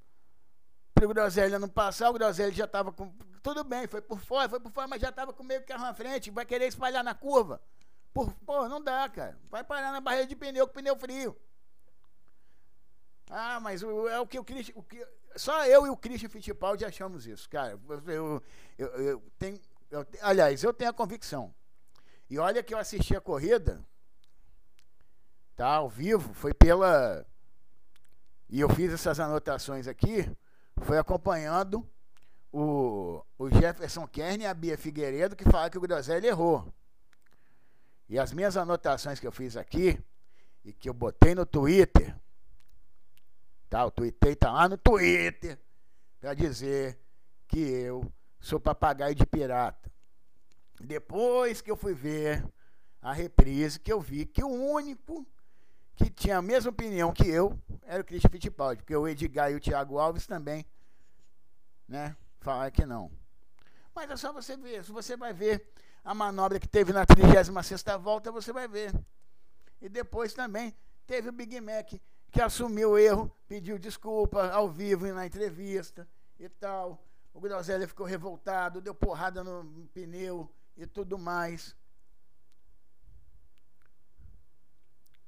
para 0.94 1.06
o 1.06 1.08
Groselha 1.08 1.58
não 1.58 1.68
passar, 1.68 2.10
o 2.10 2.12
Groselha 2.12 2.52
já 2.52 2.66
estava 2.66 2.92
com. 2.92 3.12
Tudo 3.42 3.64
bem, 3.64 3.86
foi 3.86 4.00
por 4.00 4.20
fora, 4.20 4.48
foi 4.48 4.60
por 4.60 4.70
fora, 4.70 4.86
mas 4.86 5.00
já 5.00 5.08
estava 5.08 5.32
com 5.32 5.42
meio 5.42 5.64
carro 5.64 5.82
na 5.82 5.94
frente, 5.94 6.30
vai 6.30 6.44
querer 6.44 6.66
espalhar 6.66 7.02
na 7.02 7.14
curva. 7.14 7.60
Por, 8.12 8.32
pô, 8.46 8.68
não 8.68 8.82
dá, 8.82 9.08
cara. 9.08 9.38
Vai 9.50 9.62
parar 9.62 9.92
na 9.92 10.00
barreira 10.00 10.26
de 10.26 10.36
pneu 10.36 10.66
com 10.66 10.74
pneu 10.74 10.96
frio. 10.96 11.36
Ah, 13.30 13.60
mas 13.60 13.82
o, 13.82 14.08
é 14.08 14.18
o 14.20 14.26
que 14.26 14.38
o 14.38 14.44
Christian. 14.44 14.74
O 14.76 14.82
que, 14.82 15.06
só 15.36 15.66
eu 15.66 15.86
e 15.86 15.90
o 15.90 15.96
Christian 15.96 16.28
Fittipaldi 16.28 16.84
achamos 16.84 17.26
isso, 17.26 17.48
cara. 17.48 17.78
Eu, 18.06 18.42
eu, 18.78 19.02
eu 19.04 19.32
tenho. 19.38 19.60
Eu, 19.90 20.06
aliás, 20.22 20.62
eu 20.62 20.72
tenho 20.72 20.90
a 20.90 20.94
convicção. 20.94 21.54
E 22.28 22.38
olha 22.38 22.62
que 22.62 22.72
eu 22.72 22.78
assisti 22.78 23.14
a 23.14 23.20
corrida, 23.20 23.84
tá? 25.54 25.74
Ao 25.74 25.88
vivo, 25.88 26.32
foi 26.34 26.54
pela. 26.54 27.24
E 28.48 28.60
eu 28.60 28.68
fiz 28.68 28.92
essas 28.92 29.18
anotações 29.18 29.88
aqui, 29.88 30.30
foi 30.82 30.98
acompanhando 30.98 31.88
o, 32.52 33.22
o 33.38 33.50
Jefferson 33.50 34.06
Kern 34.06 34.44
e 34.44 34.46
a 34.46 34.54
Bia 34.54 34.78
Figueiredo, 34.78 35.34
que 35.34 35.44
falaram 35.44 35.70
que 35.70 35.78
o 35.78 35.80
Groselli 35.80 36.26
errou. 36.26 36.72
E 38.08 38.18
as 38.18 38.32
minhas 38.32 38.56
anotações 38.56 39.18
que 39.18 39.26
eu 39.26 39.32
fiz 39.32 39.56
aqui, 39.56 39.98
e 40.64 40.72
que 40.72 40.88
eu 40.88 40.94
botei 40.94 41.34
no 41.34 41.44
Twitter, 41.44 42.16
tá? 43.68 43.84
O 43.84 43.90
Twitter 43.90 44.36
tá 44.36 44.52
lá 44.52 44.68
no 44.68 44.76
Twitter, 44.76 45.58
para 46.20 46.34
dizer 46.34 46.98
que 47.46 47.58
eu 47.58 48.10
sou 48.40 48.58
papagaio 48.58 49.14
de 49.14 49.26
pirata. 49.26 49.90
Depois 50.80 51.60
que 51.60 51.70
eu 51.70 51.76
fui 51.76 51.94
ver 51.94 52.44
a 53.00 53.12
reprise, 53.12 53.78
que 53.78 53.92
eu 53.92 54.00
vi 54.00 54.26
que 54.26 54.42
o 54.42 54.48
único 54.48 55.26
que 55.96 56.10
tinha 56.10 56.38
a 56.38 56.42
mesma 56.42 56.70
opinião 56.70 57.12
que 57.12 57.26
eu 57.26 57.58
era 57.82 58.02
o 58.02 58.04
Christian 58.04 58.30
Fittipaldi, 58.30 58.82
porque 58.82 58.94
o 58.94 59.08
Edgar 59.08 59.50
e 59.50 59.54
o 59.54 59.60
Thiago 59.60 59.98
Alves 59.98 60.26
também, 60.26 60.66
né, 61.88 62.14
falaram 62.40 62.70
que 62.70 62.84
não. 62.84 63.10
Mas 63.94 64.10
é 64.10 64.16
só 64.16 64.32
você 64.32 64.56
ver, 64.56 64.84
se 64.84 64.92
você 64.92 65.16
vai 65.16 65.32
ver 65.32 65.72
a 66.04 66.14
manobra 66.14 66.60
que 66.60 66.68
teve 66.68 66.92
na 66.92 67.06
36ª 67.06 67.98
volta, 67.98 68.30
você 68.30 68.52
vai 68.52 68.68
ver. 68.68 68.92
E 69.80 69.88
depois 69.88 70.34
também 70.34 70.74
teve 71.06 71.30
o 71.30 71.32
Big 71.32 71.60
Mac, 71.60 71.94
que 72.30 72.42
assumiu 72.42 72.90
o 72.90 72.98
erro, 72.98 73.34
pediu 73.48 73.78
desculpa 73.78 74.50
ao 74.50 74.68
vivo 74.68 75.06
na 75.06 75.26
entrevista 75.26 76.06
e 76.38 76.48
tal. 76.48 77.02
O 77.32 77.40
Groselha 77.40 77.88
ficou 77.88 78.06
revoltado, 78.06 78.80
deu 78.80 78.94
porrada 78.94 79.42
no 79.42 79.88
pneu 79.94 80.50
e 80.76 80.86
tudo 80.86 81.18
mais. 81.18 81.74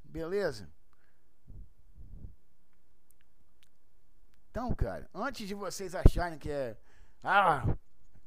Beleza? 0.09 0.68
Então, 4.50 4.74
cara, 4.74 5.09
antes 5.14 5.46
de 5.46 5.54
vocês 5.54 5.94
acharem 5.94 6.38
que 6.38 6.50
é. 6.50 6.76
Ah, 7.22 7.64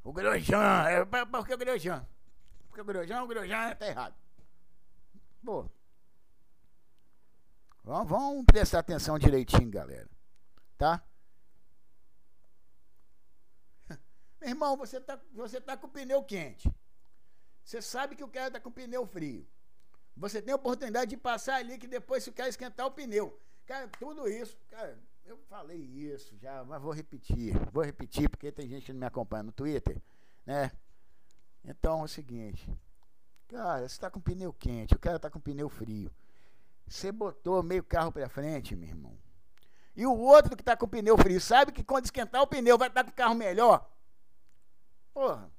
o 0.03 0.13
Grosjean, 0.13 0.88
é, 0.88 1.03
por 1.03 1.45
que 1.45 1.53
o 1.53 1.57
Grosjean? 1.57 2.07
Porque 2.67 2.82
o 2.82 2.86
Grosjean, 2.86 3.23
o 3.23 3.27
Grosjean 3.27 3.75
tá 3.75 3.88
errado. 3.88 4.15
Pô. 5.43 5.69
Vamos, 7.84 8.09
vamos 8.09 8.45
prestar 8.45 8.79
atenção 8.79 9.17
direitinho, 9.17 9.71
galera. 9.71 10.09
Tá? 10.77 11.03
Meu 14.39 14.49
irmão, 14.49 14.77
você 14.77 15.01
tá, 15.01 15.19
você 15.34 15.59
tá 15.59 15.75
com 15.75 15.88
o 15.88 15.89
pneu 15.89 16.23
quente. 16.23 16.71
Você 17.63 17.82
sabe 17.82 18.15
que 18.15 18.23
o 18.23 18.27
cara 18.27 18.51
tá 18.51 18.59
com 18.59 18.69
o 18.69 18.71
pneu 18.71 19.05
frio. 19.05 19.47
Você 20.16 20.41
tem 20.41 20.53
a 20.53 20.55
oportunidade 20.55 21.09
de 21.09 21.18
passar 21.18 21.55
ali 21.55 21.78
que 21.78 21.88
depois 21.88 22.24
se 22.24 22.32
quer 22.32 22.47
esquentar 22.47 22.86
o 22.86 22.91
pneu. 22.91 23.39
Cara, 23.66 23.88
tudo 23.99 24.28
isso, 24.28 24.57
cara, 24.70 24.97
eu 25.26 25.38
falei 25.49 25.78
isso 25.78 26.36
já, 26.38 26.64
mas 26.64 26.82
vou 26.82 26.91
repetir. 26.91 27.53
Vou 27.72 27.84
repetir 27.84 28.30
porque 28.30 28.51
tem 28.51 28.68
gente 28.68 28.86
que 28.86 28.93
não 28.93 28.99
me 28.99 29.05
acompanha 29.05 29.43
no 29.43 29.51
Twitter, 29.51 30.01
né? 30.45 30.72
Então 31.64 32.01
é 32.01 32.03
o 32.03 32.07
seguinte, 32.07 32.68
cara, 33.47 33.88
você 33.88 33.99
tá 33.99 34.09
com 34.09 34.20
pneu 34.20 34.51
quente, 34.51 34.95
o 34.95 34.99
cara 34.99 35.20
tá 35.20 35.30
com 35.30 35.39
pneu 35.39 35.70
frio. 35.70 36.12
Você 36.88 37.12
botou 37.12 37.64
meio 37.64 37.84
carro 37.84 38.12
para 38.12 38.28
frente, 38.28 38.76
meu 38.76 38.89
irmão. 38.89 39.18
E 39.95 40.05
o 40.05 40.18
outro 40.18 40.57
que 40.57 40.64
tá 40.64 40.76
com 40.76 40.88
pneu 40.88 41.18
frio, 41.18 41.39
sabe 41.39 41.72
que 41.72 41.84
quando 41.84 42.05
esquentar 42.05 42.41
o 42.41 42.47
pneu 42.47 42.78
vai 42.78 42.88
estar 42.88 43.03
tá 43.03 43.09
com 43.09 43.14
o 43.14 43.16
carro 43.16 43.36
melhor? 43.36 43.89
Porra. 45.14 45.51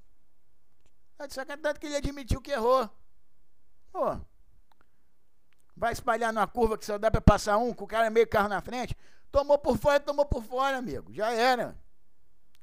Tá 1.17 1.27
de 1.27 1.33
sacanagem 1.33 1.79
que 1.79 1.85
ele 1.85 1.95
admitiu 1.95 2.41
que 2.41 2.51
errou. 2.51 2.89
Porra. 3.91 4.25
Vai 5.75 5.91
espalhar 5.93 6.31
numa 6.31 6.47
curva 6.47 6.77
que 6.77 6.85
só 6.85 6.97
dá 6.97 7.09
para 7.09 7.21
passar 7.21 7.57
um, 7.57 7.73
com 7.73 7.85
o 7.85 7.87
cara 7.87 8.09
meio 8.09 8.27
carro 8.27 8.47
na 8.47 8.61
frente. 8.61 8.95
Tomou 9.31 9.57
por 9.57 9.77
fora, 9.77 9.99
tomou 9.99 10.25
por 10.25 10.43
fora, 10.43 10.77
amigo. 10.77 11.11
Já 11.13 11.31
era. 11.31 11.75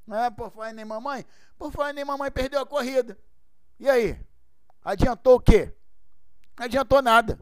Não 0.06 0.16
é 0.16 0.30
por 0.30 0.50
fora 0.50 0.72
nem 0.72 0.84
mamãe? 0.84 1.24
Por 1.58 1.72
fora 1.72 1.92
nem 1.92 2.04
mamãe 2.04 2.30
perdeu 2.30 2.61
a 2.61 2.66
corrida. 2.66 3.18
E 3.78 3.88
aí? 3.88 4.18
Adiantou 4.84 5.36
o 5.36 5.40
quê? 5.40 5.74
Não 6.58 6.66
adiantou 6.66 7.02
nada. 7.02 7.38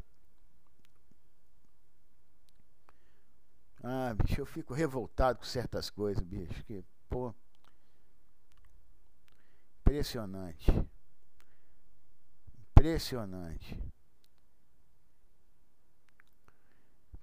Ah, 3.82 4.14
bicho, 4.14 4.40
eu 4.40 4.46
fico 4.46 4.74
revoltado 4.74 5.38
com 5.38 5.44
certas 5.44 5.88
coisas, 5.88 6.22
bicho. 6.22 6.64
Que, 6.64 6.84
pô. 7.08 7.34
Impressionante. 9.80 10.70
Impressionante. 12.70 13.82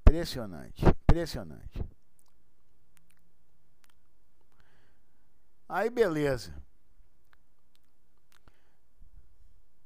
Impressionante, 0.07 0.85
impressionante. 0.85 1.83
Aí 5.67 5.89
beleza. 5.89 6.53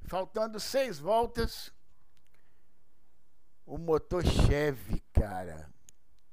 Faltando 0.02 0.60
seis 0.60 1.00
voltas, 1.00 1.72
o 3.66 3.78
motor 3.78 4.26
Chevy, 4.26 5.00
cara, 5.14 5.70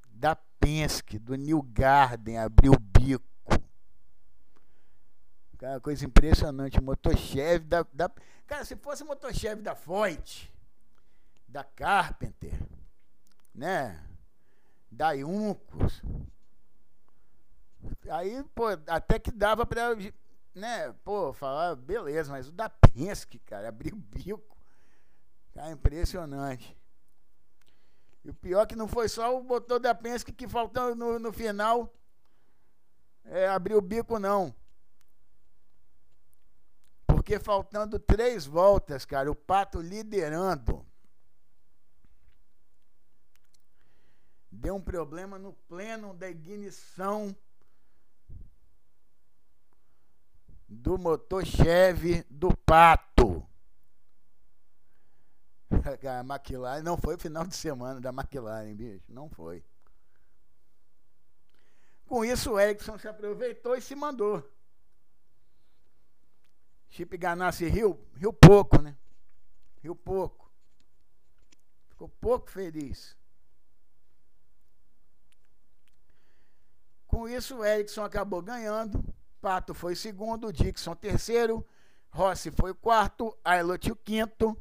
da 0.09 0.34
Penske, 0.34 1.18
do 1.18 1.37
New 1.37 1.62
Garden, 1.62 2.39
abriu 2.39 2.72
o 2.72 2.78
bico. 2.78 3.26
Cara, 5.59 5.80
coisa 5.80 6.05
impressionante. 6.05 6.78
O 6.80 6.82
motor 6.82 7.16
Chevy 7.16 7.64
da, 7.66 7.87
da. 7.93 8.11
Cara, 8.47 8.64
se 8.64 8.74
fosse 8.76 9.03
o 9.03 9.07
motor 9.07 9.32
Chevy 9.32 9.62
da 9.62 9.74
Foyt, 9.74 10.53
da 11.47 11.62
Carpenter, 11.62 12.59
né? 13.57 14.01
Da 14.91 15.11
Uncos. 15.13 16.03
Aí, 18.11 18.45
pô, 18.55 18.67
até 18.87 19.19
que 19.19 19.31
dava 19.31 19.67
pra, 19.67 19.97
né, 20.55 20.93
pô, 21.05 21.33
falar, 21.33 21.75
beleza, 21.75 22.31
mas 22.31 22.49
o 22.49 22.53
da 22.53 22.69
Penske, 22.69 23.39
cara, 23.41 23.69
abriu 23.69 23.95
o 23.95 23.99
bico. 23.99 24.57
Cara, 25.55 25.71
impressionante. 25.71 26.77
E 28.25 28.31
o 28.31 28.35
pior 28.35 28.67
que 28.67 28.77
não 28.77 28.87
foi 28.87 29.09
só 29.09 29.39
o 29.39 29.43
motor 29.43 29.79
da 29.79 29.95
Penske 29.95 30.33
que 30.33 30.47
faltou 30.47 30.95
no, 30.95 31.19
no 31.19 31.33
final 31.33 31.93
é, 33.25 33.49
abriu 33.49 33.79
o 33.79 33.83
bico, 33.83 34.19
não. 34.19 34.55
Porque 37.07 37.39
faltando 37.41 37.99
três 37.99 38.47
voltas, 38.47 39.05
cara, 39.05 39.31
o 39.31 39.35
Pato 39.35 39.81
liderando. 39.81 40.86
Deu 44.57 44.75
um 44.77 44.81
problema 44.81 45.39
no 45.39 45.53
pleno 45.53 46.15
da 46.15 46.29
ignição 46.29 47.37
do 50.69 50.99
motor 50.99 51.45
Chevy 51.45 52.25
do 52.31 52.57
Pato. 52.57 53.47
A 55.71 56.21
McLaren 56.21 56.83
não 56.83 56.97
foi 56.97 57.15
o 57.17 57.19
final 57.19 57.47
de 57.47 57.55
semana 57.55 58.01
da 58.01 58.11
McLaren, 58.11 58.75
bicho, 58.75 59.05
não 59.09 59.29
foi. 59.29 59.63
Com 62.07 62.25
isso, 62.25 62.53
o 62.53 62.61
Ericsson 62.61 62.99
se 62.99 63.09
aproveitou 63.09 63.77
e 63.77 63.81
se 63.81 63.95
mandou. 63.95 64.49
Chip 66.89 67.17
Ganassi 67.17 67.69
riu, 67.69 68.01
riu 68.15 68.33
pouco, 68.33 68.81
né? 68.81 68.97
Riu 69.83 69.95
pouco. 69.95 70.51
Ficou 71.89 72.09
pouco 72.09 72.49
feliz. 72.49 73.17
Com 77.17 77.27
isso, 77.27 77.64
Erickson 77.64 78.05
acabou 78.05 78.43
ganhando. 78.43 79.03
Pato 79.41 79.73
foi 79.73 79.97
segundo, 79.97 80.53
Dixon 80.53 80.95
terceiro, 80.95 81.67
Rossi 82.11 82.51
foi 82.51 82.75
quarto, 82.75 83.35
Ailot 83.43 83.91
o 83.91 83.97
quinto. 83.97 84.55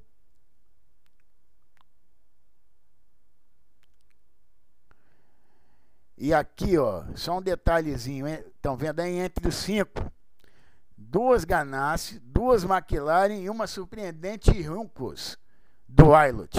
E 6.18 6.34
aqui, 6.34 6.78
ó, 6.78 7.04
só 7.14 7.40
um 7.40 7.42
detalhezinho, 7.42 8.26
estão 8.26 8.78
vendo 8.78 9.02
aí 9.02 9.18
entre 9.18 9.50
os 9.50 9.56
cinco, 9.56 10.10
duas 10.98 11.44
Ganassi, 11.44 12.20
duas 12.20 12.64
McLaren 12.64 13.36
e 13.36 13.50
uma 13.50 13.68
surpreendente 13.68 14.64
Juncos 14.64 15.38
do 15.90 16.16
Ailot. 16.16 16.58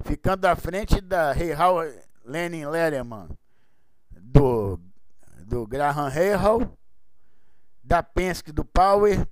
Ficando 0.00 0.46
à 0.46 0.56
frente 0.56 1.02
da 1.02 1.32
Reihal 1.32 1.80
Lenin 2.24 2.64
Lerman 2.64 3.28
do, 4.26 4.80
do 5.44 5.66
Graham 5.66 6.08
Hale, 6.08 6.70
da 7.82 8.02
Penske 8.02 8.50
do 8.50 8.64
Power, 8.64 9.26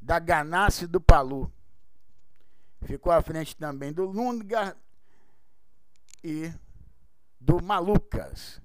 da 0.00 0.18
Ganassi 0.18 0.86
do 0.86 1.00
Palu. 1.00 1.50
Ficou 2.82 3.10
à 3.10 3.22
frente 3.22 3.56
também 3.56 3.92
do 3.92 4.04
Lundgar 4.04 4.76
e 6.22 6.52
do 7.40 7.62
Malucas. 7.62 8.60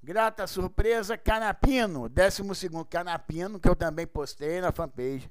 Grata 0.00 0.46
surpresa, 0.46 1.18
Canapino, 1.18 2.08
12 2.08 2.42
Canapino, 2.88 3.58
que 3.58 3.68
eu 3.68 3.74
também 3.74 4.06
postei 4.06 4.60
na 4.60 4.70
fanpage. 4.70 5.28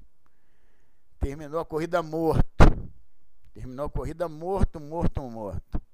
Terminou 1.18 1.62
a 1.62 1.66
corrida 1.66 2.04
morto. 2.04 2.44
Terminou 3.54 3.86
a 3.86 3.90
corrida 3.90 4.28
morto, 4.28 4.82
morto, 4.82 5.22
morto. 5.22 5.85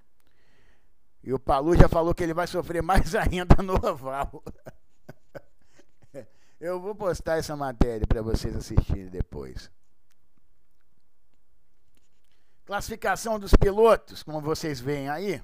E 1.23 1.33
o 1.33 1.39
Palu 1.39 1.75
já 1.75 1.87
falou 1.87 2.15
que 2.15 2.23
ele 2.23 2.33
vai 2.33 2.47
sofrer 2.47 2.81
mais 2.81 3.13
ainda 3.15 3.61
no 3.61 3.75
oval. 3.75 4.43
Eu 6.59 6.79
vou 6.79 6.93
postar 6.93 7.37
essa 7.37 7.55
matéria 7.55 8.05
para 8.05 8.21
vocês 8.21 8.55
assistirem 8.55 9.07
depois. 9.07 9.71
Classificação 12.65 13.39
dos 13.39 13.53
pilotos, 13.53 14.23
como 14.23 14.39
vocês 14.39 14.79
veem 14.79 15.09
aí. 15.09 15.41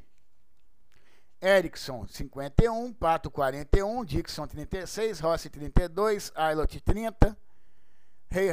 Ericsson 1.41 2.07
51, 2.07 2.93
Pato 2.93 3.29
41, 3.29 4.05
Dixon 4.05 4.47
36, 4.47 5.19
Rossi 5.19 5.49
32, 5.49 6.31
Ailot 6.35 6.79
30, 6.81 7.37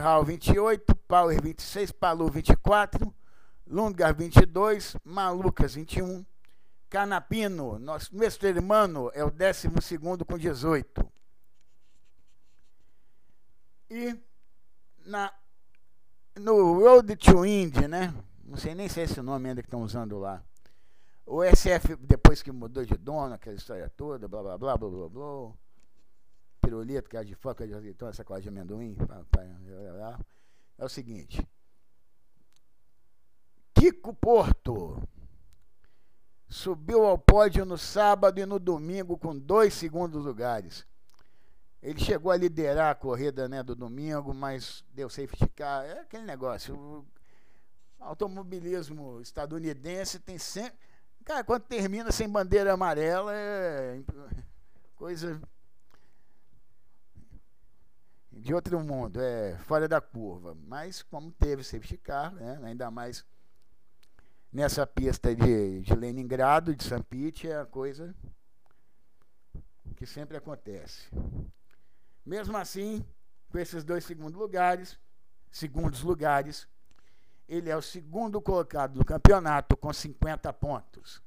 Hall 0.03 0.25
28, 0.25 0.95
Power 0.97 1.43
26, 1.43 1.93
Palu 1.93 2.31
24, 2.31 3.15
Lungar 3.67 4.15
22, 4.15 4.97
Malucas 5.03 5.75
21, 5.75 6.25
Canapino, 6.95 7.77
nosso, 7.81 8.17
nosso 8.17 8.47
irmão 8.47 9.11
é 9.13 9.25
o 9.25 9.29
12 9.29 9.99
com 10.25 10.39
18. 10.39 11.13
E 13.91 14.17
na, 15.05 15.35
no 16.37 16.79
Road 16.79 17.17
to 17.17 17.45
Indy, 17.45 17.89
né? 17.89 18.15
Não 18.45 18.57
sei 18.57 18.77
nem 18.77 18.89
se 18.89 19.01
é 19.01 19.03
esse 19.03 19.21
nome 19.21 19.49
ainda 19.49 19.61
que 19.61 19.67
estão 19.67 19.83
usando 19.83 20.21
lá. 20.21 20.41
O 21.27 21.43
SF, 21.43 21.97
depois 21.97 22.45
que 22.45 22.53
mudou 22.53 22.85
de 22.85 22.97
dono, 22.97 23.35
aquela 23.35 23.57
história 23.57 23.91
toda, 23.91 24.29
blá 24.29 24.41
blá 24.41 24.57
blá 24.57 24.79
blá 24.79 24.89
blá 24.89 25.09
blá. 25.09 25.53
Pirulito, 26.63 27.17
é 27.17 27.25
de 27.25 27.35
foca, 27.35 27.67
de 27.67 27.75
azeitona, 27.75 28.13
sacola 28.13 28.41
de 28.41 28.49
amendoim. 28.49 28.97
É 30.79 30.85
o 30.85 30.89
seguinte. 30.89 31.45
Kiko 33.75 34.15
Porto 34.15 35.03
subiu 36.55 37.05
ao 37.05 37.19
pódio 37.19 37.65
no 37.65 37.77
sábado 37.77 38.39
e 38.39 38.47
no 38.47 38.61
domingo 38.61 39.19
com 39.19 39.37
dois 39.37 39.75
segundos 39.75 40.25
lugares. 40.25 40.87
Ele 41.83 41.99
chegou 41.99 42.31
a 42.31 42.37
liderar 42.37 42.93
a 42.93 42.95
corrida 42.95 43.49
né, 43.49 43.61
do 43.61 43.75
domingo, 43.75 44.33
mas 44.33 44.85
deu 44.95 45.11
safety 45.11 45.49
car. 45.49 45.85
É 45.85 46.01
aquele 46.03 46.23
negócio. 46.23 46.77
O 46.77 47.05
automobilismo 47.99 49.21
estadunidense 49.21 50.21
tem 50.21 50.39
sempre. 50.39 50.79
Cara, 51.25 51.43
quando 51.43 51.65
termina 51.65 52.13
sem 52.13 52.29
bandeira 52.29 52.73
amarela, 52.73 53.35
é 53.35 54.01
coisa 54.95 55.43
de 58.31 58.55
outro 58.55 58.79
mundo, 58.79 59.21
é 59.21 59.59
fora 59.65 59.89
da 59.89 60.01
curva. 60.01 60.57
Mas 60.69 61.03
como 61.03 61.33
teve 61.33 61.65
safety 61.65 61.99
car, 61.99 62.33
né, 62.33 62.61
ainda 62.63 62.93
mais 62.93 63.25
nessa 64.55 64.87
pista 64.87 65.35
de, 65.35 65.81
de 65.81 65.95
Leningrado, 65.97 66.77
de 66.77 66.85
St. 66.85 67.03
Pete, 67.03 67.49
é 67.49 67.59
a 67.59 67.67
coisa 67.67 68.15
que 69.97 70.07
sempre 70.07 70.37
acontece. 70.37 71.09
Mesmo 72.25 72.57
assim, 72.57 73.05
com 73.51 73.59
esses 73.59 73.83
dois 73.83 74.05
segundos 74.05 74.39
lugares, 74.39 74.97
segundos 75.51 76.03
lugares, 76.03 76.69
ele 77.49 77.69
é 77.69 77.77
o 77.77 77.83
segundo 77.83 78.41
colocado 78.41 78.95
do 78.95 79.05
campeonato 79.05 79.77
com 79.77 79.93
50 79.93 80.53
pontos. 80.53 81.21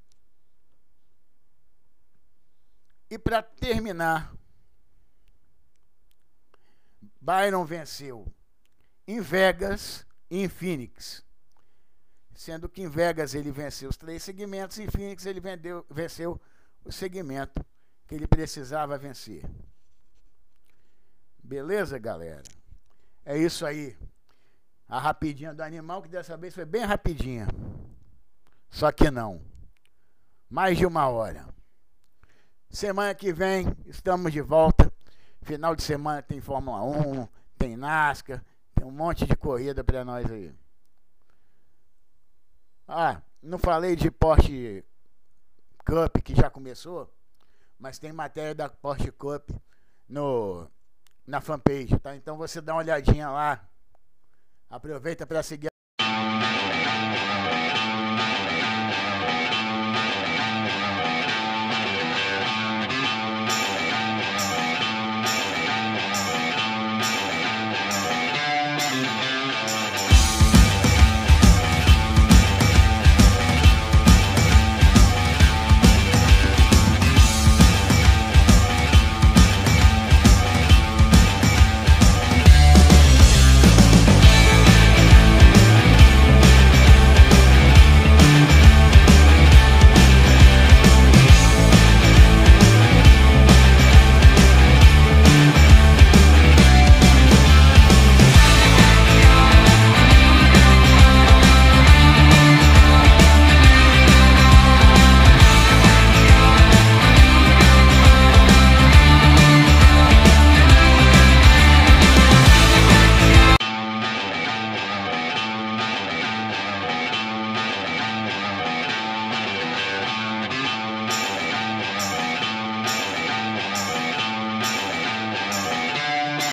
E 3.10 3.20
para 3.20 3.44
terminar, 3.44 4.34
Byron 7.20 7.66
venceu 7.66 8.26
em 9.06 9.20
Vegas 9.20 10.06
e 10.30 10.44
em 10.44 10.48
Phoenix. 10.48 11.27
Sendo 12.38 12.70
que 12.70 12.84
em 12.84 12.88
Vegas 12.88 13.34
ele 13.34 13.52
venceu 13.52 13.90
os 13.90 13.98
três 13.98 14.22
segmentos 14.22 14.78
e 14.78 14.84
em 14.84 14.88
Phoenix 14.88 15.26
ele 15.26 15.40
vendeu, 15.40 15.84
venceu 15.90 16.40
o 16.86 16.92
segmento 16.92 17.66
que 18.06 18.14
ele 18.14 18.28
precisava 18.28 18.96
vencer. 18.96 19.44
Beleza, 21.44 21.98
galera? 21.98 22.44
É 23.26 23.36
isso 23.36 23.66
aí. 23.66 23.98
A 24.88 25.00
rapidinha 25.00 25.52
do 25.52 25.64
animal, 25.64 26.04
que 26.04 26.10
dessa 26.10 26.38
vez 26.38 26.54
foi 26.54 26.64
bem 26.64 26.86
rapidinha. 26.86 27.48
Só 28.70 28.92
que 28.92 29.10
não. 29.10 29.42
Mais 30.48 30.78
de 30.78 30.86
uma 30.86 31.08
hora. 31.08 31.44
Semana 32.70 33.16
que 33.16 33.34
vem 33.34 33.76
estamos 33.88 34.32
de 34.32 34.42
volta. 34.42 34.94
Final 35.42 35.76
de 35.76 35.82
semana 35.82 36.22
tem 36.22 36.40
Fórmula 36.40 36.84
1, 36.84 37.28
tem 37.58 37.76
NASCAR, 37.76 38.46
tem 38.76 38.86
um 38.86 38.92
monte 38.92 39.26
de 39.26 39.36
corrida 39.36 39.84
para 39.84 40.06
nós 40.06 40.32
aí. 40.32 40.54
Ah, 42.88 43.22
não 43.44 43.58
falei 43.58 43.96
de 43.96 44.10
Porsche 44.10 44.84
Cup 45.86 46.22
que 46.24 46.34
já 46.34 46.50
começou, 46.50 47.14
mas 47.78 48.00
tem 48.00 48.14
matéria 48.14 48.56
da 48.56 48.70
Porsche 48.70 49.12
Cup 49.12 49.50
no 50.08 50.68
na 51.26 51.42
fanpage, 51.42 52.00
tá? 52.00 52.16
Então 52.16 52.38
você 52.38 52.62
dá 52.62 52.74
uma 52.74 52.82
olhadinha 52.82 53.30
lá. 53.30 53.68
Aproveita 54.70 55.28
para 55.28 55.44
seguir 55.44 55.68